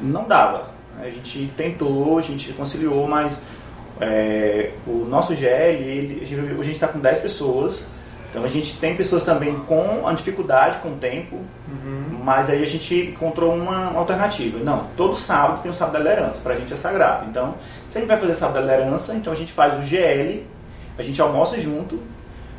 não 0.02 0.26
dava. 0.26 0.70
A 1.00 1.08
gente 1.10 1.52
tentou, 1.56 2.18
a 2.18 2.22
gente 2.22 2.52
conciliou, 2.54 3.06
mas 3.06 3.38
é, 4.00 4.70
o 4.86 5.06
nosso 5.08 5.34
GL, 5.36 5.48
ele, 5.84 6.18
a 6.22 6.26
gente- 6.26 6.40
hoje 6.40 6.60
a 6.60 6.64
gente 6.64 6.72
está 6.74 6.88
com 6.88 6.98
10 6.98 7.20
pessoas, 7.20 7.84
então 8.34 8.42
a 8.42 8.48
gente 8.48 8.76
tem 8.78 8.96
pessoas 8.96 9.22
também 9.22 9.54
com 9.60 10.08
a 10.08 10.12
dificuldade 10.12 10.78
com 10.78 10.88
o 10.88 10.96
tempo, 10.96 11.38
mas 12.20 12.50
aí 12.50 12.64
a 12.64 12.66
gente 12.66 13.12
encontrou 13.12 13.54
uma 13.54 13.96
alternativa. 13.96 14.58
Não, 14.58 14.88
todo 14.96 15.14
sábado 15.14 15.62
tem 15.62 15.70
o 15.70 15.74
sábado 15.74 15.92
da 15.92 15.98
liderança, 16.00 16.40
pra 16.42 16.56
gente 16.56 16.74
é 16.74 16.76
sagrado. 16.76 17.26
Então, 17.30 17.54
se 17.88 17.96
a 17.96 18.00
gente 18.00 18.08
vai 18.08 18.18
fazer 18.18 18.34
sábado 18.34 18.54
da 18.54 18.60
liderança, 18.62 19.14
então 19.14 19.32
a 19.32 19.36
gente 19.36 19.52
faz 19.52 19.78
o 19.78 19.86
GL, 19.86 20.44
a 20.98 21.02
gente 21.04 21.22
almoça 21.22 21.60
junto, 21.60 22.02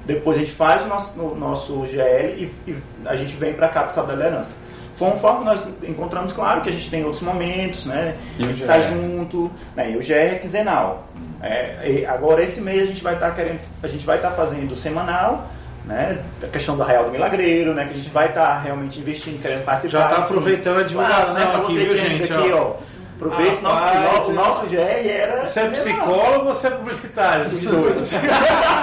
depois 0.05 0.37
a 0.37 0.39
gente 0.39 0.53
faz 0.53 0.85
o 0.85 0.87
nosso, 0.87 1.19
o 1.19 1.35
nosso 1.35 1.85
GL 1.87 2.41
e, 2.41 2.71
e 2.71 2.77
a 3.03 3.17
gente 3.17 3.35
vem 3.35 3.53
pra 3.53 3.67
cá 3.67 3.83
pro 3.83 3.93
sábado 3.93 4.17
da 4.17 4.23
liderança. 4.23 4.55
Conforme 4.97 5.43
nós 5.43 5.67
encontramos, 5.83 6.31
claro 6.31 6.61
que 6.61 6.69
a 6.69 6.71
gente 6.71 6.89
tem 6.89 7.03
outros 7.03 7.21
momentos, 7.21 7.85
né? 7.85 8.15
E 8.39 8.45
a 8.45 8.47
gente 8.47 8.63
sai 8.63 8.81
junto, 8.83 9.51
né? 9.75 9.91
E 9.91 9.97
o 9.97 9.99
GR 9.99 10.13
é 10.13 10.35
quinzenal. 10.35 11.09
É, 11.41 11.91
e 11.91 12.05
agora 12.05 12.41
esse 12.41 12.61
mês 12.61 12.83
a 12.83 12.85
gente 12.85 13.03
vai 13.03 13.15
estar 13.15 13.31
querendo, 13.35 13.59
a 13.83 13.87
gente 13.89 14.05
vai 14.05 14.15
estar 14.15 14.31
fazendo 14.31 14.73
semanal, 14.73 15.49
né? 15.85 16.23
A 16.41 16.47
questão 16.47 16.75
do 16.75 16.83
Arraial 16.83 17.05
do 17.05 17.11
Milagreiro, 17.11 17.73
né? 17.73 17.85
Que 17.85 17.93
a 17.93 17.97
gente 17.97 18.09
vai 18.09 18.27
estar 18.27 18.59
realmente 18.61 18.99
investindo, 18.99 19.41
querendo 19.41 19.63
participar. 19.63 19.99
Já 19.99 20.07
tá 20.07 20.13
enfim. 20.13 20.23
aproveitando 20.23 20.79
a 20.79 20.83
divulgação 20.83 21.35
Claro, 21.35 21.57
né? 21.57 21.63
Aqui, 21.63 21.77
viu, 21.77 21.95
gente, 21.95 22.33
Aqui, 22.33 22.51
ó. 22.51 22.61
ó. 22.61 22.75
Aproveite, 23.15 23.61
nosso, 23.61 23.83
Rapaz, 23.83 24.27
o 24.27 24.33
nosso 24.33 24.65
GR 24.67 24.77
era. 24.77 25.47
Você 25.47 25.59
é 25.61 25.69
psicólogo 25.69 26.47
ou 26.47 26.53
você 26.53 26.67
é 26.67 26.71
publicitário? 26.71 27.47
Os 27.47 27.61
dois. 27.61 28.09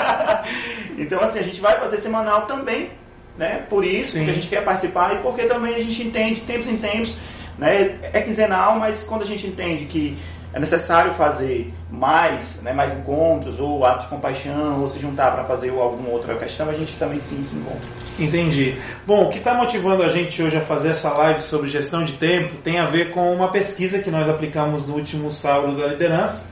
então, 0.97 1.21
assim, 1.21 1.39
a 1.39 1.43
gente 1.43 1.61
vai 1.61 1.79
fazer 1.79 1.99
semanal 1.99 2.47
também, 2.47 2.91
né? 3.37 3.67
Por 3.69 3.85
isso 3.85 4.13
Sim. 4.13 4.25
que 4.25 4.31
a 4.31 4.35
gente 4.35 4.49
quer 4.49 4.65
participar 4.65 5.15
e 5.15 5.19
porque 5.19 5.43
também 5.45 5.75
a 5.75 5.81
gente 5.81 6.03
entende, 6.03 6.37
de 6.37 6.47
tempos 6.47 6.67
em 6.67 6.79
tempos, 6.79 7.19
né? 7.59 7.99
É 8.11 8.23
quinzenal, 8.23 8.77
mas 8.79 9.05
quando 9.05 9.21
a 9.21 9.27
gente 9.27 9.47
entende 9.47 9.85
que 9.85 10.17
é 10.53 10.61
necessário 10.61 11.15
fazer 11.15 11.73
mais, 11.91 12.61
né, 12.63 12.73
mais 12.73 12.93
encontros, 12.93 13.59
ou 13.59 13.85
atos 13.87 14.05
de 14.05 14.11
compaixão, 14.11 14.83
ou 14.83 14.89
se 14.89 14.99
juntar 14.99 15.33
para 15.33 15.45
fazer 15.45 15.71
alguma 15.71 16.11
outra 16.11 16.35
questão, 16.37 16.69
a 16.69 16.75
gente 16.75 16.95
também 16.99 17.21
sim 17.21 17.43
se 17.43 17.57
encontra. 17.57 17.89
Entendi. 18.19 18.77
Bom, 19.07 19.25
o 19.25 19.29
que 19.31 19.39
está 19.39 19.55
motivando 19.55 20.03
a 20.03 20.09
gente 20.09 20.43
hoje 20.43 20.57
a 20.57 20.61
fazer 20.61 20.89
essa 20.89 21.11
live 21.11 21.41
sobre 21.41 21.71
gestão 21.71 22.05
de 22.05 22.13
tempo 22.15 22.57
tem 22.57 22.79
a 22.79 22.87
ver 22.87 23.11
com 23.11 23.33
uma 23.35 23.49
pesquisa 23.49 23.99
que 23.99 24.11
nós 24.11 24.29
aplicamos 24.29 24.87
no 24.87 24.95
último 24.95 25.31
sábado 25.31 25.77
da 25.77 25.87
liderança. 25.87 26.51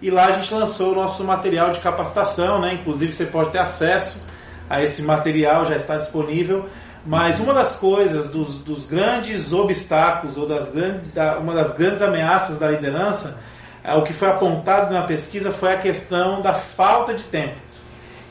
E 0.00 0.10
lá 0.10 0.26
a 0.26 0.32
gente 0.32 0.52
lançou 0.54 0.92
o 0.92 0.94
nosso 0.94 1.24
material 1.24 1.70
de 1.70 1.80
capacitação, 1.80 2.60
né? 2.60 2.74
Inclusive 2.74 3.12
você 3.12 3.26
pode 3.26 3.50
ter 3.50 3.58
acesso 3.58 4.24
a 4.68 4.82
esse 4.82 5.02
material, 5.02 5.66
já 5.66 5.76
está 5.76 5.96
disponível. 5.96 6.68
Mas 7.04 7.40
uma 7.40 7.52
das 7.52 7.74
coisas, 7.76 8.28
dos, 8.28 8.58
dos 8.58 8.86
grandes 8.86 9.52
obstáculos, 9.52 10.36
ou 10.36 10.46
das 10.46 10.70
grandes, 10.70 11.12
da- 11.12 11.38
uma 11.38 11.52
das 11.52 11.74
grandes 11.74 12.00
ameaças 12.00 12.58
da 12.58 12.70
liderança, 12.70 13.40
é, 13.82 13.92
o 13.94 14.02
que 14.02 14.12
foi 14.12 14.28
apontado 14.28 14.92
na 14.94 15.02
pesquisa 15.02 15.50
foi 15.50 15.72
a 15.74 15.78
questão 15.78 16.40
da 16.40 16.54
falta 16.54 17.12
de 17.14 17.24
tempo. 17.24 17.56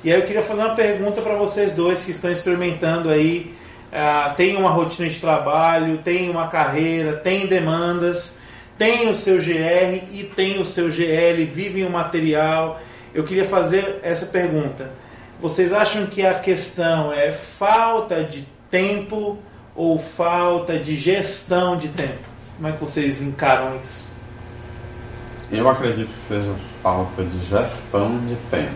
E 0.04 0.12
aí 0.12 0.20
eu 0.20 0.26
queria 0.26 0.42
fazer 0.42 0.62
uma 0.62 0.74
pergunta 0.76 1.22
para 1.22 1.36
vocês 1.36 1.72
dois 1.72 2.04
que 2.04 2.12
estão 2.12 2.32
experimentando 2.32 3.10
aí, 3.10 3.54
ah, 3.92 4.34
tem 4.38 4.56
uma 4.56 4.70
rotina 4.70 5.10
de 5.10 5.20
trabalho, 5.20 5.98
tem 5.98 6.30
uma 6.30 6.48
carreira, 6.48 7.18
tem 7.18 7.46
demandas, 7.46 8.38
tem 8.78 9.10
o 9.10 9.14
seu 9.14 9.36
GR 9.38 10.02
e 10.14 10.32
tem 10.34 10.62
o 10.62 10.66
seu 10.66 10.90
GL, 10.90 11.44
vivem 11.46 11.86
o 11.86 11.90
material. 11.90 12.80
Eu 13.14 13.26
queria 13.26 13.44
fazer 13.46 14.00
essa 14.02 14.26
pergunta. 14.28 14.90
Vocês 15.42 15.74
acham 15.74 16.06
que 16.06 16.26
a 16.26 16.36
questão 16.36 17.12
é 17.12 17.32
falta 17.34 18.24
de 18.24 18.46
tempo 18.72 19.38
ou 19.76 20.00
falta 20.00 20.80
de 20.80 20.96
gestão 20.96 21.78
de 21.78 21.90
tempo? 21.90 22.28
Como 22.56 22.68
é 22.68 22.72
que 22.72 22.82
vocês 22.82 23.22
encaram 23.22 23.78
isso? 23.78 24.10
Eu 25.52 25.68
acredito 25.68 26.14
que 26.14 26.20
seja 26.20 26.54
falta 26.82 27.24
de 27.24 27.46
gestão 27.46 28.18
de 28.26 28.36
tempo. 28.50 28.72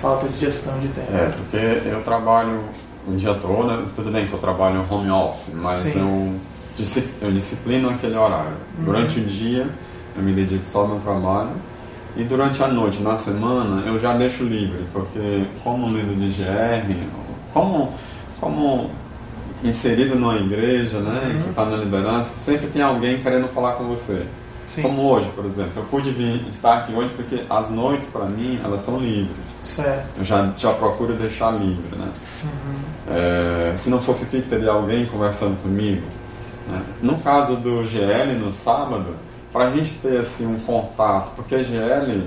Falta 0.00 0.28
de 0.28 0.38
gestão 0.38 0.78
de 0.78 0.88
tempo. 0.88 1.12
É, 1.12 1.28
porque 1.28 1.88
eu 1.88 2.02
trabalho 2.02 2.64
o 3.06 3.16
dia 3.16 3.34
todo, 3.34 3.66
né? 3.66 3.84
tudo 3.96 4.10
bem 4.10 4.26
que 4.26 4.32
eu 4.32 4.38
trabalho 4.38 4.86
home 4.88 5.10
office, 5.10 5.52
mas 5.52 5.82
Sim. 5.82 5.98
eu, 5.98 7.00
eu 7.20 7.32
disciplino 7.32 7.90
aquele 7.90 8.16
horário. 8.16 8.56
Durante 8.78 9.18
o 9.18 9.24
dia 9.24 9.68
eu 10.16 10.22
me 10.22 10.32
dedico 10.32 10.64
só 10.64 10.82
ao 10.82 10.88
meu 10.88 11.00
trabalho 11.00 11.50
e 12.14 12.24
durante 12.24 12.62
a 12.62 12.68
noite, 12.68 13.00
na 13.00 13.16
semana, 13.18 13.86
eu 13.86 13.98
já 13.98 14.14
deixo 14.14 14.44
livre, 14.44 14.84
porque 14.92 15.46
como 15.64 15.88
líder 15.88 16.16
de 16.16 16.42
GR, 16.42 17.08
como, 17.54 17.94
como 18.38 18.90
inserido 19.62 20.14
numa 20.16 20.36
igreja, 20.36 20.98
né, 21.00 21.40
que 21.42 21.50
está 21.50 21.64
na 21.64 21.76
liderança, 21.76 22.30
sempre 22.44 22.66
tem 22.68 22.82
alguém 22.82 23.22
querendo 23.22 23.48
falar 23.48 23.72
com 23.74 23.84
você. 23.84 24.26
Sim. 24.66 24.82
Como 24.82 25.02
hoje, 25.02 25.28
por 25.34 25.44
exemplo. 25.44 25.72
Eu 25.76 25.84
pude 25.84 26.10
vir 26.10 26.46
estar 26.48 26.78
aqui 26.78 26.94
hoje 26.94 27.10
porque 27.14 27.44
as 27.50 27.68
noites, 27.68 28.08
para 28.08 28.24
mim, 28.24 28.58
elas 28.64 28.80
são 28.82 28.98
livres. 28.98 29.44
Certo. 29.62 30.18
Eu 30.18 30.24
já, 30.24 30.50
já 30.56 30.72
procuro 30.72 31.12
deixar 31.12 31.50
livre, 31.52 31.96
né? 31.98 32.08
É, 33.10 33.74
se 33.76 33.90
não 33.90 34.00
fosse 34.00 34.24
aqui, 34.24 34.40
teria 34.40 34.70
alguém 34.70 35.04
conversando 35.06 35.60
comigo. 35.62 36.06
né? 36.68 36.80
No 37.02 37.18
caso 37.18 37.56
do 37.56 37.84
GL, 37.84 38.32
no 38.38 38.52
sábado, 38.52 39.14
para 39.52 39.66
a 39.66 39.70
gente 39.70 39.94
ter 39.96 40.18
assim, 40.18 40.46
um 40.46 40.58
contato, 40.60 41.32
porque 41.36 41.62
GL, 41.62 42.24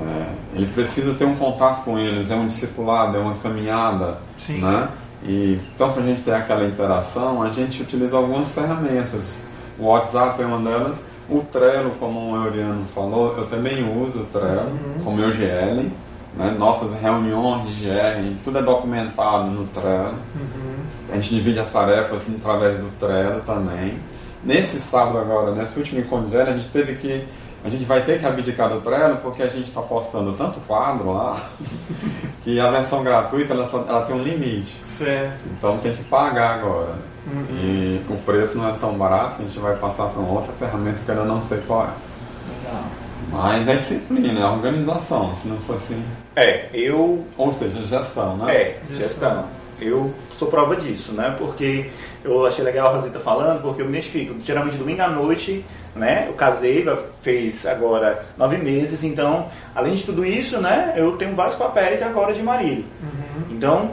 é, 0.00 0.26
ele 0.54 0.66
precisa 0.66 1.14
ter 1.14 1.24
um 1.24 1.34
contato 1.34 1.82
com 1.84 1.98
eles, 1.98 2.30
é 2.30 2.36
um 2.36 2.46
discipulado, 2.46 3.16
é 3.16 3.20
uma 3.20 3.34
caminhada, 3.34 4.18
Sim. 4.38 4.60
né? 4.60 4.88
E, 5.24 5.58
então, 5.74 5.92
para 5.92 6.02
a 6.02 6.06
gente 6.06 6.22
ter 6.22 6.34
aquela 6.34 6.64
interação, 6.64 7.42
a 7.42 7.50
gente 7.50 7.82
utiliza 7.82 8.16
algumas 8.16 8.50
ferramentas. 8.50 9.36
O 9.78 9.86
WhatsApp 9.86 10.40
é 10.42 10.44
uma 10.46 10.58
delas. 10.58 10.98
O 11.28 11.40
Trello, 11.40 11.92
como 11.98 12.32
o 12.32 12.44
Euriano 12.44 12.84
falou, 12.94 13.34
eu 13.38 13.46
também 13.46 13.82
uso 14.02 14.20
o 14.20 14.24
Trello 14.26 14.68
Uhum. 14.68 15.04
como 15.04 15.16
meu 15.16 15.32
GL. 15.32 15.90
Né? 16.36 16.54
Nossas 16.58 16.90
reuniões 17.00 17.76
de 17.76 17.86
GR, 17.86 18.34
tudo 18.42 18.58
é 18.58 18.62
documentado 18.62 19.44
no 19.50 19.66
Trello. 19.68 20.14
Uhum. 20.34 20.74
A 21.10 21.14
gente 21.14 21.30
divide 21.34 21.60
as 21.60 21.72
tarefas 21.72 22.22
através 22.40 22.76
do 22.78 22.90
Trello 22.98 23.40
também. 23.46 23.98
Nesse 24.44 24.78
sábado 24.78 25.18
agora, 25.18 25.52
nesse 25.52 25.78
último 25.78 26.00
encontro 26.00 26.26
de 26.28 26.36
GR, 26.36 26.42
a 26.50 26.56
gente 26.56 26.68
teve 26.68 26.96
que. 26.96 27.24
A 27.64 27.68
gente 27.70 27.84
vai 27.86 28.04
ter 28.04 28.18
que 28.20 28.26
abdicar 28.26 28.68
do 28.68 28.80
Trello 28.82 29.16
porque 29.22 29.42
a 29.42 29.48
gente 29.48 29.68
está 29.68 29.80
postando 29.80 30.34
tanto 30.34 30.60
quadro 30.60 31.12
lá 31.14 31.34
que 32.42 32.60
a 32.60 32.70
versão 32.70 33.02
gratuita 33.02 33.54
ela, 33.54 33.66
só- 33.66 33.84
ela 33.88 34.02
tem 34.02 34.14
um 34.14 34.22
limite. 34.22 34.76
Certo. 34.84 35.42
Então 35.56 35.78
tem 35.78 35.94
que 35.94 36.04
pagar 36.04 36.56
agora. 36.58 36.94
Uhum. 37.26 37.46
E 37.58 38.02
o 38.10 38.16
preço 38.16 38.56
não 38.58 38.68
é 38.68 38.72
tão 38.72 38.92
barato, 38.98 39.40
a 39.40 39.44
gente 39.44 39.58
vai 39.58 39.74
passar 39.76 40.08
para 40.08 40.20
uma 40.20 40.32
outra 40.40 40.52
ferramenta 40.52 40.98
que 41.02 41.10
eu 41.10 41.14
ainda 41.14 41.26
não 41.26 41.40
sei 41.40 41.58
qual 41.66 41.84
é. 41.84 41.88
Legal. 42.68 42.84
Mas 43.32 43.66
é 43.66 43.76
disciplina, 43.76 44.40
é 44.40 44.44
organização, 44.44 45.34
se 45.34 45.48
não 45.48 45.56
for 45.60 45.76
assim. 45.76 46.04
É, 46.36 46.68
eu 46.74 47.24
Ou 47.38 47.50
seja, 47.52 47.86
gestão, 47.86 48.36
né? 48.36 48.54
É, 48.54 48.78
gestão. 48.90 49.46
Eu 49.80 50.12
sou 50.36 50.48
prova 50.48 50.76
disso, 50.76 51.12
né? 51.12 51.34
Porque 51.38 51.90
eu 52.22 52.44
achei 52.46 52.62
legal 52.62 52.88
a 52.88 52.96
Rosita 52.96 53.18
falando, 53.18 53.62
porque 53.62 53.80
eu 53.80 53.86
me 53.86 53.92
identifico. 53.92 54.34
Geralmente 54.42 54.76
domingo 54.76 55.00
à 55.02 55.08
noite, 55.08 55.64
né? 55.94 56.26
Eu 56.28 56.34
casei, 56.34 56.84
fez 57.20 57.64
agora 57.66 58.24
nove 58.36 58.56
meses, 58.56 59.04
então, 59.04 59.48
além 59.74 59.94
de 59.94 60.04
tudo 60.04 60.24
isso, 60.24 60.60
né? 60.60 60.94
Eu 60.96 61.16
tenho 61.16 61.34
vários 61.34 61.56
papéis 61.56 62.02
agora 62.02 62.32
de 62.32 62.42
marido. 62.42 62.84
Então, 63.50 63.92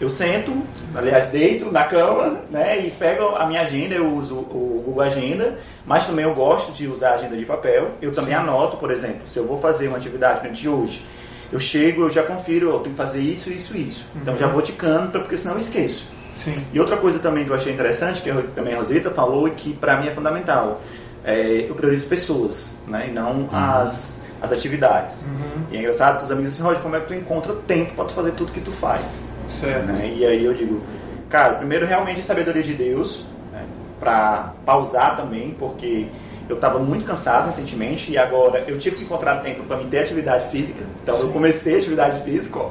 eu 0.00 0.08
sento, 0.08 0.52
aliás, 0.94 1.28
deito 1.30 1.70
na 1.70 1.84
cama, 1.84 2.40
né? 2.50 2.78
E 2.78 2.90
pego 2.90 3.36
a 3.36 3.46
minha 3.46 3.62
agenda, 3.62 3.94
eu 3.94 4.12
uso 4.12 4.36
o 4.36 4.82
Google 4.84 5.02
Agenda, 5.02 5.58
mas 5.86 6.06
também 6.06 6.24
eu 6.24 6.34
gosto 6.34 6.72
de 6.72 6.88
usar 6.88 7.10
a 7.10 7.14
agenda 7.14 7.36
de 7.36 7.44
papel. 7.44 7.92
Eu 8.02 8.12
também 8.12 8.34
anoto, 8.34 8.76
por 8.76 8.90
exemplo, 8.90 9.20
se 9.26 9.38
eu 9.38 9.46
vou 9.46 9.58
fazer 9.58 9.88
uma 9.88 9.96
atividade 9.96 10.48
de 10.50 10.68
hoje, 10.68 11.06
eu 11.52 11.60
chego, 11.60 12.02
eu 12.02 12.10
já 12.10 12.22
confiro, 12.22 12.70
eu 12.70 12.80
tenho 12.80 12.96
que 12.96 13.00
fazer 13.00 13.20
isso, 13.20 13.50
isso, 13.50 13.76
isso. 13.76 14.08
Então 14.16 14.36
já 14.36 14.48
vou 14.48 14.60
ticando, 14.60 15.20
porque 15.20 15.36
senão 15.36 15.54
eu 15.54 15.58
esqueço. 15.58 16.12
Sim. 16.34 16.64
E 16.72 16.80
outra 16.80 16.96
coisa 16.96 17.20
também 17.20 17.44
que 17.44 17.50
eu 17.50 17.54
achei 17.54 17.72
interessante, 17.72 18.20
que 18.20 18.32
também 18.54 18.74
a 18.74 18.78
Rosita 18.78 19.10
falou 19.10 19.46
e 19.46 19.52
que 19.52 19.72
para 19.72 20.00
mim 20.00 20.08
é 20.08 20.10
fundamental, 20.10 20.80
é, 21.24 21.66
eu 21.68 21.74
priorizo 21.74 22.06
pessoas, 22.06 22.72
né, 22.86 23.06
e 23.08 23.12
não 23.12 23.48
as, 23.52 24.16
as 24.40 24.52
atividades. 24.52 25.22
E 25.70 25.76
é 25.76 25.80
engraçado 25.80 26.18
que 26.18 26.24
os 26.24 26.30
amigos 26.30 26.50
dizem, 26.50 26.66
Roger, 26.66 26.82
como 26.82 26.96
é 26.96 27.00
que 27.00 27.06
tu 27.06 27.14
encontra 27.14 27.54
tempo 27.66 27.94
para 27.94 28.04
tu 28.04 28.12
fazer 28.12 28.32
tudo 28.32 28.52
que 28.52 28.60
tu 28.60 28.72
faz? 28.72 29.20
Certo. 29.48 29.86
né? 29.86 30.12
E 30.14 30.24
aí 30.26 30.44
eu 30.44 30.54
digo, 30.54 30.82
cara, 31.28 31.54
primeiro 31.54 31.86
realmente 31.86 32.20
a 32.20 32.22
sabedoria 32.22 32.62
de 32.62 32.74
Deus, 32.74 33.26
né? 33.52 33.64
para 33.98 34.52
pausar 34.64 35.16
também, 35.16 35.54
porque 35.58 36.08
eu 36.48 36.56
estava 36.56 36.78
muito 36.78 37.04
cansado 37.04 37.46
recentemente 37.46 38.12
e 38.12 38.18
agora 38.18 38.62
eu 38.66 38.78
tive 38.78 38.96
que 38.96 39.04
encontrar 39.04 39.36
tempo 39.36 39.62
para 39.64 39.78
me 39.78 39.84
ter 39.84 40.00
atividade 40.00 40.48
física. 40.48 40.84
Então 41.02 41.18
eu 41.18 41.30
comecei 41.30 41.74
a 41.74 41.78
atividade 41.78 42.22
física. 42.22 42.58
ó. 42.58 42.70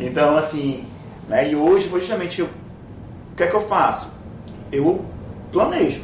Então 0.00 0.36
assim, 0.36 0.84
né? 1.28 1.50
E 1.50 1.56
hoje 1.56 1.88
justamente 1.88 2.40
eu, 2.40 2.46
o 2.46 3.36
que 3.36 3.42
é 3.42 3.46
que 3.46 3.54
eu 3.54 3.60
faço? 3.60 4.10
Eu 4.72 5.04
planejo. 5.52 6.02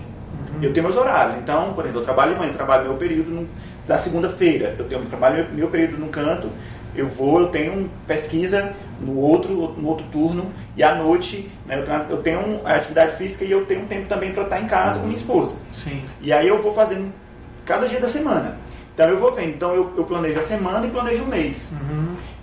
Eu 0.62 0.72
tenho 0.72 0.84
meus 0.84 0.96
horários. 0.96 1.36
Então, 1.36 1.72
por 1.74 1.84
exemplo, 1.84 2.00
eu 2.00 2.04
trabalho 2.04 2.32
de 2.34 2.38
manhã, 2.38 2.50
eu 2.52 2.56
trabalho 2.56 2.84
meu 2.84 2.94
período 2.96 3.30
no- 3.30 3.48
da 3.86 3.98
segunda-feira. 3.98 4.74
Eu 4.78 4.84
tenho 4.86 5.02
eu 5.02 5.06
trabalho 5.06 5.44
meu, 5.44 5.54
meu 5.54 5.68
período 5.68 5.98
no 5.98 6.08
canto. 6.08 6.48
Eu 6.96 7.06
vou, 7.08 7.40
eu 7.40 7.48
tenho 7.48 7.90
pesquisa 8.06 8.72
no 9.00 9.18
outro, 9.18 9.74
no 9.76 9.88
outro 9.88 10.06
turno 10.12 10.46
e 10.76 10.82
à 10.82 10.94
noite 10.94 11.50
né, 11.66 11.76
eu 11.80 11.84
tenho, 11.84 12.04
eu 12.10 12.16
tenho 12.18 12.60
atividade 12.64 13.16
física 13.16 13.44
e 13.44 13.50
eu 13.50 13.66
tenho 13.66 13.82
um 13.82 13.86
tempo 13.86 14.06
também 14.06 14.32
para 14.32 14.44
estar 14.44 14.60
em 14.60 14.66
casa 14.66 15.00
com 15.00 15.06
minha 15.06 15.16
esposa. 15.18 15.56
Sim. 15.72 16.02
E 16.22 16.32
aí 16.32 16.46
eu 16.46 16.62
vou 16.62 16.72
fazendo 16.72 17.12
cada 17.64 17.88
dia 17.88 17.98
da 17.98 18.06
semana. 18.08 18.56
Então 18.94 19.08
eu 19.08 19.18
vou 19.18 19.32
vendo. 19.32 19.48
Então 19.50 19.74
eu, 19.74 19.92
eu 19.96 20.04
planejo 20.04 20.38
a 20.38 20.42
semana 20.42 20.86
e 20.86 20.90
planejo 20.90 21.24
o 21.24 21.26
mês. 21.26 21.68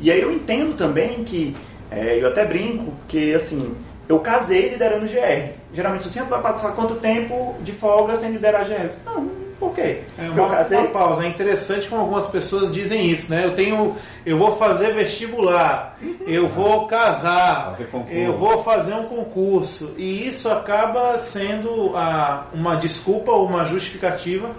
E 0.01 0.11
aí 0.11 0.19
eu 0.21 0.29
entendo 0.33 0.75
também 0.75 1.23
que, 1.23 1.55
é, 1.89 2.21
eu 2.21 2.27
até 2.27 2.43
brinco, 2.43 2.93
que 3.07 3.33
assim, 3.33 3.73
eu 4.11 4.19
casei 4.19 4.69
liderando 4.69 5.05
GR. 5.05 5.53
Geralmente 5.73 6.09
você 6.09 6.21
vai 6.23 6.41
passar 6.41 6.73
quanto 6.73 6.95
tempo 6.95 7.55
de 7.61 7.71
folga 7.71 8.15
sem 8.15 8.31
liderar 8.31 8.65
GR? 8.65 8.93
Não, 9.05 9.29
por 9.57 9.73
quê? 9.73 10.01
É 10.17 10.29
uma, 10.29 10.49
casei. 10.49 10.77
uma 10.77 10.87
pausa. 10.87 11.23
É 11.23 11.27
interessante 11.27 11.87
como 11.87 12.01
algumas 12.01 12.27
pessoas 12.27 12.73
dizem 12.73 13.05
isso, 13.09 13.31
né? 13.31 13.45
Eu 13.45 13.55
tenho, 13.55 13.95
eu 14.25 14.37
vou 14.37 14.57
fazer 14.57 14.93
vestibular, 14.93 15.97
eu 16.27 16.47
vou 16.47 16.87
casar, 16.87 17.77
eu 18.09 18.33
vou 18.33 18.61
fazer 18.63 18.95
um 18.95 19.05
concurso 19.05 19.93
e 19.97 20.27
isso 20.27 20.49
acaba 20.49 21.17
sendo 21.17 21.95
a, 21.95 22.47
uma 22.53 22.75
desculpa 22.75 23.31
ou 23.31 23.45
uma 23.45 23.65
justificativa 23.65 24.49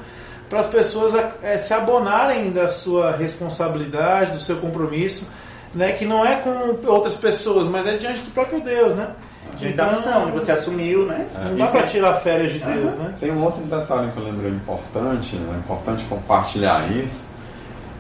para 0.49 0.61
as 0.61 0.69
pessoas 0.69 1.15
eh, 1.43 1.59
se 1.59 1.75
abonarem 1.75 2.51
da 2.51 2.69
sua 2.69 3.13
responsabilidade, 3.17 4.33
do 4.33 4.41
seu 4.41 4.57
compromisso, 4.57 5.29
né? 5.75 5.93
Que 5.93 6.07
não 6.07 6.25
é 6.25 6.37
com 6.37 6.87
outras 6.87 7.17
pessoas, 7.17 7.69
mas 7.69 7.87
é 7.87 7.97
diante 7.99 8.23
do 8.23 8.31
próprio 8.31 8.63
Deus, 8.63 8.95
né? 8.95 9.11
De 9.57 9.67
missão, 9.67 10.27
que 10.27 10.33
você 10.33 10.53
assumiu, 10.53 11.07
né? 11.07 11.27
não 11.45 11.57
dá 11.57 11.67
para 11.69 11.83
tirar 11.83 12.15
férias 12.15 12.53
de 12.53 12.59
Deus, 12.59 12.95
né? 12.95 13.15
Tem 13.21 13.31
um 13.31 13.45
outro 13.45 13.63
detalhe 13.65 14.11
que 14.11 14.17
eu 14.17 14.25
lembrei 14.25 14.51
importante, 14.51 15.37
é 15.37 15.59
importante 15.59 16.05
compartilhar 16.05 16.91
isso, 16.91 17.25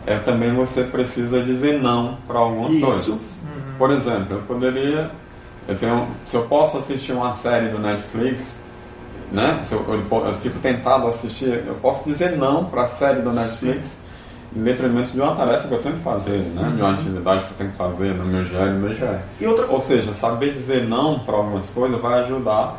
é 0.06 0.18
também 0.18 0.52
você 0.54 0.82
precisa 0.82 1.42
dizer 1.42 1.80
não 1.80 2.16
para 2.26 2.38
algumas 2.38 2.74
Isso. 2.74 2.84
coisas. 2.84 3.22
Por 3.78 3.90
exemplo, 3.90 4.36
eu 4.36 4.42
poderia, 4.42 5.10
eu 5.68 5.76
tenho, 5.76 6.08
se 6.26 6.36
eu 6.36 6.44
posso 6.44 6.78
assistir 6.78 7.12
uma 7.12 7.32
série 7.34 7.68
do 7.68 7.78
Netflix, 7.78 8.46
né? 9.30 9.60
Se 9.62 9.74
eu, 9.74 9.84
eu, 9.88 10.26
eu 10.26 10.34
fico 10.36 10.58
tentado 10.58 11.06
a 11.06 11.10
assistir, 11.10 11.64
eu 11.66 11.74
posso 11.76 12.04
dizer 12.08 12.36
não 12.36 12.64
para 12.64 12.82
a 12.82 12.88
série 12.88 13.22
do 13.22 13.32
Netflix 13.32 13.86
detrimento 14.60 15.12
de 15.12 15.20
uma 15.20 15.34
tarefa 15.34 15.66
que 15.68 15.74
eu 15.74 15.82
tenho 15.82 15.96
que 15.96 16.02
fazer, 16.02 16.38
né? 16.38 16.72
De 16.74 16.82
uma 16.82 16.92
atividade 16.92 17.44
que 17.44 17.50
eu 17.52 17.56
tenho 17.56 17.70
que 17.70 17.76
fazer 17.76 18.14
no 18.14 18.24
meu 18.24 18.42
e 18.42 18.70
no 18.70 18.78
meu 18.80 18.90
GR. 18.94 19.18
E 19.40 19.46
outra 19.46 19.66
Ou 19.66 19.80
seja, 19.80 20.12
saber 20.14 20.52
dizer 20.52 20.84
não 20.84 21.18
para 21.20 21.36
algumas 21.36 21.68
coisas 21.70 22.00
vai 22.00 22.20
ajudar 22.24 22.78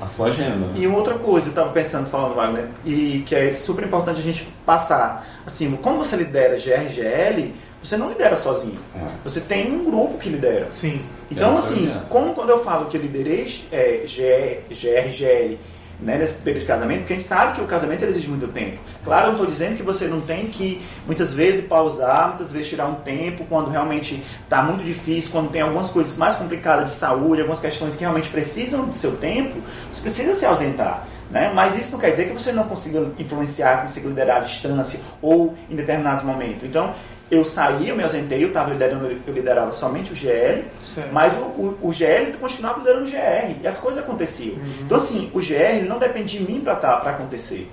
a 0.00 0.06
sua 0.06 0.28
agenda. 0.28 0.66
né? 0.66 0.72
E 0.76 0.86
outra 0.86 1.14
coisa, 1.14 1.46
eu 1.46 1.50
estava 1.50 1.70
pensando, 1.70 2.06
falando, 2.06 2.34
Wagner, 2.36 2.66
e 2.84 3.24
que 3.26 3.34
é 3.34 3.52
super 3.52 3.84
importante 3.84 4.20
a 4.20 4.22
gente 4.22 4.48
passar. 4.64 5.26
Assim, 5.44 5.74
como 5.82 5.98
você 5.98 6.14
lidera 6.16 6.56
GRGL, 6.56 7.52
você 7.82 7.96
não 7.96 8.08
lidera 8.08 8.36
sozinho. 8.36 8.78
É. 8.94 9.00
Você 9.24 9.40
tem 9.40 9.72
um 9.72 9.84
grupo 9.84 10.18
que 10.18 10.28
lidera. 10.28 10.68
Sim. 10.72 11.00
Então, 11.30 11.54
É, 11.56 11.58
assim, 11.58 11.92
como 12.08 12.32
quando 12.34 12.50
eu 12.50 12.58
falo 12.62 12.86
que 12.86 12.96
eu 12.96 13.00
liderei 13.00 13.46
é, 13.72 14.04
GR, 14.06 14.72
GRGL 14.74 15.58
né, 16.00 16.16
nesse 16.16 16.38
período 16.38 16.62
de 16.62 16.66
casamento, 16.66 16.98
porque 17.00 17.12
a 17.14 17.16
gente 17.16 17.28
sabe 17.28 17.54
que 17.54 17.60
o 17.60 17.66
casamento 17.66 18.04
exige 18.04 18.28
muito 18.28 18.46
tempo. 18.48 18.78
Claro, 19.04 19.26
eu 19.26 19.32
não 19.32 19.38
estou 19.38 19.50
dizendo 19.50 19.76
que 19.76 19.82
você 19.82 20.06
não 20.06 20.20
tem 20.20 20.46
que, 20.46 20.80
muitas 21.06 21.34
vezes, 21.34 21.64
pausar, 21.66 22.28
muitas 22.28 22.52
vezes 22.52 22.68
tirar 22.68 22.86
um 22.86 22.96
tempo 22.96 23.44
quando 23.48 23.68
realmente 23.68 24.22
está 24.42 24.62
muito 24.62 24.84
difícil, 24.84 25.30
quando 25.32 25.50
tem 25.50 25.60
algumas 25.60 25.90
coisas 25.90 26.16
mais 26.16 26.36
complicadas 26.36 26.90
de 26.90 26.96
saúde, 26.96 27.40
algumas 27.40 27.60
questões 27.60 27.94
que 27.94 28.00
realmente 28.00 28.28
precisam 28.28 28.84
do 28.84 28.94
seu 28.94 29.16
tempo, 29.16 29.56
você 29.92 30.00
precisa 30.00 30.34
se 30.34 30.46
ausentar. 30.46 31.06
Né? 31.30 31.50
Mas 31.54 31.76
isso 31.76 31.92
não 31.92 31.98
quer 31.98 32.10
dizer 32.10 32.28
que 32.28 32.32
você 32.32 32.52
não 32.52 32.64
consiga 32.64 33.10
influenciar, 33.18 33.82
consiga 33.82 34.08
liderar 34.08 34.38
à 34.38 34.40
distância 34.40 35.00
ou 35.20 35.54
em 35.68 35.76
determinados 35.76 36.24
momentos. 36.24 36.64
Então, 36.64 36.94
eu 37.30 37.44
saí, 37.44 37.88
eu 37.88 37.96
me 37.96 38.02
ausentei, 38.02 38.42
eu 38.42 38.48
estava 38.48 38.70
liderando, 38.70 39.06
eu 39.26 39.34
liderava 39.34 39.70
somente 39.72 40.12
o 40.12 40.16
GL, 40.16 40.64
Certo. 40.82 41.12
mas 41.12 41.32
o, 41.34 41.40
o, 41.40 41.78
o 41.82 41.92
GL 41.92 42.32
continuava 42.40 42.78
liderando 42.78 43.06
o 43.06 43.10
GR 43.10 43.60
e 43.62 43.66
as 43.66 43.76
coisas 43.78 44.02
aconteciam. 44.02 44.56
Então, 44.80 44.96
assim, 44.96 45.30
o 45.34 45.38
GR 45.38 45.86
não 45.86 45.98
depende 45.98 46.38
de 46.38 46.44
mim 46.50 46.60
para 46.60 46.72
acontecer. 46.74 47.70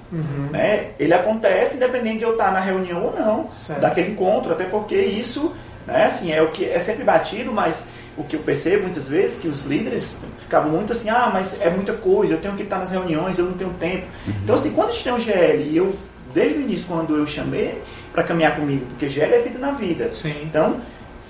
Né? 0.51 0.87
Ele 0.99 1.13
acontece 1.13 1.77
independente 1.77 2.19
de 2.19 2.23
eu 2.25 2.31
estar 2.33 2.51
na 2.51 2.59
reunião 2.59 3.03
ou 3.05 3.13
não, 3.17 3.49
Certo. 3.53 3.79
daquele 3.79 4.11
encontro, 4.11 4.51
até 4.51 4.65
porque 4.65 4.95
isso 4.95 5.53
né, 5.87 6.05
assim, 6.05 6.31
é 6.31 6.41
o 6.41 6.49
que 6.51 6.65
é 6.65 6.79
sempre 6.79 7.03
batido, 7.03 7.51
mas 7.53 7.85
o 8.17 8.23
que 8.23 8.35
eu 8.35 8.39
percebo 8.41 8.83
muitas 8.83 9.07
vezes 9.09 9.37
que 9.37 9.47
os 9.47 9.63
líderes 9.65 10.15
ficavam 10.37 10.71
muito 10.71 10.91
assim, 10.93 11.09
ah, 11.09 11.29
mas 11.31 11.61
é 11.61 11.69
muita 11.69 11.93
coisa, 11.93 12.33
eu 12.33 12.41
tenho 12.41 12.55
que 12.55 12.63
estar 12.63 12.79
nas 12.79 12.91
reuniões, 12.91 13.37
eu 13.37 13.45
não 13.45 13.53
tenho 13.53 13.71
tempo. 13.73 14.05
Então, 14.43 14.55
assim, 14.55 14.71
quando 14.71 14.89
a 14.89 14.91
gente 14.93 15.03
tem 15.03 15.13
um 15.13 15.19
GL 15.19 15.63
e 15.63 15.77
eu, 15.77 15.93
desde 16.35 16.57
o 16.57 16.61
início, 16.61 16.85
quando 16.85 17.15
eu 17.15 17.25
chamei 17.25 17.81
para 18.11 18.21
caminhar 18.21 18.57
comigo, 18.57 18.85
porque 18.87 19.07
GL 19.07 19.33
é 19.33 19.39
vida 19.39 19.57
na 19.57 19.71
vida. 19.71 20.13
Sim. 20.13 20.35
Então, 20.43 20.81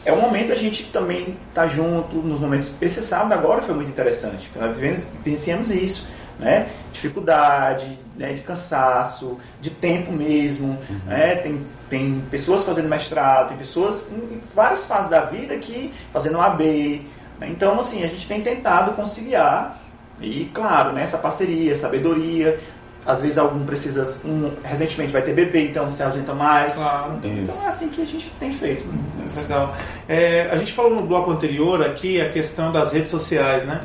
é 0.03 0.11
um 0.11 0.19
momento 0.19 0.51
a 0.51 0.55
gente 0.55 0.85
também 0.91 1.37
estar 1.49 1.67
junto 1.67 2.17
nos 2.17 2.39
momentos. 2.39 2.73
Esse 2.81 3.01
sábado 3.01 3.33
agora 3.33 3.61
foi 3.61 3.75
muito 3.75 3.89
interessante, 3.89 4.47
porque 4.47 4.59
nós 4.59 4.75
vivemos, 4.75 5.07
vivenciamos 5.23 5.69
isso, 5.69 6.07
né? 6.39 6.67
Dificuldade, 6.91 7.99
né? 8.17 8.33
de 8.33 8.41
cansaço, 8.41 9.37
de 9.61 9.69
tempo 9.69 10.11
mesmo, 10.11 10.77
né? 11.05 11.35
Tem, 11.35 11.61
tem 11.87 12.23
pessoas 12.31 12.63
fazendo 12.63 12.89
mestrado, 12.89 13.49
tem 13.49 13.57
pessoas 13.57 14.07
em 14.11 14.39
várias 14.55 14.87
fases 14.87 15.09
da 15.09 15.21
vida 15.21 15.55
que 15.57 15.93
fazendo 16.11 16.41
AB. 16.41 17.05
né? 17.39 17.47
Então, 17.49 17.79
assim, 17.79 18.03
a 18.03 18.07
gente 18.07 18.27
tem 18.27 18.41
tentado 18.41 18.93
conciliar 18.93 19.81
e, 20.19 20.49
claro, 20.53 20.93
né? 20.93 21.03
essa 21.03 21.17
parceria, 21.17 21.75
sabedoria. 21.75 22.59
Às 23.05 23.21
vezes 23.21 23.37
algum 23.37 23.63
precisa, 23.65 24.19
um, 24.25 24.51
recentemente 24.63 25.11
vai 25.11 25.21
ter 25.21 25.33
bebê, 25.33 25.67
então 25.67 25.91
se 25.91 26.01
ausenta 26.01 26.33
mais. 26.33 26.73
Claro. 26.73 27.19
Então 27.23 27.63
é 27.63 27.67
assim 27.67 27.89
que 27.89 28.01
a 28.01 28.05
gente 28.05 28.31
tem 28.39 28.51
feito. 28.51 28.83
né? 28.87 28.97
Legal. 29.35 29.75
É, 30.09 30.49
a 30.51 30.57
gente 30.57 30.73
falou 30.73 30.95
no 30.95 31.03
bloco 31.03 31.29
anterior 31.29 31.85
aqui 31.85 32.19
a 32.19 32.29
questão 32.29 32.71
das 32.71 32.91
redes 32.91 33.11
sociais, 33.11 33.63
né? 33.65 33.81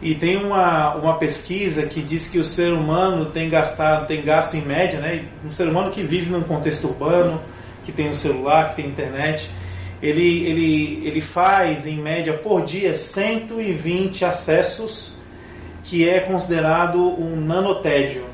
E 0.00 0.14
tem 0.14 0.36
uma, 0.36 0.94
uma 0.94 1.14
pesquisa 1.18 1.82
que 1.82 2.00
diz 2.00 2.28
que 2.28 2.38
o 2.38 2.44
ser 2.44 2.72
humano 2.72 3.26
tem 3.26 3.50
gastado, 3.50 4.06
tem 4.06 4.22
gasto 4.22 4.54
em 4.54 4.62
média, 4.62 4.98
né? 5.00 5.24
Um 5.44 5.50
ser 5.50 5.68
humano 5.68 5.90
que 5.90 6.02
vive 6.02 6.30
num 6.30 6.42
contexto 6.42 6.86
urbano, 6.86 7.40
que 7.84 7.92
tem 7.92 8.08
um 8.08 8.14
celular, 8.14 8.70
que 8.70 8.76
tem 8.76 8.86
internet, 8.86 9.50
ele, 10.02 10.46
ele, 10.46 11.02
ele 11.06 11.20
faz 11.20 11.86
em 11.86 11.98
média 11.98 12.32
por 12.32 12.64
dia 12.64 12.96
120 12.96 14.24
acessos, 14.24 15.16
que 15.84 16.08
é 16.08 16.20
considerado 16.20 16.98
um 16.98 17.36
nanotédio. 17.36 18.24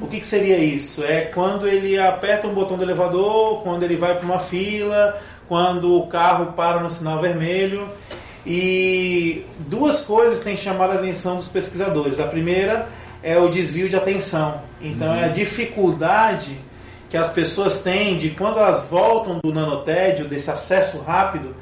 O 0.00 0.06
que, 0.06 0.20
que 0.20 0.26
seria 0.26 0.58
isso? 0.58 1.02
É 1.04 1.22
quando 1.22 1.66
ele 1.66 1.98
aperta 1.98 2.46
um 2.46 2.54
botão 2.54 2.76
do 2.76 2.82
elevador, 2.82 3.62
quando 3.62 3.82
ele 3.82 3.96
vai 3.96 4.16
para 4.16 4.24
uma 4.24 4.38
fila, 4.38 5.18
quando 5.48 5.96
o 5.96 6.06
carro 6.06 6.52
para 6.52 6.80
no 6.80 6.90
sinal 6.90 7.20
vermelho. 7.20 7.88
E 8.44 9.46
duas 9.60 10.02
coisas 10.02 10.40
têm 10.40 10.56
chamado 10.56 10.92
a 10.92 10.94
atenção 10.94 11.36
dos 11.36 11.48
pesquisadores. 11.48 12.18
A 12.18 12.26
primeira 12.26 12.88
é 13.22 13.38
o 13.38 13.48
desvio 13.48 13.88
de 13.88 13.96
atenção. 13.96 14.60
Então 14.80 15.14
é 15.14 15.24
a 15.24 15.28
dificuldade 15.28 16.58
que 17.08 17.16
as 17.16 17.30
pessoas 17.30 17.80
têm 17.80 18.16
de 18.16 18.30
quando 18.30 18.58
elas 18.58 18.82
voltam 18.84 19.38
do 19.42 19.52
nanotédio, 19.52 20.26
desse 20.26 20.50
acesso 20.50 20.98
rápido, 20.98 21.54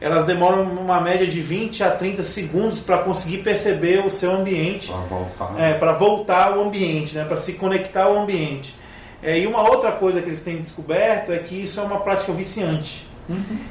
elas 0.00 0.24
demoram 0.24 0.62
uma 0.64 1.00
média 1.00 1.26
de 1.26 1.40
20 1.40 1.82
a 1.82 1.90
30 1.90 2.22
segundos 2.22 2.80
para 2.80 2.98
conseguir 2.98 3.38
perceber 3.38 4.04
o 4.06 4.10
seu 4.10 4.32
ambiente 4.34 4.88
Para 4.92 5.00
voltar. 5.00 5.54
é, 5.58 5.74
para 5.74 5.92
voltar 5.92 6.52
ao 6.52 6.60
ambiente, 6.62 7.14
né, 7.14 7.24
para 7.24 7.36
se 7.38 7.54
conectar 7.54 8.04
ao 8.04 8.18
ambiente. 8.18 8.74
É, 9.22 9.38
e 9.38 9.46
uma 9.46 9.62
outra 9.68 9.92
coisa 9.92 10.20
que 10.20 10.28
eles 10.28 10.42
têm 10.42 10.58
descoberto 10.58 11.32
é 11.32 11.38
que 11.38 11.54
isso 11.54 11.80
é 11.80 11.82
uma 11.82 11.98
prática 12.00 12.32
viciante. 12.32 13.06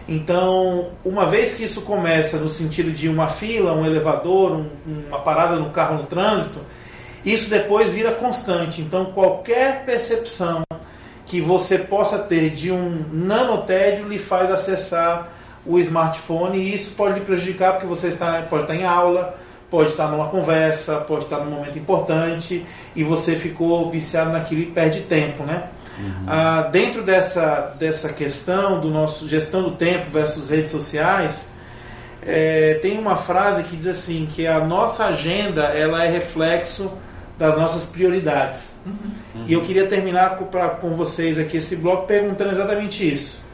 Então, 0.08 0.90
uma 1.04 1.26
vez 1.26 1.54
que 1.54 1.64
isso 1.64 1.82
começa 1.82 2.38
no 2.38 2.50
sentido 2.50 2.92
de 2.92 3.08
uma 3.08 3.28
fila, 3.30 3.72
um 3.74 3.86
elevador, 3.86 4.52
um- 4.52 4.70
uma 5.08 5.20
parada 5.20 5.56
no 5.56 5.70
carro 5.70 5.98
no 6.00 6.04
trânsito, 6.04 6.60
isso 7.24 7.50
depois 7.50 7.90
vira 7.90 8.12
constante. 8.12 8.82
Então, 8.82 9.06
qualquer 9.14 9.86
percepção 9.86 10.62
que 11.26 11.40
você 11.42 11.80
possa 11.80 12.20
ter 12.20 12.50
de 12.52 12.72
um 12.72 13.06
nanotédio 13.12 14.08
lhe 14.08 14.20
faz 14.20 14.52
acessar 14.52 15.30
o 15.66 15.80
smartphone 15.80 16.58
e 16.58 16.74
isso 16.74 16.92
pode 16.92 17.20
lhe 17.20 17.26
prejudicar 17.26 17.74
porque 17.74 17.88
você 17.88 18.08
está, 18.08 18.42
pode 18.44 18.64
estar 18.64 18.76
em 18.76 18.84
aula, 18.84 19.36
pode 19.70 19.92
estar 19.92 20.08
numa 20.10 20.28
conversa, 20.28 20.98
pode 21.02 21.24
estar 21.24 21.40
num 21.40 21.52
momento 21.52 21.78
importante 21.78 22.66
e 22.96 23.04
você 23.04 23.36
ficou 23.36 23.90
viciado 23.90 24.32
naquilo 24.32 24.62
e 24.62 24.66
perde 24.68 25.02
tempo, 25.02 25.44
né? 25.44 25.70
Ah, 26.28 26.70
dentro 26.72 27.04
dessa, 27.04 27.74
dessa 27.80 28.12
questão 28.12 28.82
do 28.82 28.90
nosso 28.90 29.28
gestão 29.28 29.64
do 29.64 29.72
tempo 29.72 30.12
versus 30.12 30.50
redes 30.50 30.72
sociais, 30.72 31.52
é, 32.22 32.76
tem 32.82 33.00
uma 33.00 33.16
frase 33.16 33.64
que 33.64 33.78
diz 33.78 33.88
assim 33.88 34.28
que 34.32 34.46
a 34.46 34.60
nossa 34.60 35.06
agenda 35.06 35.64
ela 35.66 36.04
é 36.04 36.10
reflexo 36.10 36.92
das 37.38 37.58
nossas 37.58 37.86
prioridades. 37.86 38.78
E 39.46 39.54
eu 39.54 39.62
queria 39.62 39.88
terminar 39.88 40.38
com, 40.38 40.46
pra, 40.46 40.70
com 40.70 40.96
vocês 40.96 41.38
aqui 41.38 41.58
esse 41.58 41.76
bloco 41.76 42.08
perguntando 42.08 42.52
exatamente 42.52 43.14
isso. 43.14 43.45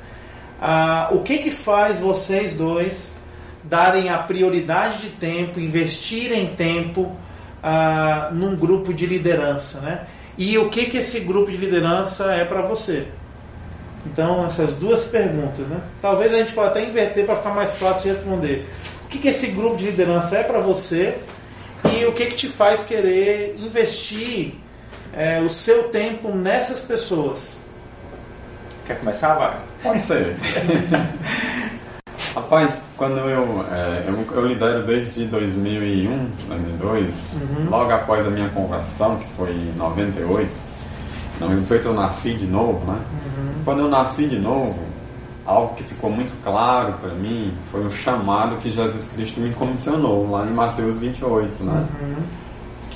Ah, 0.61 1.09
o 1.11 1.23
que 1.23 1.39
que 1.39 1.49
faz 1.49 1.99
vocês 1.99 2.53
dois 2.53 3.13
darem 3.63 4.09
a 4.09 4.19
prioridade 4.19 4.99
de 4.99 5.09
tempo, 5.09 5.59
investirem 5.59 6.55
tempo 6.55 7.15
ah, 7.63 8.29
num 8.31 8.55
grupo 8.55 8.93
de 8.93 9.07
liderança, 9.07 9.79
né? 9.81 10.05
E 10.37 10.57
o 10.59 10.69
que 10.69 10.85
que 10.85 10.97
esse 10.97 11.21
grupo 11.21 11.49
de 11.49 11.57
liderança 11.57 12.31
é 12.31 12.45
para 12.45 12.61
você? 12.61 13.07
Então, 14.05 14.45
essas 14.45 14.75
duas 14.75 15.07
perguntas, 15.07 15.67
né? 15.67 15.81
Talvez 15.99 16.31
a 16.31 16.37
gente 16.37 16.53
possa 16.53 16.69
até 16.69 16.83
inverter 16.83 17.25
para 17.25 17.35
ficar 17.35 17.55
mais 17.55 17.77
fácil 17.77 18.03
de 18.03 18.09
responder. 18.09 18.67
O 19.05 19.07
que, 19.07 19.17
que 19.17 19.27
esse 19.27 19.47
grupo 19.47 19.77
de 19.77 19.87
liderança 19.87 20.37
é 20.37 20.43
para 20.43 20.59
você 20.59 21.17
e 21.91 22.05
o 22.05 22.13
que, 22.13 22.27
que 22.27 22.35
te 22.35 22.47
faz 22.47 22.83
querer 22.83 23.55
investir 23.59 24.55
é, 25.13 25.39
o 25.41 25.49
seu 25.49 25.89
tempo 25.89 26.29
nessas 26.29 26.81
pessoas? 26.81 27.57
Quer 28.85 28.99
começar, 28.99 29.35
Vaga? 29.35 29.70
Pode 29.83 30.01
ser. 30.01 30.35
Rapaz, 32.35 32.77
quando 32.95 33.17
eu, 33.17 33.65
é, 33.71 34.05
eu, 34.07 34.35
eu 34.35 34.47
lidero 34.47 34.85
desde 34.85 35.25
2001, 35.25 36.29
2002, 36.47 37.41
logo 37.69 37.91
após 37.91 38.25
a 38.25 38.29
minha 38.29 38.47
conversão, 38.49 39.17
que 39.17 39.27
foi 39.35 39.51
em 39.51 39.73
98, 39.75 40.49
em 41.37 41.39
98 41.41 41.87
eu 41.87 41.93
nasci 41.93 42.33
de 42.33 42.45
novo, 42.45 42.85
né? 42.89 43.01
Quando 43.65 43.79
eu 43.81 43.89
nasci 43.89 44.27
de 44.27 44.39
novo, 44.39 44.79
algo 45.45 45.73
que 45.75 45.83
ficou 45.83 46.09
muito 46.09 46.33
claro 46.43 46.93
para 47.01 47.13
mim 47.13 47.53
foi 47.71 47.85
o 47.85 47.91
chamado 47.91 48.57
que 48.57 48.71
Jesus 48.71 49.09
Cristo 49.09 49.41
me 49.41 49.51
comissionou, 49.51 50.29
lá 50.29 50.45
em 50.45 50.53
Mateus 50.53 50.99
28, 50.99 51.63
né? 51.63 51.87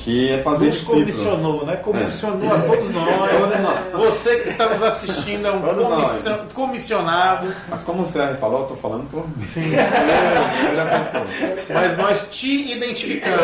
Que 0.06 0.34
é 0.34 0.44
fazer 0.44 0.66
Nos 0.68 0.76
discípulo. 0.76 1.00
comissionou, 1.00 1.66
né? 1.66 1.76
Comissionou 1.78 2.54
a 2.54 2.62
todos 2.62 2.92
nós. 2.92 3.32
Todos 3.40 3.60
nós. 3.60 4.06
Você 4.06 4.36
que 4.36 4.50
está 4.50 4.70
nos 4.70 4.84
assistindo 4.84 5.48
é 5.48 5.52
um 5.52 5.62
comissionado. 6.54 7.52
Mas 7.68 7.82
como 7.82 8.04
o 8.04 8.06
CR 8.06 8.38
falou, 8.40 8.62
eu 8.62 8.68
tô 8.68 8.76
falando 8.76 9.10
por 9.10 9.28
mim. 9.28 9.48
Sim. 9.48 9.72
É. 11.68 11.74
Mas 11.74 11.98
nós 11.98 12.28
te 12.30 12.72
identificamos. 12.74 13.40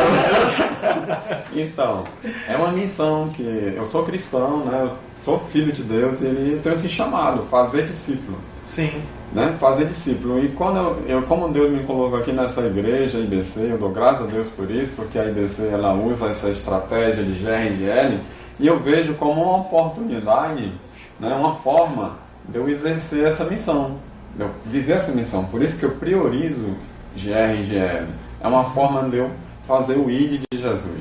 Então, 1.54 2.04
é 2.48 2.56
uma 2.56 2.72
missão 2.72 3.30
que 3.30 3.42
eu 3.76 3.86
sou 3.86 4.04
cristão, 4.04 4.66
né? 4.66 4.82
Eu 4.84 4.92
sou 5.24 5.40
filho 5.52 5.72
de 5.72 5.82
Deus 5.84 6.22
e 6.22 6.26
ele 6.26 6.60
tem 6.60 6.74
esse 6.74 6.90
chamado, 6.90 7.44
fazer 7.50 7.86
discípulo, 7.86 8.38
Sim. 8.68 9.02
Né? 9.34 9.56
Fazer 9.60 9.86
discípulo. 9.86 10.44
E 10.44 10.50
quando 10.50 10.78
eu, 10.78 11.04
eu- 11.08 11.24
como 11.24 11.50
Deus 11.50 11.72
me 11.72 11.84
colocou 11.84 12.20
aqui 12.20 12.32
nessa 12.32 12.62
igreja, 12.62 13.18
IBC, 13.18 13.60
eu 13.72 13.78
dou 13.78 13.90
graças 13.92 14.22
a 14.24 14.26
Deus 14.32 14.50
por 14.50 14.70
isso, 14.70 14.92
porque 14.96 15.18
a 15.18 15.26
IBC 15.26 15.68
ela 15.68 15.94
usa 15.94 16.28
essa 16.28 16.50
estratégia 16.50 17.24
de 17.24 17.34
GRL 17.34 18.20
e 18.60 18.68
eu 18.68 18.80
vejo 18.80 19.14
como 19.16 19.42
uma 19.42 19.58
oportunidade, 19.58 20.74
né? 21.20 21.34
Uma 21.34 21.56
forma 21.56 22.18
de 22.48 22.58
eu 22.58 22.68
exercer 22.68 23.26
essa 23.26 23.46
missão, 23.46 23.98
de 24.36 24.44
eu 24.44 24.50
viver 24.66 24.94
essa 24.94 25.12
missão. 25.12 25.46
Por 25.46 25.62
isso 25.62 25.78
que 25.80 25.86
eu 25.86 25.92
priorizo 25.92 26.76
GR 27.16 27.60
e 27.60 27.66
GL. 27.66 28.08
É 28.42 28.48
uma 28.48 28.66
forma 28.72 29.08
de 29.10 29.18
eu 29.18 29.30
fazer 29.68 29.96
o 29.98 30.10
ID 30.10 30.42
de 30.52 30.58
Jesus 30.60 30.92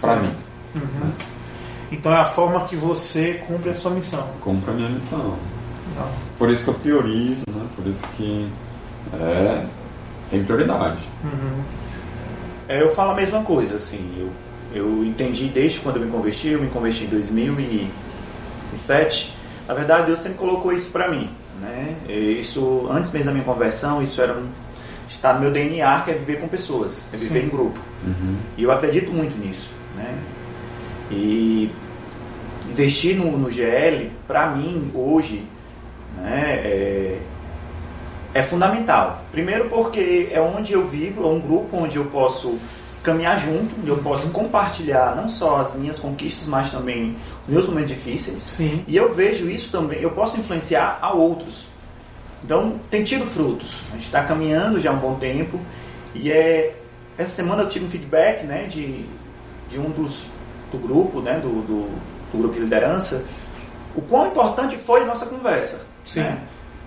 para 0.00 0.16
mim. 0.16 0.32
Então 1.92 2.12
é 2.12 2.16
a 2.16 2.24
forma 2.24 2.60
que 2.64 2.74
você 2.74 3.34
cumpre 3.46 3.70
a 3.70 3.74
sua 3.74 3.90
missão. 3.92 4.26
Cumpre 4.40 4.70
a 4.70 4.74
minha 4.74 4.88
missão. 4.88 5.18
Não. 5.96 6.08
Por 6.38 6.50
isso 6.50 6.64
que 6.64 6.70
eu 6.70 6.74
priorizo? 6.74 7.42
Por 7.76 7.86
isso 7.86 8.04
que 8.16 8.48
é, 9.12 9.64
tem 10.30 10.42
prioridade. 10.44 11.02
É, 12.68 12.82
eu 12.82 12.90
falo 12.90 13.12
a 13.12 13.14
mesma 13.14 13.42
coisa, 13.42 13.76
assim, 13.76 14.12
eu, 14.18 14.28
eu 14.74 15.04
entendi 15.04 15.46
desde 15.46 15.78
quando 15.80 15.98
eu 15.98 16.04
me 16.04 16.10
converti, 16.10 16.48
eu 16.48 16.60
me 16.60 16.68
converti 16.68 17.04
em 17.04 17.08
2007, 17.08 19.36
na 19.68 19.74
verdade 19.74 20.06
Deus 20.06 20.18
sempre 20.18 20.38
colocou 20.38 20.72
isso 20.72 20.90
pra 20.90 21.06
mim, 21.08 21.30
né, 21.60 21.94
isso, 22.08 22.88
antes 22.90 23.12
mesmo 23.12 23.26
da 23.26 23.32
minha 23.32 23.44
conversão, 23.44 24.02
isso 24.02 24.20
era 24.20 24.32
um, 24.32 24.48
está 25.08 25.32
no 25.34 25.42
meu 25.42 25.52
DNA, 25.52 26.00
que 26.00 26.10
é 26.10 26.14
viver 26.14 26.40
com 26.40 26.48
pessoas, 26.48 27.06
é 27.12 27.16
viver 27.16 27.44
em 27.44 27.48
grupo, 27.48 27.78
e 28.56 28.64
eu 28.64 28.72
acredito 28.72 29.12
muito 29.12 29.38
nisso, 29.38 29.70
né, 29.94 30.18
e 31.08 31.70
investir 32.68 33.16
no, 33.16 33.38
no 33.38 33.48
GL, 33.48 34.10
pra 34.26 34.48
mim, 34.48 34.90
hoje, 34.92 35.46
né, 36.16 36.62
é, 36.64 37.20
é 38.36 38.42
fundamental. 38.42 39.22
Primeiro 39.32 39.68
porque 39.70 40.28
é 40.30 40.38
onde 40.38 40.74
eu 40.74 40.86
vivo, 40.86 41.24
é 41.24 41.26
um 41.26 41.40
grupo 41.40 41.78
onde 41.78 41.96
eu 41.96 42.04
posso 42.04 42.58
caminhar 43.02 43.40
junto, 43.40 43.74
onde 43.80 43.88
eu 43.88 43.96
posso 43.98 44.28
compartilhar 44.28 45.16
não 45.16 45.26
só 45.26 45.60
as 45.62 45.74
minhas 45.74 45.98
conquistas, 45.98 46.46
mas 46.46 46.70
também 46.70 47.16
os 47.46 47.52
meus 47.52 47.66
momentos 47.66 47.90
difíceis. 47.90 48.42
Sim. 48.42 48.84
E 48.86 48.94
eu 48.94 49.14
vejo 49.14 49.48
isso 49.48 49.70
também, 49.72 50.02
eu 50.02 50.10
posso 50.10 50.36
influenciar 50.36 50.98
a 51.00 51.14
outros. 51.14 51.64
Então, 52.44 52.78
tem 52.90 53.02
tido 53.02 53.24
frutos. 53.24 53.80
A 53.88 53.92
gente 53.94 54.04
está 54.04 54.22
caminhando 54.22 54.78
já 54.78 54.90
há 54.90 54.92
um 54.92 54.98
bom 54.98 55.14
tempo. 55.14 55.58
E 56.14 56.30
é, 56.30 56.76
essa 57.16 57.30
semana 57.30 57.62
eu 57.62 57.68
tive 57.68 57.86
um 57.86 57.88
feedback 57.88 58.44
né, 58.44 58.64
de, 58.64 59.06
de 59.70 59.78
um 59.78 59.90
dos 59.90 60.26
do 60.70 60.78
grupo, 60.78 61.22
né, 61.22 61.40
do, 61.40 61.48
do, 61.48 61.88
do 62.32 62.38
grupo 62.38 62.54
de 62.54 62.60
liderança, 62.60 63.24
o 63.94 64.02
quão 64.02 64.26
importante 64.26 64.76
foi 64.76 65.02
a 65.02 65.06
nossa 65.06 65.24
conversa. 65.24 65.80
Sim. 66.04 66.20
Né? 66.20 66.38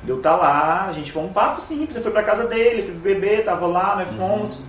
De 0.04 0.10
eu 0.12 0.18
estar 0.18 0.36
lá, 0.38 0.86
a 0.88 0.94
gente 0.94 1.12
foi 1.12 1.24
um 1.24 1.30
papo 1.30 1.60
simples, 1.60 1.96
eu 1.98 2.02
fui 2.02 2.12
pra 2.12 2.24
casa 2.24 2.46
dele, 2.48 2.84
teve 2.84 3.00
bebê, 3.00 3.42
tava 3.42 3.68
lá, 3.68 3.96
nós 3.98 4.10
fomos, 4.18 4.62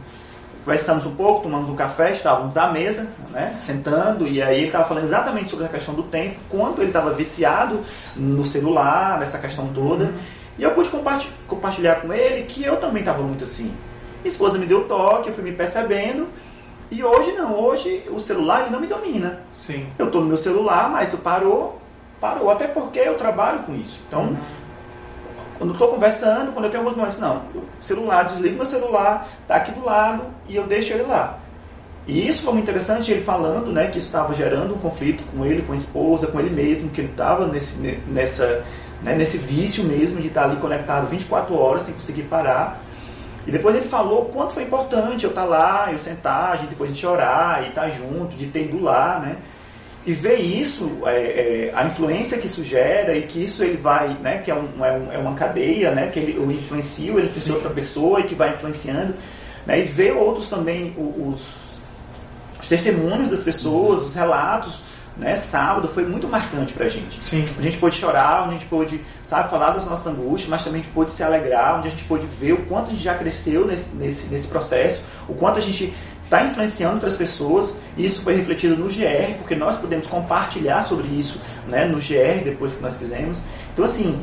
conversamos 0.64 1.06
um 1.06 1.14
pouco, 1.14 1.42
tomamos 1.42 1.68
um 1.68 1.76
café, 1.76 2.10
estávamos 2.10 2.56
à 2.56 2.68
mesa, 2.68 3.06
né, 3.30 3.54
sentando, 3.56 4.26
e 4.26 4.42
aí 4.42 4.58
ele 4.58 4.66
estava 4.66 4.84
falando 4.84 5.04
exatamente 5.04 5.48
sobre 5.48 5.64
a 5.66 5.68
questão 5.68 5.94
do 5.94 6.02
tempo, 6.02 6.36
quanto 6.48 6.80
ele 6.80 6.88
estava 6.88 7.12
viciado 7.12 7.80
no 8.16 8.44
celular, 8.44 9.18
nessa 9.20 9.38
questão 9.38 9.68
toda, 9.68 10.12
e 10.58 10.62
eu 10.62 10.72
pude 10.72 10.88
comparti- 10.90 11.30
compartilhar 11.46 12.02
com 12.02 12.12
ele 12.12 12.42
que 12.46 12.64
eu 12.64 12.76
também 12.78 13.00
estava 13.00 13.22
muito 13.22 13.44
assim. 13.44 13.72
Minha 14.22 14.28
esposa 14.28 14.58
me 14.58 14.66
deu 14.66 14.86
toque, 14.86 15.28
eu 15.28 15.32
fui 15.32 15.44
me 15.44 15.52
percebendo, 15.52 16.26
e 16.90 17.04
hoje 17.04 17.32
não, 17.32 17.54
hoje 17.54 18.02
o 18.10 18.18
celular 18.18 18.62
ele 18.62 18.70
não 18.70 18.80
me 18.80 18.88
domina. 18.88 19.40
Sim. 19.54 19.86
Eu 19.96 20.06
estou 20.06 20.20
no 20.20 20.26
meu 20.26 20.36
celular, 20.36 20.90
mas 20.90 21.14
parou, 21.14 21.80
parou, 22.20 22.50
até 22.50 22.66
porque 22.66 22.98
eu 22.98 23.14
trabalho 23.16 23.60
com 23.60 23.74
isso. 23.74 24.00
Então, 24.08 24.36
quando 25.60 25.70
eu 25.72 25.74
estou 25.74 25.88
conversando, 25.88 26.52
quando 26.52 26.64
eu 26.64 26.70
tenho 26.70 26.82
alguns 26.82 26.96
momentos, 26.96 27.18
não, 27.18 27.42
o 27.54 27.62
celular, 27.82 28.22
desligo 28.22 28.56
meu 28.56 28.64
celular, 28.64 29.28
tá 29.46 29.56
aqui 29.56 29.70
do 29.72 29.84
lado 29.84 30.22
e 30.48 30.56
eu 30.56 30.66
deixo 30.66 30.94
ele 30.94 31.02
lá. 31.02 31.38
E 32.06 32.26
isso 32.26 32.44
foi 32.44 32.54
muito 32.54 32.62
interessante, 32.64 33.12
ele 33.12 33.20
falando, 33.20 33.70
né, 33.70 33.88
que 33.88 33.98
isso 33.98 34.06
estava 34.06 34.32
gerando 34.32 34.74
um 34.74 34.78
conflito 34.78 35.22
com 35.30 35.44
ele, 35.44 35.60
com 35.60 35.74
a 35.74 35.76
esposa, 35.76 36.28
com 36.28 36.40
ele 36.40 36.48
mesmo, 36.48 36.88
que 36.88 37.02
ele 37.02 37.10
estava 37.10 37.46
nesse, 37.46 37.76
ne- 37.76 37.98
nessa, 38.08 38.64
né, 39.02 39.14
nesse 39.14 39.36
vício 39.36 39.84
mesmo 39.84 40.18
de 40.18 40.28
estar 40.28 40.44
ali 40.44 40.56
conectado 40.56 41.06
24 41.08 41.54
horas 41.54 41.82
sem 41.82 41.92
conseguir 41.92 42.22
parar. 42.22 42.80
E 43.46 43.50
depois 43.50 43.76
ele 43.76 43.86
falou 43.86 44.30
quanto 44.32 44.54
foi 44.54 44.62
importante 44.62 45.24
eu 45.24 45.30
estar 45.30 45.44
lá, 45.44 45.92
eu 45.92 45.98
sentar, 45.98 46.52
a 46.52 46.56
gente, 46.56 46.70
depois 46.70 46.90
a 46.90 46.94
gente 46.94 47.06
orar 47.06 47.64
e 47.64 47.68
estar 47.68 47.90
junto, 47.90 48.34
de 48.34 48.46
ter 48.46 48.64
ido 48.64 48.82
lá, 48.82 49.18
né? 49.18 49.36
E 50.06 50.12
ver 50.12 50.36
isso, 50.36 50.90
é, 51.04 51.10
é, 51.10 51.72
a 51.74 51.84
influência 51.84 52.38
que 52.38 52.46
isso 52.46 52.64
gera 52.64 53.14
e 53.16 53.22
que 53.22 53.44
isso 53.44 53.62
ele 53.62 53.76
vai, 53.76 54.08
né? 54.22 54.38
Que 54.38 54.50
é, 54.50 54.54
um, 54.54 54.84
é, 54.84 54.92
um- 54.92 55.12
é 55.12 55.18
uma 55.18 55.34
cadeia, 55.34 55.90
né? 55.90 56.06
Que 56.08 56.18
ele, 56.20 56.36
eu 56.38 56.50
influencio, 56.50 57.18
ele 57.18 57.26
influencia 57.26 57.52
outra 57.54 57.68
pessoa 57.70 58.20
e 58.20 58.24
que 58.24 58.34
vai 58.34 58.54
influenciando. 58.54 59.14
Né? 59.66 59.80
E 59.80 59.82
ver 59.82 60.12
outros 60.12 60.48
também, 60.48 60.94
os, 60.96 61.42
os 62.58 62.66
testemunhos 62.68 63.28
das 63.28 63.40
pessoas, 63.40 64.02
os 64.04 64.14
relatos, 64.14 64.80
né? 65.18 65.36
Sábado 65.36 65.86
foi 65.86 66.06
muito 66.06 66.26
marcante 66.26 66.72
pra 66.72 66.88
gente. 66.88 67.22
Sim. 67.22 67.44
A 67.58 67.62
gente 67.62 67.76
pôde 67.76 67.94
chorar, 67.96 68.48
a 68.48 68.52
gente 68.52 68.64
pôde, 68.64 69.02
sabe, 69.22 69.50
falar 69.50 69.72
das 69.72 69.84
nossas 69.84 70.06
angústias, 70.06 70.48
mas 70.48 70.64
também 70.64 70.80
a 70.80 70.84
gente 70.84 70.94
pôde 70.94 71.10
se 71.10 71.22
alegrar, 71.22 71.76
onde 71.78 71.88
a 71.88 71.90
gente 71.90 72.04
pôde 72.04 72.24
ver 72.26 72.54
o 72.54 72.62
quanto 72.64 72.86
a 72.86 72.90
gente 72.92 73.02
já 73.02 73.14
cresceu 73.14 73.66
nesse, 73.66 73.94
nesse, 73.94 74.28
nesse 74.28 74.48
processo, 74.48 75.02
o 75.28 75.34
quanto 75.34 75.58
a 75.58 75.60
gente 75.60 75.92
está 76.30 76.44
influenciando 76.44 76.94
outras 76.94 77.16
pessoas. 77.16 77.76
E 77.96 78.04
isso 78.04 78.22
foi 78.22 78.36
refletido 78.36 78.76
no 78.76 78.86
GR, 78.86 79.34
porque 79.38 79.56
nós 79.56 79.76
podemos 79.76 80.06
compartilhar 80.06 80.84
sobre 80.84 81.08
isso 81.08 81.40
né, 81.66 81.84
no 81.84 81.98
GR 81.98 82.44
depois 82.44 82.74
que 82.74 82.82
nós 82.82 82.96
fizemos. 82.96 83.42
Então, 83.72 83.84
assim, 83.84 84.22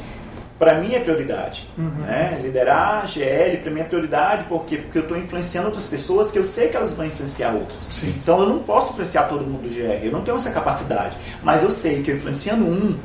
para 0.58 0.80
mim 0.80 0.94
é 0.94 1.00
prioridade. 1.00 1.70
Né? 1.78 2.40
Liderar 2.42 3.06
GL 3.08 3.58
para 3.58 3.72
mim 3.72 3.82
é 3.82 3.84
prioridade, 3.84 4.46
por 4.46 4.66
quê? 4.66 4.78
Porque 4.78 4.98
eu 4.98 5.04
estou 5.04 5.18
influenciando 5.18 5.68
outras 5.68 5.88
pessoas 5.88 6.32
que 6.32 6.40
eu 6.40 6.44
sei 6.44 6.70
que 6.70 6.78
elas 6.78 6.94
vão 6.94 7.06
influenciar 7.06 7.52
outras. 7.52 7.84
Sim. 7.92 8.14
Então 8.16 8.42
eu 8.42 8.50
não 8.50 8.60
posso 8.60 8.94
influenciar 8.94 9.24
todo 9.24 9.46
mundo 9.46 9.64
do 9.64 9.70
GR, 9.70 10.06
eu 10.06 10.12
não 10.12 10.22
tenho 10.22 10.38
essa 10.38 10.50
capacidade. 10.50 11.18
Mas 11.44 11.62
eu 11.62 11.70
sei 11.70 12.02
que 12.02 12.10
eu 12.10 12.16
influenciando 12.16 12.66
um, 12.66 12.98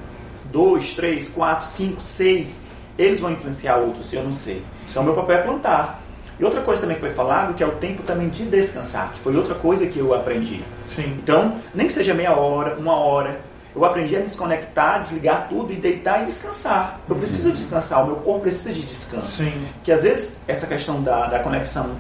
dois, 0.50 0.94
três, 0.94 1.28
quatro, 1.28 1.66
cinco, 1.66 2.00
seis, 2.00 2.60
eles 2.96 3.20
vão 3.20 3.32
influenciar 3.32 3.76
outros, 3.76 4.12
eu 4.12 4.22
não 4.22 4.32
sei. 4.32 4.62
Então 4.88 5.02
meu 5.02 5.14
papel 5.14 5.38
é 5.38 5.42
plantar. 5.42 6.02
E 6.38 6.44
outra 6.44 6.60
coisa 6.60 6.80
também 6.80 6.96
que 6.96 7.02
foi 7.02 7.10
falado, 7.10 7.54
que 7.54 7.62
é 7.62 7.66
o 7.66 7.72
tempo 7.72 8.02
também 8.02 8.28
de 8.28 8.44
descansar, 8.44 9.12
que 9.12 9.20
foi 9.20 9.36
outra 9.36 9.54
coisa 9.54 9.86
que 9.86 9.98
eu 9.98 10.14
aprendi. 10.14 10.62
Sim. 10.88 11.18
Então, 11.22 11.56
nem 11.74 11.86
que 11.86 11.92
seja 11.92 12.14
meia 12.14 12.32
hora, 12.32 12.76
uma 12.76 12.96
hora, 12.96 13.40
eu 13.74 13.84
aprendi 13.84 14.16
a 14.16 14.20
desconectar, 14.20 15.00
desligar 15.00 15.48
tudo 15.48 15.72
e 15.72 15.76
deitar 15.76 16.22
e 16.22 16.24
descansar. 16.26 17.00
Eu 17.08 17.16
preciso 17.16 17.52
descansar, 17.52 18.02
o 18.04 18.06
meu 18.06 18.16
corpo 18.16 18.42
precisa 18.42 18.72
de 18.72 18.82
descanso. 18.82 19.28
Sim. 19.28 19.66
Que 19.82 19.92
às 19.92 20.02
vezes 20.02 20.36
essa 20.46 20.66
questão 20.66 21.02
da, 21.02 21.26
da 21.26 21.38
conexão 21.40 21.90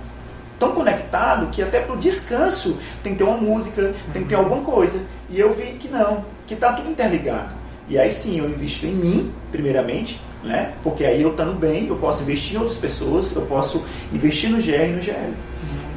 tão 0.58 0.72
conectado 0.72 1.48
que 1.48 1.62
até 1.62 1.80
pro 1.80 1.96
descanso 1.96 2.78
tem 3.02 3.12
que 3.12 3.18
ter 3.18 3.24
uma 3.24 3.36
música, 3.36 3.94
tem 4.12 4.22
que 4.22 4.28
ter 4.28 4.34
alguma 4.36 4.62
coisa. 4.62 5.00
E 5.28 5.40
eu 5.40 5.52
vi 5.52 5.72
que 5.72 5.88
não, 5.88 6.24
que 6.46 6.54
tá 6.54 6.72
tudo 6.74 6.90
interligado. 6.90 7.61
E 7.88 7.98
aí 7.98 8.10
sim 8.12 8.38
eu 8.38 8.48
invisto 8.48 8.86
em 8.86 8.94
mim, 8.94 9.32
primeiramente, 9.50 10.20
né? 10.42 10.72
Porque 10.82 11.04
aí 11.04 11.22
eu 11.22 11.30
estando 11.30 11.58
bem, 11.58 11.86
eu 11.86 11.96
posso 11.96 12.22
investir 12.22 12.56
em 12.56 12.58
outras 12.58 12.78
pessoas, 12.78 13.34
eu 13.34 13.42
posso 13.42 13.82
investir 14.12 14.50
no 14.50 14.58
GR 14.58 14.70
e 14.70 14.92
no 14.92 15.02
GL. 15.02 15.34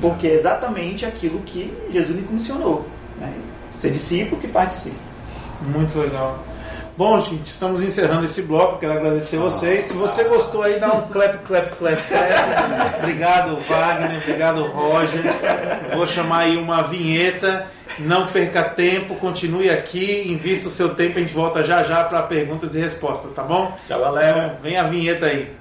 Porque 0.01 0.27
é 0.27 0.33
exatamente 0.33 1.05
aquilo 1.05 1.39
que 1.41 1.71
Jesus 1.89 2.15
me 2.15 2.23
comissionou. 2.23 2.85
Né? 3.19 3.33
Ser 3.71 3.91
discípulo 3.91 4.39
que 4.39 4.47
faz 4.47 4.73
discípulo. 4.73 5.01
Muito 5.61 5.97
legal. 5.97 6.43
Bom, 6.97 7.19
gente, 7.19 7.47
estamos 7.47 7.83
encerrando 7.83 8.23
esse 8.23 8.41
bloco. 8.43 8.79
Quero 8.79 8.93
agradecer 8.93 9.37
vocês. 9.37 9.85
Se 9.85 9.93
você 9.95 10.23
gostou 10.23 10.63
aí, 10.63 10.79
dá 10.79 10.93
um 10.93 11.01
clap, 11.09 11.39
clap, 11.39 11.75
clap, 11.75 12.01
clap. 12.07 12.99
Obrigado, 12.99 13.57
Wagner. 13.67 14.21
Obrigado, 14.21 14.63
Roger. 14.67 15.21
Vou 15.93 16.07
chamar 16.07 16.43
aí 16.43 16.55
uma 16.55 16.83
vinheta. 16.83 17.67
Não 17.99 18.27
perca 18.27 18.63
tempo, 18.63 19.15
continue 19.15 19.69
aqui, 19.69 20.23
invista 20.31 20.69
o 20.69 20.71
seu 20.71 20.95
tempo. 20.95 21.17
A 21.17 21.21
gente 21.21 21.33
volta 21.33 21.63
já 21.63 21.83
já 21.83 22.03
para 22.05 22.23
perguntas 22.23 22.73
e 22.75 22.79
respostas, 22.79 23.33
tá 23.33 23.43
bom? 23.43 23.77
Tchau, 23.85 23.99
galera. 23.99 24.45
Então, 24.45 24.57
vem 24.61 24.77
a 24.77 24.83
vinheta 24.83 25.25
aí. 25.25 25.53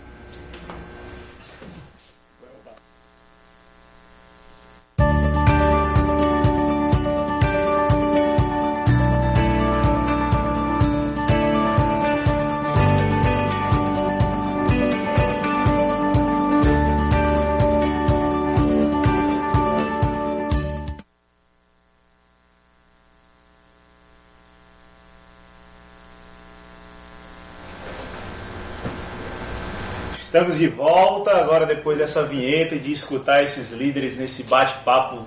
Estamos 30.44 30.58
de 30.58 30.68
volta 30.68 31.30
agora 31.38 31.64
depois 31.64 31.96
dessa 31.96 32.22
vinheta 32.22 32.74
e 32.74 32.78
de 32.78 32.92
escutar 32.92 33.42
esses 33.42 33.72
líderes 33.72 34.14
nesse 34.14 34.42
bate-papo 34.42 35.22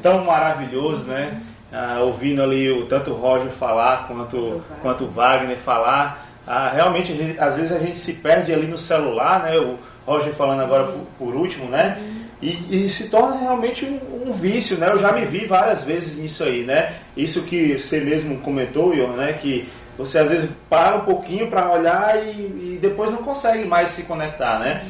tão 0.00 0.24
maravilhoso, 0.24 1.08
né? 1.08 1.42
Ah, 1.72 1.98
ouvindo 2.02 2.40
ali 2.40 2.70
o, 2.70 2.86
tanto 2.86 3.10
o 3.10 3.14
Roger 3.14 3.50
falar 3.50 4.06
quanto, 4.06 4.62
quanto 4.80 5.04
o 5.04 5.10
Wagner 5.10 5.56
falar. 5.58 6.28
Ah, 6.46 6.70
realmente, 6.72 7.16
gente- 7.16 7.36
às 7.40 7.56
vezes 7.56 7.72
a 7.72 7.80
gente 7.80 7.98
se 7.98 8.12
perde 8.12 8.52
ali 8.54 8.68
no 8.68 8.78
celular, 8.78 9.42
né? 9.42 9.58
O 9.58 9.76
Roger 10.06 10.32
falando 10.34 10.60
agora 10.60 10.84
por, 10.84 11.00
por 11.18 11.34
último, 11.34 11.68
né? 11.68 12.00
E, 12.40 12.84
e 12.84 12.88
se 12.88 13.08
torna 13.08 13.34
realmente 13.36 13.84
um, 13.84 14.28
um 14.28 14.32
vício, 14.32 14.78
né? 14.78 14.88
Eu 14.92 15.00
já 15.00 15.10
me 15.10 15.24
vi 15.24 15.46
várias 15.46 15.82
vezes 15.82 16.16
nisso 16.16 16.44
aí, 16.44 16.62
né? 16.62 16.94
Isso 17.16 17.42
que 17.42 17.76
você 17.76 17.98
mesmo 17.98 18.38
comentou, 18.38 18.94
Ion, 18.94 19.14
né? 19.14 19.32
Que 19.32 19.68
você 19.96 20.18
às 20.18 20.30
vezes 20.30 20.50
para 20.68 20.96
um 20.96 21.04
pouquinho 21.04 21.48
para 21.48 21.72
olhar 21.72 22.16
e, 22.26 22.74
e 22.74 22.78
depois 22.80 23.10
não 23.10 23.18
consegue 23.18 23.66
mais 23.66 23.90
se 23.90 24.02
conectar, 24.02 24.58
né? 24.58 24.84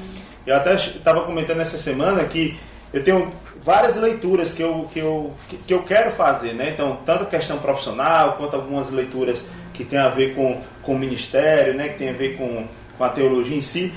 Eu 0.46 0.56
até 0.56 0.74
estava 0.74 1.22
comentando 1.24 1.60
essa 1.60 1.76
semana 1.76 2.24
que 2.24 2.56
eu 2.92 3.02
tenho 3.02 3.32
várias 3.62 3.96
leituras 3.96 4.52
que 4.52 4.62
eu, 4.62 4.88
que 4.92 4.98
eu, 5.00 5.32
que, 5.66 5.72
eu 5.72 5.82
quero 5.82 6.12
fazer, 6.12 6.52
né? 6.52 6.70
Então, 6.70 6.98
tanto 7.04 7.24
questão 7.26 7.58
profissional, 7.58 8.34
quanto 8.36 8.54
algumas 8.54 8.90
leituras 8.90 9.44
que 9.72 9.84
tem 9.84 9.98
a 9.98 10.08
ver 10.08 10.34
com, 10.34 10.60
com 10.82 10.94
o 10.94 10.98
ministério, 10.98 11.74
né? 11.74 11.88
Que 11.88 11.98
tem 11.98 12.10
a 12.10 12.12
ver 12.12 12.36
com, 12.36 12.66
com 12.96 13.04
a 13.04 13.08
teologia 13.08 13.56
em 13.56 13.62
si. 13.62 13.92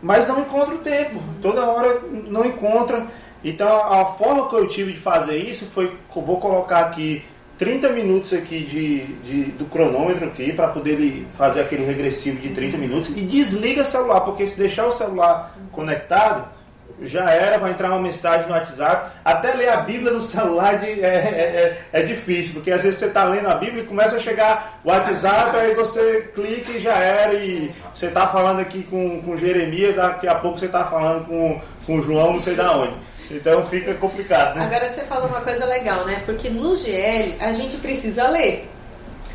Mas 0.00 0.28
não 0.28 0.40
encontro 0.40 0.76
o 0.76 0.78
tempo. 0.78 1.20
Toda 1.42 1.66
hora 1.66 2.00
não 2.28 2.44
encontra. 2.44 3.06
Então, 3.42 3.68
a 3.92 4.06
forma 4.06 4.48
que 4.48 4.54
eu 4.54 4.66
tive 4.68 4.92
de 4.92 4.98
fazer 4.98 5.36
isso 5.36 5.66
foi, 5.66 5.96
vou 6.14 6.38
colocar 6.38 6.80
aqui 6.80 7.24
30 7.58 7.88
minutos 7.90 8.32
aqui 8.32 8.60
de, 8.64 9.00
de- 9.24 9.50
do 9.52 9.64
cronômetro 9.66 10.26
aqui 10.26 10.52
para 10.52 10.68
poder 10.68 10.92
ele 10.92 11.26
fazer 11.36 11.60
aquele 11.60 11.84
regressivo 11.84 12.40
de 12.40 12.50
30 12.50 12.76
minutos 12.78 13.08
e 13.10 13.22
desliga 13.22 13.82
o 13.82 13.84
celular, 13.84 14.20
porque 14.20 14.46
se 14.46 14.56
deixar 14.56 14.86
o 14.86 14.92
celular 14.92 15.56
conectado, 15.72 16.56
já 17.02 17.30
era, 17.30 17.58
vai 17.58 17.70
entrar 17.70 17.90
uma 17.90 18.00
mensagem 18.00 18.46
no 18.48 18.54
WhatsApp. 18.54 19.12
Até 19.24 19.54
ler 19.54 19.68
a 19.68 19.76
Bíblia 19.78 20.12
no 20.12 20.20
celular 20.20 20.78
de- 20.78 21.00
é, 21.00 21.06
é, 21.06 21.88
é- 21.92 22.00
é 22.00 22.02
difícil, 22.02 22.54
porque 22.54 22.70
às 22.72 22.82
vezes 22.82 22.98
você 22.98 23.06
está 23.06 23.22
lendo 23.24 23.46
a 23.48 23.54
Bíblia 23.54 23.82
e 23.82 23.86
começa 23.86 24.16
a 24.16 24.20
chegar 24.20 24.80
o 24.84 24.88
WhatsApp, 24.88 25.56
aí 25.56 25.74
você 25.74 26.28
clica 26.34 26.72
e 26.72 26.80
já 26.80 26.94
era, 26.96 27.34
e 27.34 27.70
você 27.94 28.06
está 28.06 28.26
falando 28.26 28.60
aqui 28.60 28.82
com, 28.84 29.20
com 29.22 29.36
Jeremias, 29.36 29.94
daqui 29.96 30.26
a 30.26 30.34
pouco 30.36 30.58
você 30.58 30.66
está 30.66 30.84
falando 30.86 31.24
com, 31.26 31.60
com 31.86 32.02
João, 32.02 32.32
não 32.34 32.40
sei 32.40 32.54
da 32.54 32.72
onde. 32.76 32.94
Então 33.30 33.64
fica 33.66 33.94
complicado, 33.94 34.56
né? 34.56 34.64
Agora 34.64 34.88
você 34.88 35.04
falou 35.04 35.28
uma 35.28 35.40
coisa 35.40 35.64
legal, 35.66 36.04
né? 36.04 36.22
Porque 36.24 36.48
no 36.48 36.74
GL 36.74 37.34
a 37.40 37.52
gente 37.52 37.76
precisa 37.76 38.28
ler. 38.28 38.68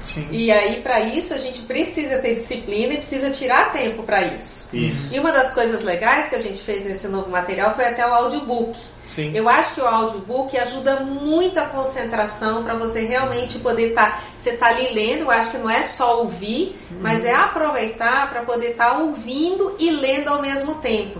Sim. 0.01 0.27
E 0.31 0.51
aí, 0.51 0.81
para 0.81 0.99
isso, 0.99 1.33
a 1.33 1.37
gente 1.37 1.61
precisa 1.61 2.17
ter 2.17 2.35
disciplina 2.35 2.93
e 2.93 2.97
precisa 2.97 3.31
tirar 3.31 3.71
tempo 3.71 4.03
para 4.03 4.21
isso. 4.25 4.75
Isso. 4.75 5.15
E 5.15 5.19
uma 5.19 5.31
das 5.31 5.53
coisas 5.53 5.81
legais 5.81 6.27
que 6.27 6.35
a 6.35 6.39
gente 6.39 6.61
fez 6.61 6.83
nesse 6.83 7.07
novo 7.07 7.29
material 7.29 7.73
foi 7.73 7.85
até 7.85 8.05
o 8.05 8.13
audiobook. 8.13 8.77
Sim. 9.15 9.31
Eu 9.33 9.47
acho 9.47 9.75
que 9.75 9.81
o 9.81 9.87
audiobook 9.87 10.57
ajuda 10.57 11.01
muito 11.01 11.59
a 11.59 11.67
concentração 11.67 12.63
para 12.63 12.73
você 12.73 13.01
realmente 13.05 13.59
poder 13.59 13.89
estar. 13.89 14.25
você 14.35 14.53
tá 14.53 14.67
ali 14.67 14.93
lendo, 14.93 15.21
eu 15.21 15.31
acho 15.31 15.51
que 15.51 15.57
não 15.57 15.69
é 15.69 15.83
só 15.83 16.19
ouvir, 16.19 16.75
mas 16.99 17.23
é 17.23 17.33
aproveitar 17.33 18.29
para 18.29 18.41
poder 18.41 18.71
estar 18.71 18.97
ouvindo 18.97 19.75
e 19.79 19.91
lendo 19.91 20.29
ao 20.29 20.41
mesmo 20.41 20.75
tempo. 20.75 21.19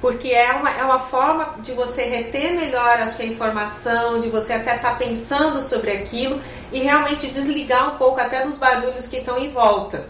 Porque 0.00 0.28
é 0.28 0.52
uma, 0.52 0.70
é 0.70 0.84
uma 0.84 0.98
forma 1.00 1.56
de 1.58 1.72
você 1.72 2.04
reter 2.04 2.52
melhor, 2.52 3.00
acho 3.00 3.16
que 3.16 3.22
a 3.22 3.26
informação, 3.26 4.20
de 4.20 4.28
você 4.28 4.52
até 4.52 4.76
estar 4.76 4.96
pensando 4.96 5.60
sobre 5.60 5.90
aquilo 5.90 6.40
e 6.72 6.78
realmente 6.78 7.26
desligar 7.26 7.94
um 7.94 7.98
pouco 7.98 8.20
até 8.20 8.42
dos 8.44 8.56
barulhos 8.56 9.08
que 9.08 9.16
estão 9.16 9.36
em 9.38 9.50
volta. 9.50 10.08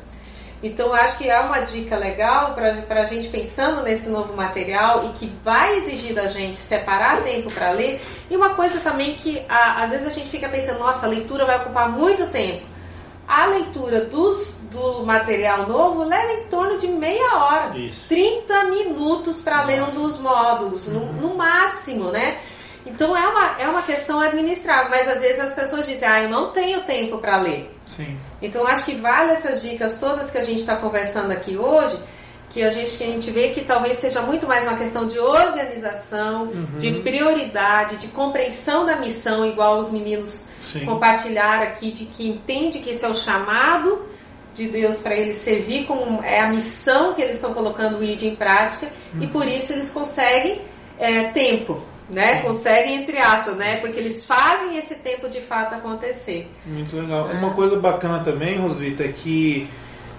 Então, 0.62 0.92
acho 0.92 1.16
que 1.16 1.30
é 1.30 1.38
uma 1.38 1.60
dica 1.60 1.96
legal 1.96 2.52
para 2.54 3.00
a 3.00 3.04
gente 3.04 3.28
pensando 3.28 3.80
nesse 3.82 4.10
novo 4.10 4.34
material 4.36 5.04
e 5.06 5.08
que 5.10 5.26
vai 5.44 5.76
exigir 5.76 6.12
da 6.14 6.26
gente 6.26 6.58
separar 6.58 7.22
tempo 7.22 7.48
para 7.50 7.70
ler. 7.70 8.00
E 8.28 8.36
uma 8.36 8.50
coisa 8.50 8.80
também 8.80 9.14
que 9.14 9.40
a- 9.48 9.84
às 9.84 9.92
vezes 9.92 10.06
a 10.08 10.10
gente 10.10 10.28
fica 10.28 10.48
pensando, 10.48 10.80
nossa, 10.80 11.06
a 11.06 11.08
leitura 11.08 11.46
vai 11.46 11.58
ocupar 11.58 11.88
muito 11.88 12.26
tempo. 12.26 12.66
A 13.28 13.44
leitura 13.46 14.06
dos, 14.06 14.54
do 14.72 15.04
material 15.04 15.68
novo 15.68 16.02
leva 16.02 16.32
em 16.32 16.44
torno 16.44 16.78
de 16.78 16.88
meia 16.88 17.36
hora. 17.36 17.76
Isso. 17.76 18.08
30 18.08 18.64
minutos 18.64 19.42
para 19.42 19.64
ler 19.64 19.82
um 19.82 19.90
dos 19.90 20.18
módulos, 20.18 20.88
no, 20.88 21.12
no 21.12 21.34
máximo, 21.34 22.10
né? 22.10 22.38
Então 22.86 23.14
é 23.14 23.28
uma, 23.28 23.60
é 23.60 23.68
uma 23.68 23.82
questão 23.82 24.18
administrável, 24.18 24.88
mas 24.88 25.06
às 25.06 25.20
vezes 25.20 25.40
as 25.40 25.52
pessoas 25.52 25.86
dizem, 25.86 26.08
ah, 26.08 26.22
eu 26.22 26.30
não 26.30 26.52
tenho 26.52 26.80
tempo 26.84 27.18
para 27.18 27.36
ler. 27.36 27.70
Sim. 27.86 28.18
Então 28.40 28.66
acho 28.66 28.86
que 28.86 28.94
vale 28.94 29.32
essas 29.32 29.60
dicas 29.60 30.00
todas 30.00 30.30
que 30.30 30.38
a 30.38 30.42
gente 30.42 30.60
está 30.60 30.76
conversando 30.76 31.30
aqui 31.30 31.56
hoje, 31.58 31.98
que 32.50 32.62
a 32.62 32.70
gente 32.70 32.96
que 32.96 33.04
a 33.04 33.06
gente 33.06 33.30
vê 33.30 33.50
que 33.50 33.60
talvez 33.62 33.96
seja 33.98 34.22
muito 34.22 34.46
mais 34.46 34.66
uma 34.66 34.76
questão 34.76 35.06
de 35.06 35.18
organização, 35.18 36.50
de 36.78 36.92
prioridade, 37.00 37.98
de 37.98 38.08
compreensão 38.08 38.86
da 38.86 38.96
missão, 38.96 39.44
igual 39.44 39.78
os 39.78 39.90
meninos 39.90 40.48
Sim. 40.62 40.84
compartilharam 40.84 41.64
aqui, 41.64 41.90
de 41.90 42.06
que 42.06 42.28
entende 42.28 42.78
que 42.78 42.90
esse 42.90 43.04
é 43.04 43.08
o 43.08 43.14
chamado 43.14 44.06
de 44.54 44.66
Deus 44.68 45.00
para 45.00 45.14
eles 45.14 45.36
servir 45.36 45.86
como 45.86 46.22
é 46.22 46.40
a 46.40 46.48
missão 46.48 47.14
que 47.14 47.22
eles 47.22 47.36
estão 47.36 47.54
colocando 47.54 47.98
o 47.98 48.04
ID 48.04 48.22
em 48.24 48.34
prática 48.34 48.88
e 49.20 49.26
por 49.26 49.46
isso 49.46 49.72
eles 49.72 49.90
conseguem 49.90 50.62
é, 50.98 51.24
tempo, 51.24 51.80
né? 52.10 52.42
Conseguem 52.42 52.96
entre 52.96 53.18
aspas, 53.18 53.56
né? 53.56 53.76
Porque 53.76 54.00
eles 54.00 54.24
fazem 54.24 54.76
esse 54.76 54.96
tempo 54.96 55.28
de 55.28 55.40
fato 55.40 55.74
acontecer. 55.74 56.50
Muito 56.66 56.96
legal. 56.96 57.26
Uma 57.26 57.54
coisa 57.54 57.78
bacana 57.78 58.20
também, 58.24 58.58
Rosvita, 58.58 59.04
é 59.04 59.12
que 59.12 59.68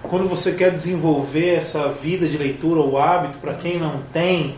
quando 0.02 0.28
você 0.28 0.52
quer 0.52 0.70
desenvolver 0.72 1.54
essa 1.54 1.88
vida 1.88 2.26
de 2.26 2.36
leitura, 2.38 2.80
o 2.80 2.98
hábito, 2.98 3.38
para 3.38 3.54
quem 3.54 3.78
não 3.78 4.02
tem, 4.12 4.54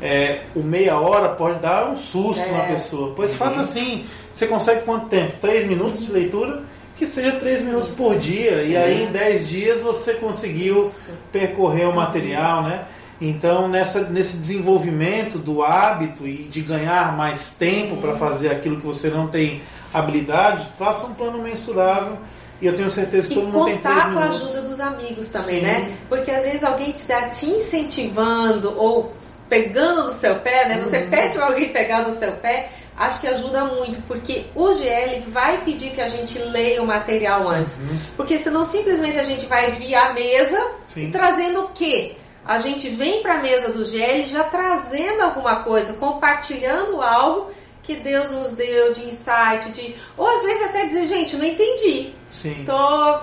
é, 0.00 0.40
o 0.54 0.60
meia 0.62 0.98
hora 0.98 1.30
pode 1.30 1.60
dar 1.60 1.88
um 1.88 1.94
susto 1.94 2.42
É. 2.42 2.50
na 2.50 2.64
pessoa. 2.64 3.12
Pois 3.14 3.34
faça 3.34 3.60
assim. 3.60 4.04
Você 4.32 4.46
consegue 4.46 4.82
quanto 4.82 5.06
tempo? 5.06 5.34
Três 5.40 5.66
minutos 5.66 6.04
de 6.04 6.10
leitura? 6.12 6.62
Que 6.96 7.06
seja 7.06 7.32
três 7.32 7.62
minutos 7.62 7.90
por 7.90 8.18
dia. 8.18 8.62
E 8.62 8.76
aí 8.76 9.04
em 9.04 9.12
dez 9.12 9.48
dias 9.48 9.80
você 9.82 10.14
conseguiu 10.14 10.90
percorrer 11.30 11.88
o 11.88 11.94
material, 11.94 12.62
né? 12.64 12.84
Então, 13.20 13.68
nessa, 13.68 14.00
nesse 14.10 14.36
desenvolvimento 14.36 15.38
do 15.38 15.62
hábito 15.62 16.26
e 16.26 16.38
de 16.50 16.60
ganhar 16.60 17.16
mais 17.16 17.54
tempo 17.56 17.98
para 17.98 18.14
fazer 18.14 18.48
aquilo 18.50 18.78
que 18.80 18.86
você 18.86 19.08
não 19.08 19.28
tem 19.28 19.62
habilidade, 19.94 20.66
faça 20.76 21.06
um 21.06 21.14
plano 21.14 21.38
mensurável 21.40 22.16
e 22.62 22.66
eu 22.68 22.76
tenho 22.76 22.88
certeza 22.88 23.26
que 23.26 23.34
E 23.34 23.36
todo 23.36 23.48
mundo 23.48 23.64
tem 23.64 23.78
três 23.78 23.94
contar 23.94 24.12
com 24.12 24.18
a 24.18 24.22
minutos. 24.22 24.42
ajuda 24.42 24.62
dos 24.62 24.80
amigos 24.80 25.28
também, 25.28 25.56
Sim. 25.60 25.66
né? 25.66 25.96
Porque 26.08 26.30
às 26.30 26.44
vezes 26.44 26.62
alguém 26.62 26.90
está 26.90 27.28
te 27.28 27.46
incentivando 27.46 28.72
ou 28.78 29.12
pegando 29.48 30.04
no 30.04 30.10
seu 30.12 30.36
pé, 30.36 30.68
né? 30.68 30.80
Você 30.80 31.00
pede 31.00 31.34
para 31.36 31.46
alguém 31.46 31.68
pegar 31.70 32.02
no 32.02 32.12
seu 32.12 32.32
pé, 32.34 32.70
acho 32.96 33.20
que 33.20 33.26
ajuda 33.26 33.64
muito, 33.64 34.00
porque 34.06 34.44
o 34.54 34.72
GL 34.72 35.20
vai 35.28 35.62
pedir 35.64 35.90
que 35.90 36.00
a 36.00 36.06
gente 36.08 36.38
leia 36.38 36.80
o 36.82 36.86
material 36.86 37.48
antes. 37.48 37.82
Porque 38.16 38.38
senão 38.38 38.62
simplesmente 38.62 39.18
a 39.18 39.22
gente 39.24 39.44
vai 39.46 39.72
vir 39.72 39.94
à 39.96 40.12
mesa 40.12 40.58
Sim. 40.86 41.08
e 41.08 41.10
trazendo 41.10 41.62
o 41.64 41.68
quê? 41.74 42.14
A 42.44 42.58
gente 42.58 42.88
vem 42.88 43.22
para 43.22 43.34
a 43.34 43.38
mesa 43.38 43.70
do 43.72 43.84
GL 43.84 44.26
já 44.28 44.44
trazendo 44.44 45.20
alguma 45.22 45.56
coisa, 45.64 45.92
compartilhando 45.94 47.00
algo 47.02 47.50
que 47.82 47.96
Deus 47.96 48.30
nos 48.30 48.52
deu 48.52 48.92
de 48.92 49.06
insight, 49.06 49.70
de 49.72 49.94
ou 50.16 50.26
às 50.26 50.42
vezes 50.42 50.62
até 50.68 50.84
dizer, 50.84 51.06
gente, 51.06 51.36
não 51.36 51.44
entendi. 51.44 52.12
Sim. 52.30 52.64
Tô, 52.64 53.18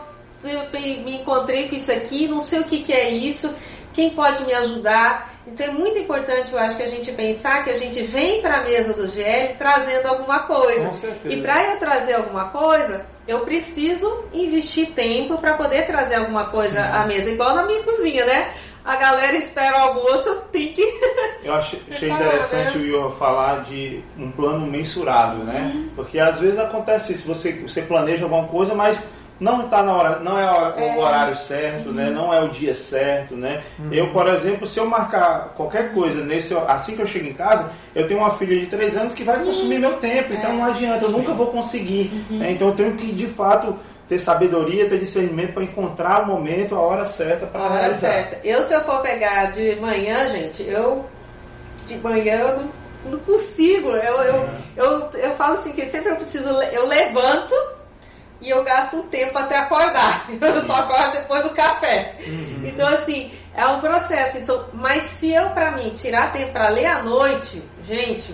eu 0.47 0.69
me 1.03 1.15
encontrei 1.15 1.69
com 1.69 1.75
isso 1.75 1.91
aqui, 1.91 2.27
não 2.27 2.39
sei 2.39 2.59
o 2.59 2.63
que, 2.65 2.79
que 2.83 2.93
é 2.93 3.09
isso, 3.09 3.53
quem 3.93 4.09
pode 4.11 4.43
me 4.45 4.53
ajudar? 4.53 5.33
Então 5.47 5.65
é 5.65 5.71
muito 5.71 5.97
importante, 5.97 6.53
eu 6.53 6.59
acho, 6.59 6.77
que 6.77 6.83
a 6.83 6.87
gente 6.87 7.11
pensar 7.11 7.63
que 7.63 7.71
a 7.71 7.75
gente 7.75 8.01
vem 8.03 8.41
para 8.41 8.57
a 8.57 8.63
mesa 8.63 8.93
do 8.93 9.07
GL 9.07 9.55
trazendo 9.57 10.05
alguma 10.07 10.39
coisa. 10.41 10.89
Com 10.89 10.95
certeza. 10.95 11.33
E 11.35 11.41
para 11.41 11.71
eu 11.71 11.79
trazer 11.79 12.13
alguma 12.13 12.49
coisa, 12.49 13.05
eu 13.27 13.39
preciso 13.41 14.25
investir 14.31 14.91
tempo 14.91 15.37
para 15.37 15.55
poder 15.55 15.87
trazer 15.87 16.15
alguma 16.15 16.45
coisa 16.49 16.81
à 16.81 17.05
mesa, 17.05 17.29
igual 17.29 17.55
na 17.55 17.63
minha 17.63 17.81
cozinha, 17.83 18.25
né? 18.25 18.53
A 18.83 18.95
galera 18.95 19.35
espera 19.35 19.77
o 19.77 19.81
almoço, 19.89 20.27
eu 20.29 20.35
tenho 20.51 20.73
que. 20.73 20.99
Eu 21.43 21.53
achei, 21.53 21.81
achei 21.89 22.09
Falar, 22.09 22.21
interessante 22.21 22.77
né? 22.77 22.83
o 22.83 22.87
Ian 22.87 23.11
falar 23.11 23.63
de 23.63 24.03
um 24.17 24.31
plano 24.31 24.65
mensurável, 24.65 25.43
né? 25.43 25.73
Porque 25.95 26.19
às 26.19 26.39
vezes 26.39 26.59
acontece 26.59 27.13
isso, 27.13 27.27
você, 27.27 27.53
você 27.53 27.81
planeja 27.81 28.23
alguma 28.23 28.47
coisa, 28.47 28.73
mas 28.73 29.01
não 29.39 29.63
está 29.63 29.81
na 29.81 29.93
hora, 29.93 30.19
não 30.19 30.37
é 30.37 30.97
o 30.97 30.99
horário 30.99 31.33
certo, 31.35 31.91
né? 31.93 32.09
Não 32.09 32.33
é 32.33 32.41
o 32.41 32.49
dia 32.49 32.73
certo, 32.73 33.37
né? 33.37 33.63
Eu, 33.89 34.11
por 34.11 34.27
exemplo, 34.27 34.67
se 34.67 34.77
eu 34.77 34.85
marcar 34.85 35.53
qualquer 35.55 35.93
coisa 35.93 36.21
nesse, 36.21 36.53
assim 36.67 36.93
que 36.95 37.01
eu 37.01 37.07
chego 37.07 37.27
em 37.29 37.33
casa, 37.33 37.71
eu 37.95 38.05
tenho 38.05 38.19
uma 38.19 38.31
filha 38.31 38.59
de 38.59 38.65
3 38.65 38.97
anos 38.97 39.13
que 39.13 39.23
vai 39.23 39.41
consumir 39.41 39.79
meu 39.79 39.93
tempo, 39.93 40.33
então 40.33 40.53
não 40.53 40.65
adianta, 40.65 41.05
eu 41.05 41.11
nunca 41.11 41.31
vou 41.33 41.47
conseguir. 41.47 42.11
né? 42.29 42.51
Então 42.51 42.67
eu 42.67 42.75
tenho 42.75 42.95
que 42.95 43.13
de 43.13 43.27
fato 43.27 43.77
ter 44.09 44.17
sabedoria, 44.17 44.89
ter 44.89 44.97
discernimento 44.97 45.53
para 45.53 45.63
encontrar 45.63 46.23
o 46.23 46.25
momento, 46.25 46.75
a 46.75 46.81
hora 46.81 47.05
certa 47.05 47.45
para 47.45 47.61
A 47.61 47.71
hora 47.71 47.91
certa. 47.91 48.39
Eu, 48.43 48.59
se 48.63 48.73
eu 48.73 48.81
for 48.81 49.01
pegar 49.03 49.51
de 49.51 49.75
manhã, 49.75 50.27
gente, 50.29 50.63
eu. 50.63 51.05
De 51.85 51.95
manhã 51.99 52.39
eu 52.39 52.57
não, 52.57 52.69
não 53.11 53.19
consigo. 53.19 53.89
Eu, 53.89 54.17
eu, 54.17 54.49
eu, 54.75 55.09
eu 55.13 55.35
falo 55.35 55.53
assim 55.53 55.71
que 55.73 55.85
sempre 55.85 56.09
eu 56.11 56.15
preciso. 56.15 56.49
Eu 56.49 56.87
levanto 56.87 57.53
e 58.41 58.49
eu 58.49 58.63
gasto 58.63 58.97
um 58.97 59.03
tempo 59.03 59.37
até 59.37 59.57
acordar. 59.57 60.25
Eu 60.41 60.61
só 60.65 60.75
acordo 60.75 61.11
depois 61.11 61.43
do 61.43 61.49
café. 61.49 62.15
Então, 62.63 62.87
assim, 62.87 63.29
é 63.53 63.65
um 63.65 63.81
processo. 63.81 64.37
Então, 64.37 64.65
mas 64.73 65.03
se 65.03 65.33
eu, 65.33 65.49
pra 65.49 65.71
mim, 65.71 65.89
tirar 65.89 66.31
tempo 66.31 66.53
pra 66.53 66.69
ler 66.69 66.85
à 66.85 67.03
noite, 67.03 67.61
gente, 67.83 68.33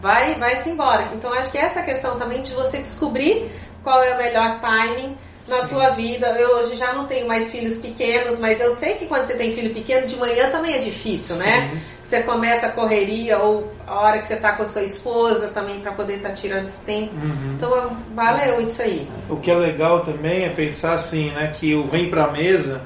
vai, 0.00 0.36
vai 0.36 0.56
se 0.56 0.70
embora. 0.70 1.10
Então, 1.12 1.34
acho 1.34 1.52
que 1.52 1.58
essa 1.58 1.82
questão 1.82 2.18
também 2.18 2.40
de 2.40 2.54
você 2.54 2.78
descobrir 2.78 3.50
qual 3.82 4.02
é 4.02 4.14
o 4.14 4.18
melhor 4.18 4.60
timing 4.60 5.16
na 5.46 5.66
tua 5.66 5.90
vida. 5.90 6.28
Eu 6.38 6.56
hoje 6.56 6.76
já 6.76 6.92
não 6.92 7.06
tenho 7.06 7.26
mais 7.26 7.50
filhos 7.50 7.78
pequenos, 7.78 8.38
mas 8.38 8.60
eu 8.60 8.70
sei 8.70 8.94
que 8.94 9.06
quando 9.06 9.26
você 9.26 9.34
tem 9.34 9.52
filho 9.52 9.74
pequeno, 9.74 10.06
de 10.06 10.16
manhã 10.16 10.50
também 10.50 10.74
é 10.74 10.78
difícil, 10.78 11.36
né? 11.36 11.70
Você 12.04 12.22
começa 12.24 12.66
a 12.66 12.72
correria 12.72 13.38
ou 13.38 13.72
a 13.86 14.00
hora 14.00 14.18
que 14.18 14.26
você 14.26 14.36
tá 14.36 14.52
com 14.52 14.62
a 14.62 14.66
sua 14.66 14.82
esposa 14.82 15.48
também 15.48 15.80
para 15.80 15.92
poder 15.92 16.16
estar 16.16 16.32
tirando 16.32 16.66
esse 16.66 16.84
tempo. 16.84 17.14
Então, 17.56 17.96
valeu 18.14 18.60
isso 18.60 18.82
aí. 18.82 19.08
O 19.30 19.36
que 19.36 19.50
é 19.50 19.54
legal 19.54 20.00
também 20.00 20.44
é 20.44 20.50
pensar 20.50 20.92
assim, 20.92 21.30
né, 21.30 21.54
que 21.58 21.74
o 21.74 21.86
vem 21.86 22.10
pra 22.10 22.30
mesa, 22.30 22.82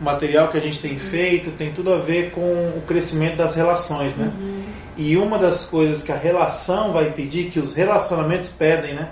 o 0.00 0.04
material 0.04 0.48
que 0.48 0.56
a 0.56 0.60
gente 0.60 0.80
tem 0.80 0.96
feito, 0.96 1.50
tem 1.58 1.72
tudo 1.72 1.92
a 1.92 1.98
ver 1.98 2.30
com 2.30 2.40
o 2.40 2.82
crescimento 2.86 3.36
das 3.36 3.56
relações, 3.56 4.14
né? 4.16 4.30
E 4.96 5.16
uma 5.16 5.38
das 5.38 5.64
coisas 5.64 6.04
que 6.04 6.12
a 6.12 6.16
relação 6.16 6.92
vai 6.92 7.10
pedir, 7.10 7.50
que 7.50 7.58
os 7.58 7.74
relacionamentos 7.74 8.48
pedem, 8.48 8.94
né? 8.94 9.08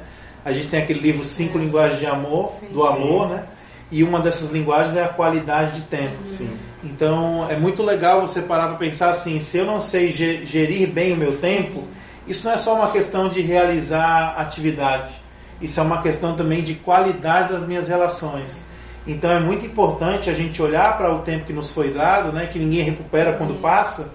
A 0.46 0.52
gente 0.52 0.68
tem 0.68 0.80
aquele 0.80 1.00
livro 1.00 1.24
Cinco 1.24 1.58
Linguagens 1.58 1.98
de 1.98 2.06
Amor, 2.06 2.46
Sim. 2.48 2.68
do 2.68 2.86
amor, 2.86 3.28
né? 3.28 3.42
E 3.90 4.02
uma 4.04 4.20
dessas 4.20 4.50
linguagens 4.50 4.96
é 4.96 5.02
a 5.02 5.08
qualidade 5.08 5.80
de 5.80 5.86
tempo. 5.88 6.16
Sim. 6.26 6.48
Então 6.84 7.46
é 7.50 7.56
muito 7.56 7.82
legal 7.82 8.20
você 8.20 8.40
parar 8.40 8.68
para 8.68 8.76
pensar 8.76 9.10
assim: 9.10 9.40
se 9.40 9.58
eu 9.58 9.64
não 9.66 9.80
sei 9.80 10.12
ge- 10.12 10.44
gerir 10.46 10.88
bem 10.88 11.12
o 11.12 11.16
meu 11.16 11.36
tempo, 11.36 11.82
isso 12.28 12.46
não 12.46 12.54
é 12.54 12.56
só 12.56 12.74
uma 12.76 12.90
questão 12.92 13.28
de 13.28 13.40
realizar 13.42 14.36
atividade, 14.38 15.14
isso 15.60 15.78
é 15.80 15.82
uma 15.82 16.00
questão 16.00 16.36
também 16.36 16.62
de 16.62 16.74
qualidade 16.74 17.52
das 17.52 17.66
minhas 17.66 17.88
relações. 17.88 18.60
Então 19.06 19.30
é 19.30 19.38
muito 19.40 19.64
importante 19.66 20.30
a 20.30 20.32
gente 20.34 20.60
olhar 20.62 20.96
para 20.96 21.12
o 21.12 21.20
tempo 21.20 21.44
que 21.44 21.52
nos 21.52 21.72
foi 21.72 21.92
dado, 21.92 22.32
né, 22.32 22.46
que 22.46 22.58
ninguém 22.58 22.82
recupera 22.82 23.32
quando 23.34 23.54
passa, 23.60 24.12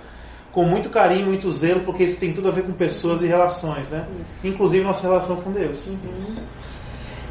com 0.51 0.63
muito 0.63 0.89
carinho, 0.89 1.27
muito 1.27 1.51
zelo, 1.51 1.81
porque 1.81 2.03
isso 2.03 2.17
tem 2.17 2.33
tudo 2.33 2.49
a 2.49 2.51
ver 2.51 2.63
com 2.63 2.73
pessoas 2.73 3.21
e 3.21 3.27
relações, 3.27 3.89
né? 3.89 4.05
Inclusive 4.43 4.83
nossa 4.83 5.01
relação 5.01 5.37
com 5.37 5.51
Deus. 5.51 5.79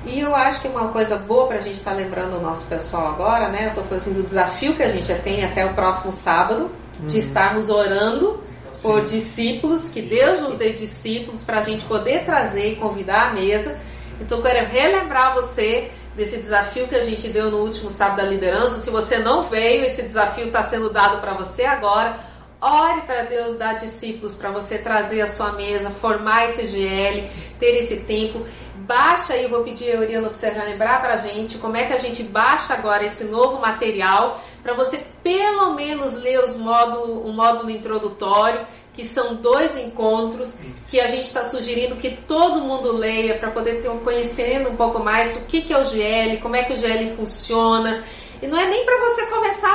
E 0.06 0.18
eu 0.18 0.34
acho 0.34 0.62
que 0.62 0.68
uma 0.68 0.88
coisa 0.88 1.16
boa 1.16 1.46
pra 1.46 1.58
gente 1.58 1.74
estar 1.74 1.92
lembrando 1.92 2.38
o 2.38 2.40
nosso 2.40 2.66
pessoal 2.66 3.08
agora, 3.08 3.48
né? 3.48 3.66
Eu 3.66 3.74
tô 3.74 3.82
falando 3.82 4.00
assim 4.00 4.14
do 4.14 4.22
desafio 4.22 4.74
que 4.74 4.82
a 4.82 4.88
gente 4.88 5.06
já 5.06 5.18
tem 5.18 5.44
até 5.44 5.66
o 5.66 5.74
próximo 5.74 6.10
sábado, 6.10 6.70
de 7.00 7.18
estarmos 7.18 7.68
orando 7.68 8.42
por 8.82 9.04
discípulos, 9.04 9.90
que 9.90 10.00
Deus 10.00 10.40
nos 10.40 10.54
dê 10.54 10.70
discípulos 10.70 11.42
para 11.42 11.58
a 11.58 11.60
gente 11.60 11.84
poder 11.84 12.24
trazer 12.24 12.72
e 12.72 12.76
convidar 12.76 13.30
à 13.30 13.34
mesa. 13.34 13.78
Então 14.20 14.38
eu 14.38 14.44
quero 14.44 14.66
relembrar 14.66 15.34
você 15.34 15.90
desse 16.16 16.38
desafio 16.38 16.88
que 16.88 16.94
a 16.94 17.02
gente 17.02 17.28
deu 17.28 17.50
no 17.50 17.58
último 17.58 17.90
sábado 17.90 18.18
da 18.18 18.22
liderança. 18.24 18.78
Se 18.78 18.90
você 18.90 19.18
não 19.18 19.44
veio, 19.44 19.84
esse 19.84 20.02
desafio 20.02 20.46
está 20.46 20.62
sendo 20.62 20.90
dado 20.90 21.20
para 21.20 21.34
você 21.34 21.64
agora. 21.64 22.16
Ore 22.60 23.02
para 23.06 23.22
Deus 23.22 23.54
dar 23.54 23.74
discípulos 23.74 24.34
para 24.34 24.50
você 24.50 24.76
trazer 24.76 25.22
a 25.22 25.26
sua 25.26 25.52
mesa, 25.52 25.88
formar 25.88 26.44
esse 26.44 26.66
GL, 26.66 27.26
ter 27.58 27.74
esse 27.76 28.00
tempo. 28.00 28.44
Baixa 28.76 29.32
aí, 29.32 29.44
eu 29.44 29.48
vou 29.48 29.64
pedir 29.64 29.90
a 29.90 29.94
Euriana 29.94 30.28
para 30.28 30.34
você 30.34 30.50
lembrar 30.50 31.00
para 31.00 31.14
a 31.14 31.16
gente 31.16 31.56
como 31.56 31.76
é 31.76 31.86
que 31.86 31.92
a 31.94 31.98
gente 31.98 32.22
baixa 32.22 32.74
agora 32.74 33.04
esse 33.04 33.24
novo 33.24 33.60
material 33.60 34.42
para 34.62 34.74
você 34.74 35.02
pelo 35.22 35.74
menos 35.74 36.16
ler 36.16 36.38
os 36.40 36.54
módulo, 36.54 37.26
o 37.26 37.32
módulo 37.32 37.70
introdutório, 37.70 38.66
que 38.92 39.04
são 39.04 39.36
dois 39.36 39.78
encontros 39.78 40.58
que 40.86 41.00
a 41.00 41.06
gente 41.06 41.22
está 41.22 41.42
sugerindo 41.44 41.96
que 41.96 42.10
todo 42.10 42.60
mundo 42.60 42.92
leia 42.92 43.38
para 43.38 43.50
poder 43.50 43.80
ter 43.80 43.88
um 43.88 44.00
conhecendo 44.00 44.68
um 44.68 44.76
pouco 44.76 44.98
mais 44.98 45.36
o 45.36 45.46
que, 45.46 45.62
que 45.62 45.72
é 45.72 45.78
o 45.78 45.84
GL, 45.84 46.38
como 46.42 46.56
é 46.56 46.64
que 46.64 46.74
o 46.74 46.76
GL 46.76 47.14
funciona. 47.16 48.04
E 48.42 48.46
não 48.46 48.58
é 48.58 48.66
nem 48.66 48.84
para 48.84 48.98
você 49.00 49.26
começar. 49.26 49.69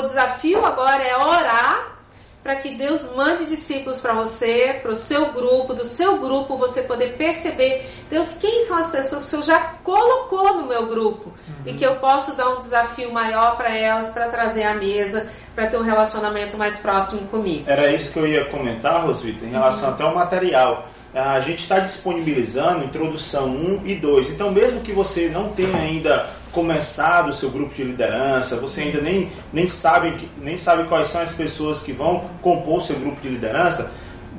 O 0.00 0.02
desafio 0.02 0.64
agora 0.64 1.02
é 1.02 1.14
orar 1.14 1.98
para 2.42 2.56
que 2.56 2.70
Deus 2.70 3.14
mande 3.14 3.44
discípulos 3.44 4.00
para 4.00 4.14
você, 4.14 4.78
para 4.80 4.92
o 4.92 4.96
seu 4.96 5.26
grupo, 5.26 5.74
do 5.74 5.84
seu 5.84 6.16
grupo 6.16 6.56
você 6.56 6.80
poder 6.80 7.18
perceber, 7.18 7.86
Deus, 8.08 8.32
quem 8.32 8.64
são 8.64 8.78
as 8.78 8.88
pessoas 8.88 9.20
que 9.20 9.26
o 9.26 9.28
Senhor 9.28 9.42
já 9.42 9.58
colocou 9.84 10.54
no 10.54 10.66
meu 10.66 10.86
grupo 10.86 11.34
e 11.66 11.74
que 11.74 11.84
eu 11.84 11.96
posso 11.96 12.34
dar 12.34 12.48
um 12.48 12.60
desafio 12.60 13.12
maior 13.12 13.58
para 13.58 13.76
elas, 13.76 14.08
para 14.08 14.30
trazer 14.30 14.62
à 14.62 14.72
mesa, 14.72 15.28
para 15.54 15.66
ter 15.66 15.76
um 15.76 15.82
relacionamento 15.82 16.56
mais 16.56 16.78
próximo 16.78 17.26
comigo. 17.28 17.64
Era 17.66 17.92
isso 17.92 18.10
que 18.10 18.18
eu 18.18 18.26
ia 18.26 18.46
comentar, 18.46 19.04
Rosvita, 19.04 19.44
em 19.44 19.50
relação 19.50 19.90
até 19.90 20.02
ao 20.02 20.14
material. 20.14 20.88
A 21.12 21.40
gente 21.40 21.58
está 21.58 21.78
disponibilizando 21.78 22.84
introdução 22.84 23.48
1 23.48 23.82
e 23.84 23.96
2. 23.96 24.30
Então, 24.30 24.50
mesmo 24.50 24.80
que 24.80 24.92
você 24.92 25.28
não 25.28 25.50
tenha 25.50 25.76
ainda 25.76 26.30
começado 26.52 27.30
o 27.30 27.32
seu 27.32 27.50
grupo 27.50 27.74
de 27.74 27.84
liderança, 27.84 28.56
você 28.56 28.82
ainda 28.82 29.00
nem, 29.00 29.30
nem, 29.52 29.68
sabe, 29.68 30.28
nem 30.38 30.56
sabe 30.56 30.84
quais 30.84 31.08
são 31.08 31.22
as 31.22 31.32
pessoas 31.32 31.80
que 31.80 31.92
vão 31.92 32.24
compor 32.42 32.78
o 32.78 32.80
seu 32.80 32.98
grupo 32.98 33.20
de 33.20 33.28
liderança, 33.28 33.90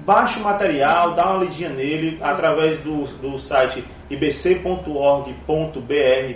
baixe 0.06 0.40
o 0.40 0.44
material, 0.44 1.14
dá 1.14 1.30
uma 1.30 1.44
lidinha 1.44 1.70
nele 1.70 2.18
através 2.22 2.80
do, 2.80 3.06
do 3.22 3.38
site 3.40 3.84
ibc.org.br 4.10 5.34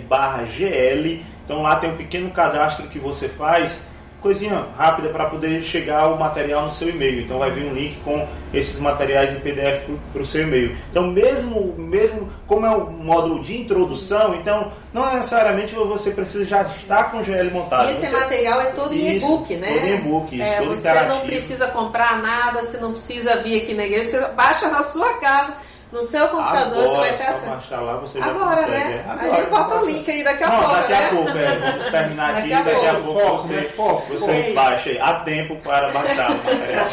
barra 0.08 0.44
GL. 0.44 1.22
Então 1.44 1.62
lá 1.62 1.76
tem 1.76 1.90
um 1.90 1.96
pequeno 1.96 2.30
cadastro 2.30 2.88
que 2.88 2.98
você 2.98 3.28
faz, 3.28 3.80
coisinha 4.20 4.66
rápida 4.76 5.08
para 5.10 5.26
poder 5.26 5.62
chegar 5.62 6.08
o 6.08 6.18
material 6.18 6.64
no 6.64 6.72
seu 6.72 6.88
e-mail. 6.88 7.20
Então 7.22 7.38
vai 7.38 7.50
vir 7.50 7.64
um 7.64 7.72
link 7.74 7.96
com 8.04 8.26
esses 8.52 8.78
materiais 8.78 9.34
em 9.34 9.40
PDF 9.40 9.88
para 10.12 10.22
o 10.22 10.24
seu 10.26 10.42
e-mail. 10.42 10.76
Então 10.90 11.06
mesmo, 11.06 11.74
mesmo 11.78 12.28
como 12.46 12.66
é 12.66 12.70
o 12.70 12.90
módulo 12.90 13.40
de 13.42 13.56
introdução, 13.56 14.34
então 14.34 14.72
não 14.92 15.14
necessariamente 15.14 15.74
você 15.74 16.10
precisa 16.10 16.44
já 16.44 16.62
estar 16.62 17.10
com 17.10 17.18
o 17.18 17.22
GL 17.22 17.50
montado. 17.52 17.88
E 17.88 17.92
esse 17.92 18.06
Você- 18.06 18.16
material 18.16 18.60
é 18.60 18.66
todo 18.72 18.92
em 18.94 19.16
e-book, 19.16 19.56
né? 19.56 19.74
todo 19.74 19.86
em 19.86 19.94
e-book, 19.94 20.34
isso, 20.34 20.42
É, 20.44 20.56
todo 20.58 20.76
você 20.76 20.88
não 20.88 20.94
interativo. 21.00 21.26
precisa 21.26 21.66
comprar 21.68 22.20
nada, 22.22 22.62
você 22.62 22.78
não 22.78 22.90
precisa 22.92 23.36
vir 23.36 23.62
aqui 23.62 23.74
na 23.74 23.84
igreja, 23.86 24.04
você 24.04 24.26
baixa 24.34 24.68
na 24.68 24.82
sua 24.82 25.12
casa, 25.14 25.54
no 25.92 26.02
seu 26.02 26.26
computador, 26.28 26.82
você 26.88 26.96
vai 26.96 27.16
ter 27.16 27.22
acesso. 27.22 27.46
baixar 27.46 27.80
lá, 27.80 27.96
você 27.98 28.18
já 28.18 28.24
Agora, 28.26 28.56
consegue. 28.56 28.70
né? 28.72 29.04
é. 29.06 29.10
a 29.10 29.36
gente 29.36 29.50
bota 29.50 29.74
o 29.76 29.86
link 29.86 30.10
aí 30.10 30.24
daqui 30.24 30.44
a 30.44 30.48
Não, 30.48 30.58
pouco, 30.58 30.74
daqui 30.74 30.92
né? 30.92 31.06
a 31.06 31.08
pouco, 31.10 31.30
é. 31.38 31.56
Vamos 31.58 31.86
terminar 31.86 32.30
aqui, 32.36 32.48
Daqui 32.48 32.54
a 32.54 32.62
daqui 32.74 32.86
a 32.86 32.94
pouco. 32.94 33.04
pouco 33.12 33.20
Foco, 33.28 33.38
você, 33.46 33.54
né? 33.54 33.62
Foco, 33.76 34.02
você 34.14 34.52
baixa 34.52 34.90
aí. 34.90 34.98
Há 35.00 35.14
tempo 35.20 35.56
para 35.56 35.88
baixar 35.92 36.30
material. 36.30 36.90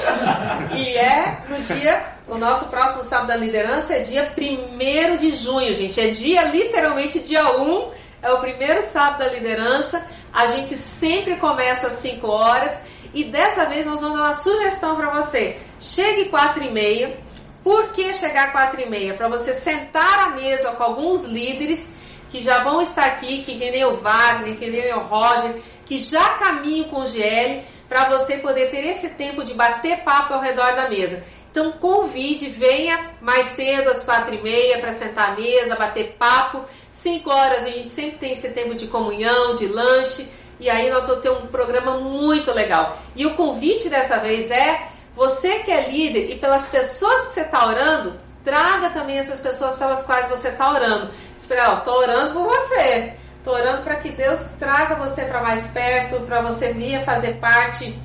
E 0.75 0.97
é 0.97 1.37
no 1.49 1.59
dia, 1.61 2.05
o 2.27 2.37
nosso 2.37 2.65
próximo 2.69 3.03
sábado 3.03 3.27
da 3.27 3.35
liderança 3.35 3.95
é 3.95 3.99
dia 3.99 4.31
1 4.37 5.17
de 5.17 5.31
junho, 5.33 5.73
gente. 5.73 5.99
É 5.99 6.07
dia, 6.09 6.43
literalmente, 6.43 7.19
dia 7.19 7.45
1, 7.57 7.91
é 8.21 8.31
o 8.31 8.37
primeiro 8.37 8.81
sábado 8.81 9.19
da 9.19 9.29
liderança. 9.29 10.05
A 10.31 10.47
gente 10.47 10.75
sempre 10.77 11.35
começa 11.37 11.87
às 11.87 11.93
5 11.93 12.27
horas. 12.27 12.71
E 13.13 13.23
dessa 13.25 13.65
vez 13.65 13.85
nós 13.85 14.01
vamos 14.01 14.17
dar 14.17 14.23
uma 14.25 14.33
sugestão 14.33 14.95
para 14.95 15.09
você. 15.21 15.57
Chegue 15.79 16.25
4 16.25 16.63
e 16.63 16.71
meia. 16.71 17.17
Por 17.63 17.89
que 17.89 18.13
chegar 18.13 18.51
4 18.51 18.81
e 18.81 18.89
meia? 18.89 19.13
Para 19.13 19.29
você 19.29 19.53
sentar 19.53 20.19
à 20.19 20.29
mesa 20.29 20.71
com 20.71 20.83
alguns 20.83 21.23
líderes 21.23 21.93
que 22.29 22.41
já 22.41 22.63
vão 22.63 22.81
estar 22.81 23.05
aqui, 23.05 23.43
que, 23.43 23.57
que 23.57 23.71
nem 23.71 23.85
o 23.85 23.95
Wagner, 23.95 24.57
que 24.57 24.69
nem 24.69 24.93
o 24.93 24.99
Roger, 24.99 25.55
que 25.85 25.97
já 25.97 26.29
caminham 26.31 26.89
com 26.89 27.01
o 27.01 27.07
GL, 27.07 27.63
para 27.87 28.09
você 28.09 28.37
poder 28.37 28.69
ter 28.71 28.85
esse 28.85 29.09
tempo 29.09 29.43
de 29.43 29.53
bater 29.53 29.99
papo 29.99 30.33
ao 30.33 30.41
redor 30.41 30.75
da 30.75 30.89
mesa. 30.89 31.23
Então 31.51 31.73
convide, 31.73 32.49
venha 32.49 33.11
mais 33.21 33.49
cedo, 33.49 33.91
às 33.91 34.03
quatro 34.03 34.33
e 34.33 34.41
meia, 34.41 34.79
para 34.79 34.91
sentar 34.91 35.33
à 35.33 35.35
mesa, 35.35 35.75
bater 35.75 36.15
papo. 36.17 36.63
Cinco 36.91 37.29
horas 37.29 37.65
a 37.65 37.69
gente 37.69 37.91
sempre 37.91 38.17
tem 38.17 38.33
esse 38.33 38.49
tempo 38.49 38.73
de 38.73 38.87
comunhão, 38.87 39.53
de 39.53 39.67
lanche, 39.67 40.27
e 40.59 40.67
aí 40.69 40.89
nós 40.89 41.05
vamos 41.05 41.21
ter 41.21 41.29
um 41.29 41.45
programa 41.45 41.97
muito 41.99 42.51
legal. 42.51 42.97
E 43.15 43.25
o 43.27 43.35
convite 43.35 43.87
dessa 43.87 44.17
vez 44.17 44.49
é 44.49 44.87
você 45.15 45.59
que 45.59 45.71
é 45.71 45.89
líder 45.89 46.31
e 46.31 46.35
pelas 46.39 46.65
pessoas 46.65 47.27
que 47.27 47.33
você 47.33 47.41
está 47.41 47.67
orando, 47.67 48.19
traga 48.43 48.89
também 48.89 49.17
essas 49.17 49.39
pessoas 49.39 49.75
pelas 49.75 50.03
quais 50.03 50.29
você 50.29 50.49
está 50.49 50.71
orando. 50.71 51.11
Espera, 51.37 51.73
estou 51.73 51.97
orando 51.97 52.33
por 52.33 52.43
você. 52.45 53.13
Estou 53.37 53.53
orando 53.53 53.83
para 53.83 53.95
que 53.97 54.09
Deus 54.09 54.39
traga 54.57 54.95
você 54.95 55.25
para 55.25 55.41
mais 55.41 55.67
perto, 55.67 56.21
para 56.21 56.41
você 56.41 56.71
vir 56.73 56.95
a 56.95 57.01
fazer 57.01 57.33
parte 57.35 57.97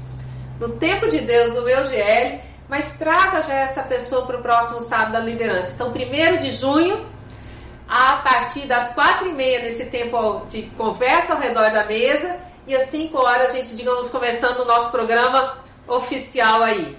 do 0.59 0.71
tempo 0.71 1.09
de 1.09 1.21
Deus, 1.21 1.55
do 1.55 1.63
meu 1.63 1.85
GL 1.85 2.49
mas 2.69 2.97
traga 2.97 3.41
já 3.41 3.55
essa 3.55 3.83
pessoa 3.83 4.27
para 4.27 4.39
o 4.39 4.43
próximo 4.43 4.81
sábado 4.81 5.13
da 5.13 5.21
liderança. 5.21 5.75
Então, 5.75 5.89
1 5.89 6.37
de 6.39 6.51
junho, 6.51 7.07
a 7.89 8.17
partir 8.17 8.67
das 8.67 8.91
quatro 8.91 9.29
e 9.29 9.33
meia, 9.33 9.61
nesse 9.61 9.87
tempo 9.87 10.45
de 10.49 10.63
conversa 10.77 11.33
ao 11.33 11.41
redor 11.41 11.71
da 11.71 11.85
mesa, 11.85 12.37
e 12.67 12.77
às 12.77 12.89
5 12.91 13.17
horas 13.19 13.51
a 13.53 13.55
gente, 13.55 13.75
digamos, 13.75 14.11
começando 14.11 14.61
o 14.61 14.65
nosso 14.67 14.91
programa 14.91 15.57
oficial 15.89 16.63
aí. 16.63 16.97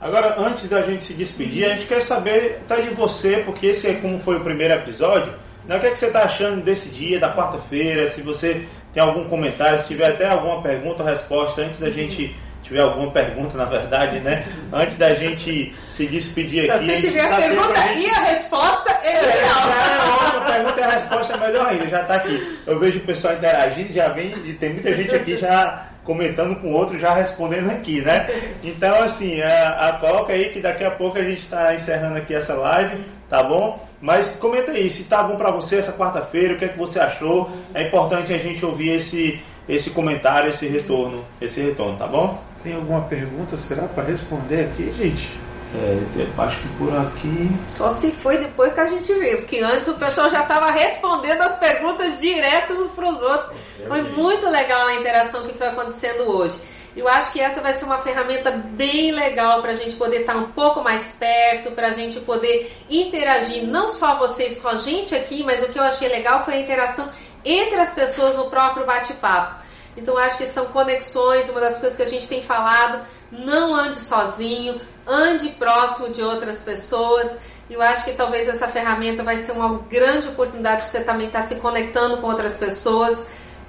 Agora, 0.00 0.38
antes 0.38 0.68
da 0.68 0.82
gente 0.82 1.04
se 1.04 1.14
despedir, 1.14 1.64
a 1.64 1.74
gente 1.74 1.86
quer 1.86 2.02
saber 2.02 2.60
tá 2.68 2.76
de 2.76 2.90
você, 2.90 3.38
porque 3.38 3.68
esse 3.68 3.88
é 3.88 3.94
como 3.94 4.18
foi 4.18 4.36
o 4.36 4.40
primeiro 4.40 4.74
episódio. 4.74 5.32
Né? 5.66 5.76
O 5.76 5.80
que, 5.80 5.86
é 5.86 5.90
que 5.90 5.98
você 5.98 6.06
está 6.06 6.24
achando 6.24 6.62
desse 6.62 6.90
dia, 6.90 7.18
da 7.18 7.34
quarta-feira? 7.34 8.08
Se 8.08 8.20
você 8.20 8.66
tem 8.92 9.02
algum 9.02 9.28
comentário, 9.28 9.80
se 9.80 9.88
tiver 9.88 10.10
até 10.10 10.28
alguma 10.28 10.60
pergunta 10.62 11.02
ou 11.02 11.08
resposta 11.08 11.62
antes 11.62 11.80
da 11.80 11.88
gente 11.88 12.36
tiver 12.62 12.80
alguma 12.80 13.10
pergunta, 13.10 13.56
na 13.56 13.64
verdade, 13.66 14.18
né? 14.20 14.44
Antes 14.72 14.96
da 14.96 15.12
gente 15.14 15.74
se 15.86 16.06
despedir 16.06 16.70
aqui. 16.70 16.86
Se 16.86 17.08
tiver 17.08 17.30
a 17.30 17.36
pergunta 17.36 17.78
a 17.78 17.88
gente... 17.88 18.06
e 18.06 18.10
a 18.10 18.20
resposta, 18.20 18.90
é 18.90 19.20
legal. 19.20 19.68
É, 19.68 20.36
a 20.36 20.40
pergunta 20.40 20.80
e 20.80 20.82
a 20.82 20.90
resposta 20.90 21.32
é 21.34 21.36
melhor 21.38 21.66
ainda, 21.66 21.88
já 21.88 22.02
está 22.02 22.14
aqui. 22.16 22.58
Eu 22.66 22.78
vejo 22.78 22.98
o 22.98 23.02
pessoal 23.02 23.34
interagindo, 23.34 23.92
já 23.92 24.08
vem, 24.08 24.34
e 24.44 24.52
tem 24.54 24.72
muita 24.72 24.92
gente 24.92 25.14
aqui 25.14 25.36
já 25.36 25.93
comentando 26.04 26.56
com 26.56 26.72
outro, 26.72 26.98
já 26.98 27.14
respondendo 27.14 27.70
aqui, 27.70 28.00
né? 28.00 28.26
Então, 28.62 29.02
assim, 29.02 29.40
a, 29.40 29.88
a 29.88 29.92
coloca 29.94 30.32
aí 30.32 30.50
que 30.50 30.60
daqui 30.60 30.84
a 30.84 30.90
pouco 30.90 31.18
a 31.18 31.24
gente 31.24 31.40
está 31.40 31.74
encerrando 31.74 32.18
aqui 32.18 32.34
essa 32.34 32.54
live, 32.54 33.04
tá 33.28 33.42
bom? 33.42 33.82
Mas 34.00 34.36
comenta 34.36 34.72
aí, 34.72 34.88
se 34.90 35.04
tá 35.04 35.22
bom 35.22 35.36
para 35.36 35.50
você 35.50 35.76
essa 35.76 35.92
quarta-feira, 35.92 36.54
o 36.54 36.58
que 36.58 36.66
é 36.66 36.68
que 36.68 36.78
você 36.78 37.00
achou? 37.00 37.50
É 37.72 37.88
importante 37.88 38.32
a 38.32 38.38
gente 38.38 38.64
ouvir 38.64 38.90
esse, 38.90 39.40
esse 39.68 39.90
comentário, 39.90 40.50
esse 40.50 40.66
retorno, 40.66 41.24
esse 41.40 41.60
retorno, 41.60 41.96
tá 41.96 42.06
bom? 42.06 42.42
Tem 42.62 42.74
alguma 42.74 43.02
pergunta, 43.02 43.56
será, 43.56 43.82
para 43.82 44.04
responder 44.04 44.66
aqui, 44.66 44.92
gente? 44.96 45.38
É, 45.76 46.42
acho 46.42 46.58
que 46.60 46.68
por 46.76 46.96
aqui. 46.96 47.50
Só 47.66 47.90
se 47.90 48.12
foi 48.12 48.38
depois 48.38 48.72
que 48.72 48.80
a 48.80 48.86
gente 48.86 49.12
viu, 49.12 49.38
porque 49.38 49.58
antes 49.58 49.88
o 49.88 49.94
pessoal 49.94 50.30
já 50.30 50.42
estava 50.42 50.70
respondendo 50.70 51.40
as 51.42 51.56
perguntas 51.56 52.20
direto 52.20 52.74
uns 52.74 52.92
para 52.92 53.10
os 53.10 53.20
outros. 53.20 53.50
Foi 53.88 54.02
muito 54.02 54.48
legal 54.48 54.86
a 54.86 54.94
interação 54.94 55.42
que 55.46 55.58
foi 55.58 55.66
acontecendo 55.66 56.30
hoje. 56.30 56.60
Eu 56.96 57.08
acho 57.08 57.32
que 57.32 57.40
essa 57.40 57.60
vai 57.60 57.72
ser 57.72 57.86
uma 57.86 57.98
ferramenta 57.98 58.52
bem 58.52 59.10
legal 59.10 59.60
para 59.60 59.72
a 59.72 59.74
gente 59.74 59.96
poder 59.96 60.20
estar 60.20 60.36
um 60.36 60.52
pouco 60.52 60.80
mais 60.80 61.10
perto, 61.18 61.72
para 61.72 61.88
a 61.88 61.90
gente 61.90 62.20
poder 62.20 62.72
interagir, 62.88 63.66
não 63.66 63.88
só 63.88 64.16
vocês 64.16 64.60
com 64.60 64.68
a 64.68 64.76
gente 64.76 65.12
aqui, 65.12 65.42
mas 65.42 65.60
o 65.60 65.72
que 65.72 65.78
eu 65.78 65.82
achei 65.82 66.08
legal 66.08 66.44
foi 66.44 66.54
a 66.54 66.60
interação 66.60 67.08
entre 67.44 67.80
as 67.80 67.92
pessoas 67.92 68.36
no 68.36 68.48
próprio 68.48 68.86
bate-papo. 68.86 69.64
Então 69.96 70.16
acho 70.16 70.38
que 70.38 70.46
são 70.46 70.66
conexões, 70.66 71.48
uma 71.48 71.60
das 71.60 71.78
coisas 71.78 71.96
que 71.96 72.02
a 72.02 72.06
gente 72.06 72.28
tem 72.28 72.42
falado, 72.42 73.04
não 73.30 73.74
ande 73.74 73.96
sozinho, 73.96 74.80
ande 75.06 75.48
próximo 75.50 76.08
de 76.08 76.22
outras 76.22 76.62
pessoas. 76.62 77.36
Eu 77.68 77.80
acho 77.80 78.04
que 78.04 78.12
talvez 78.12 78.48
essa 78.48 78.68
ferramenta 78.68 79.22
vai 79.22 79.36
ser 79.36 79.52
uma 79.52 79.78
grande 79.90 80.28
oportunidade 80.28 80.76
para 80.78 80.86
você 80.86 81.00
também 81.02 81.26
estar 81.26 81.42
se 81.42 81.56
conectando 81.56 82.18
com 82.18 82.26
outras 82.26 82.56
pessoas 82.56 83.26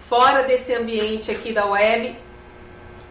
fora 0.09 0.43
desse 0.43 0.73
ambiente 0.73 1.31
aqui 1.31 1.51
da 1.51 1.65
web. 1.65 2.15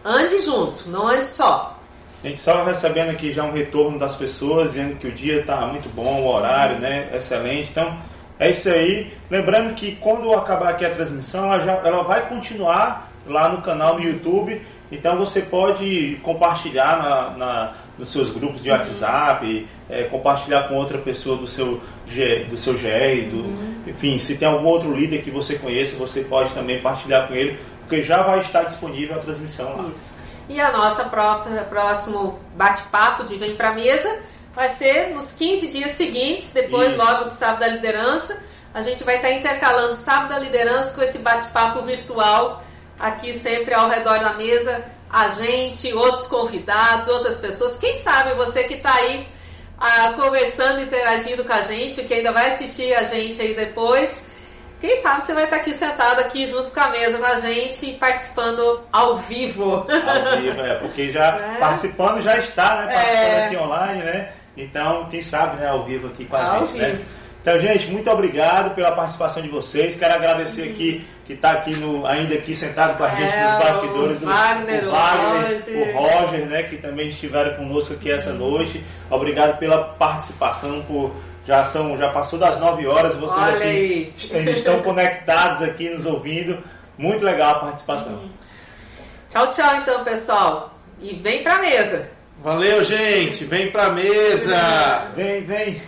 Ande 0.03 0.39
junto, 0.41 0.89
não 0.89 1.07
ande 1.07 1.25
só. 1.25 1.79
A 2.23 2.27
gente 2.27 2.37
estava 2.37 2.63
recebendo 2.63 3.09
aqui 3.09 3.31
já 3.31 3.43
um 3.43 3.51
retorno 3.51 3.99
das 3.99 4.15
pessoas 4.15 4.71
dizendo 4.71 4.95
que 4.95 5.07
o 5.07 5.11
dia 5.11 5.41
está 5.41 5.57
muito 5.67 5.89
bom, 5.89 6.21
o 6.21 6.27
horário, 6.27 6.79
né, 6.79 7.09
excelente. 7.13 7.69
Então, 7.71 7.97
é 8.39 8.49
isso 8.49 8.69
aí. 8.69 9.13
Lembrando 9.29 9.73
que 9.75 9.95
quando 9.95 10.33
acabar 10.33 10.69
aqui 10.69 10.85
a 10.85 10.89
transmissão, 10.89 11.45
ela, 11.45 11.59
já, 11.59 11.73
ela 11.73 12.03
vai 12.03 12.27
continuar 12.27 13.11
lá 13.25 13.49
no 13.49 13.61
canal 13.61 13.95
no 13.95 14.03
YouTube. 14.03 14.61
Então 14.91 15.17
você 15.17 15.41
pode 15.41 16.19
compartilhar 16.21 16.97
na, 16.97 17.29
na 17.37 17.73
nos 17.97 18.09
seus 18.09 18.29
grupos 18.29 18.61
de 18.61 18.69
WhatsApp, 18.69 19.67
é, 19.89 20.03
compartilhar 20.03 20.67
com 20.67 20.75
outra 20.75 20.97
pessoa 20.97 21.37
do 21.37 21.47
seu, 21.47 21.81
do 22.49 22.57
seu 22.57 22.73
GR, 22.73 23.29
do, 23.29 23.37
uhum. 23.37 23.83
enfim, 23.87 24.17
se 24.17 24.35
tem 24.35 24.47
algum 24.47 24.67
outro 24.67 24.93
líder 24.93 25.21
que 25.21 25.31
você 25.31 25.55
conheça, 25.55 25.95
você 25.95 26.21
pode 26.21 26.53
também 26.53 26.81
partilhar 26.81 27.27
com 27.27 27.33
ele, 27.33 27.57
porque 27.81 28.01
já 28.01 28.23
vai 28.23 28.39
estar 28.39 28.63
disponível 28.63 29.15
a 29.15 29.19
transmissão 29.19 29.77
lá. 29.77 29.89
Isso. 29.89 30.13
E 30.47 30.61
a 30.61 30.71
nossa 30.71 31.05
própria 31.05 31.63
próximo 31.63 32.39
bate-papo 32.55 33.23
de 33.23 33.35
Vem 33.35 33.55
Pra 33.55 33.73
Mesa 33.73 34.19
vai 34.53 34.69
ser 34.69 35.09
nos 35.09 35.31
15 35.33 35.67
dias 35.69 35.91
seguintes, 35.91 36.53
depois 36.53 36.93
Isso. 36.93 37.03
logo 37.03 37.25
do 37.25 37.31
Sábado 37.31 37.61
da 37.61 37.67
Liderança. 37.67 38.43
A 38.73 38.81
gente 38.81 39.03
vai 39.03 39.15
estar 39.15 39.31
intercalando 39.31 39.95
Sábado 39.95 40.29
da 40.29 40.39
Liderança 40.39 40.93
com 40.93 41.01
esse 41.01 41.17
bate-papo 41.17 41.81
virtual 41.81 42.63
aqui 42.99 43.33
sempre 43.33 43.73
ao 43.73 43.89
redor 43.89 44.19
da 44.19 44.33
mesa. 44.33 44.85
A 45.15 45.29
gente, 45.29 45.93
outros 45.93 46.27
convidados, 46.27 47.07
outras 47.07 47.35
pessoas. 47.35 47.77
Quem 47.77 47.95
sabe 47.99 48.33
você 48.33 48.65
que 48.65 48.73
está 48.73 48.93
aí 48.93 49.25
ah, 49.79 50.11
conversando, 50.13 50.81
interagindo 50.81 51.45
com 51.45 51.53
a 51.53 51.61
gente, 51.61 52.03
que 52.03 52.13
ainda 52.13 52.33
vai 52.33 52.47
assistir 52.47 52.93
a 52.93 53.05
gente 53.05 53.41
aí 53.41 53.53
depois. 53.53 54.25
Quem 54.81 54.97
sabe 54.97 55.23
você 55.23 55.33
vai 55.33 55.45
estar 55.45 55.55
aqui 55.55 55.73
sentado 55.73 56.19
aqui 56.19 56.45
junto 56.47 56.69
com 56.69 56.79
a 56.81 56.89
mesa 56.89 57.17
com 57.17 57.25
a 57.25 57.37
gente, 57.37 57.93
participando 57.93 58.81
ao 58.91 59.19
vivo. 59.19 59.87
Ao 59.89 60.41
vivo, 60.41 60.59
é, 60.59 60.79
porque 60.79 61.09
já 61.09 61.27
é. 61.55 61.59
participando 61.59 62.21
já 62.21 62.37
está, 62.37 62.85
né? 62.85 62.93
Participando 62.93 63.21
é. 63.21 63.45
aqui 63.45 63.55
online, 63.55 64.03
né? 64.03 64.31
Então, 64.57 65.07
quem 65.09 65.21
sabe, 65.21 65.57
né, 65.61 65.67
ao 65.69 65.85
vivo 65.85 66.07
aqui 66.07 66.25
com 66.25 66.35
a 66.35 66.45
ao 66.45 66.67
gente, 66.67 66.77
né? 66.77 66.89
vivo. 66.89 66.99
né? 66.99 67.24
Então, 67.45 67.59
gente, 67.59 67.91
muito 67.91 68.09
obrigado 68.09 68.73
pela 68.73 68.91
participação 68.93 69.39
de 69.39 69.49
vocês. 69.49 69.95
Quero 69.95 70.15
agradecer 70.15 70.63
aqui 70.63 71.05
que 71.27 71.33
está 71.33 71.51
aqui 71.51 71.75
no, 71.75 72.03
ainda 72.03 72.33
aqui 72.33 72.55
sentado 72.55 72.97
com 72.97 73.03
a 73.03 73.09
gente 73.09 73.31
é, 73.31 73.43
nos 73.43 73.63
bastidores, 73.63 74.21
o 74.23 74.25
Wagner, 74.25 74.87
o, 74.87 74.91
Wagner, 74.91 75.61
o 75.77 75.91
Roger, 75.93 76.45
né, 76.47 76.63
que 76.63 76.77
também 76.77 77.09
estiveram 77.09 77.55
conosco 77.55 77.93
aqui 77.93 78.11
essa 78.11 78.33
noite. 78.33 78.83
Obrigado 79.11 79.59
pela 79.59 79.77
participação, 79.77 80.81
por 80.87 81.11
já 81.45 81.63
são 81.63 81.95
já 81.95 82.09
passou 82.09 82.39
das 82.39 82.59
9 82.59 82.87
horas, 82.87 83.15
vocês 83.15 83.39
Olha 83.39 83.57
aqui 83.57 84.11
aí. 84.31 84.49
estão 84.49 84.81
conectados 84.81 85.61
aqui 85.61 85.87
nos 85.91 86.03
ouvindo. 86.03 86.63
Muito 86.97 87.23
legal 87.23 87.57
a 87.57 87.59
participação. 87.59 88.27
Tchau, 89.29 89.47
tchau 89.51 89.75
então, 89.75 90.03
pessoal. 90.03 90.73
E 90.99 91.13
vem 91.13 91.43
pra 91.43 91.59
mesa. 91.59 92.09
Valeu, 92.41 92.83
gente. 92.83 93.45
Vem 93.45 93.69
pra 93.69 93.91
mesa. 93.91 95.11
Vem, 95.15 95.43
vem. 95.43 95.79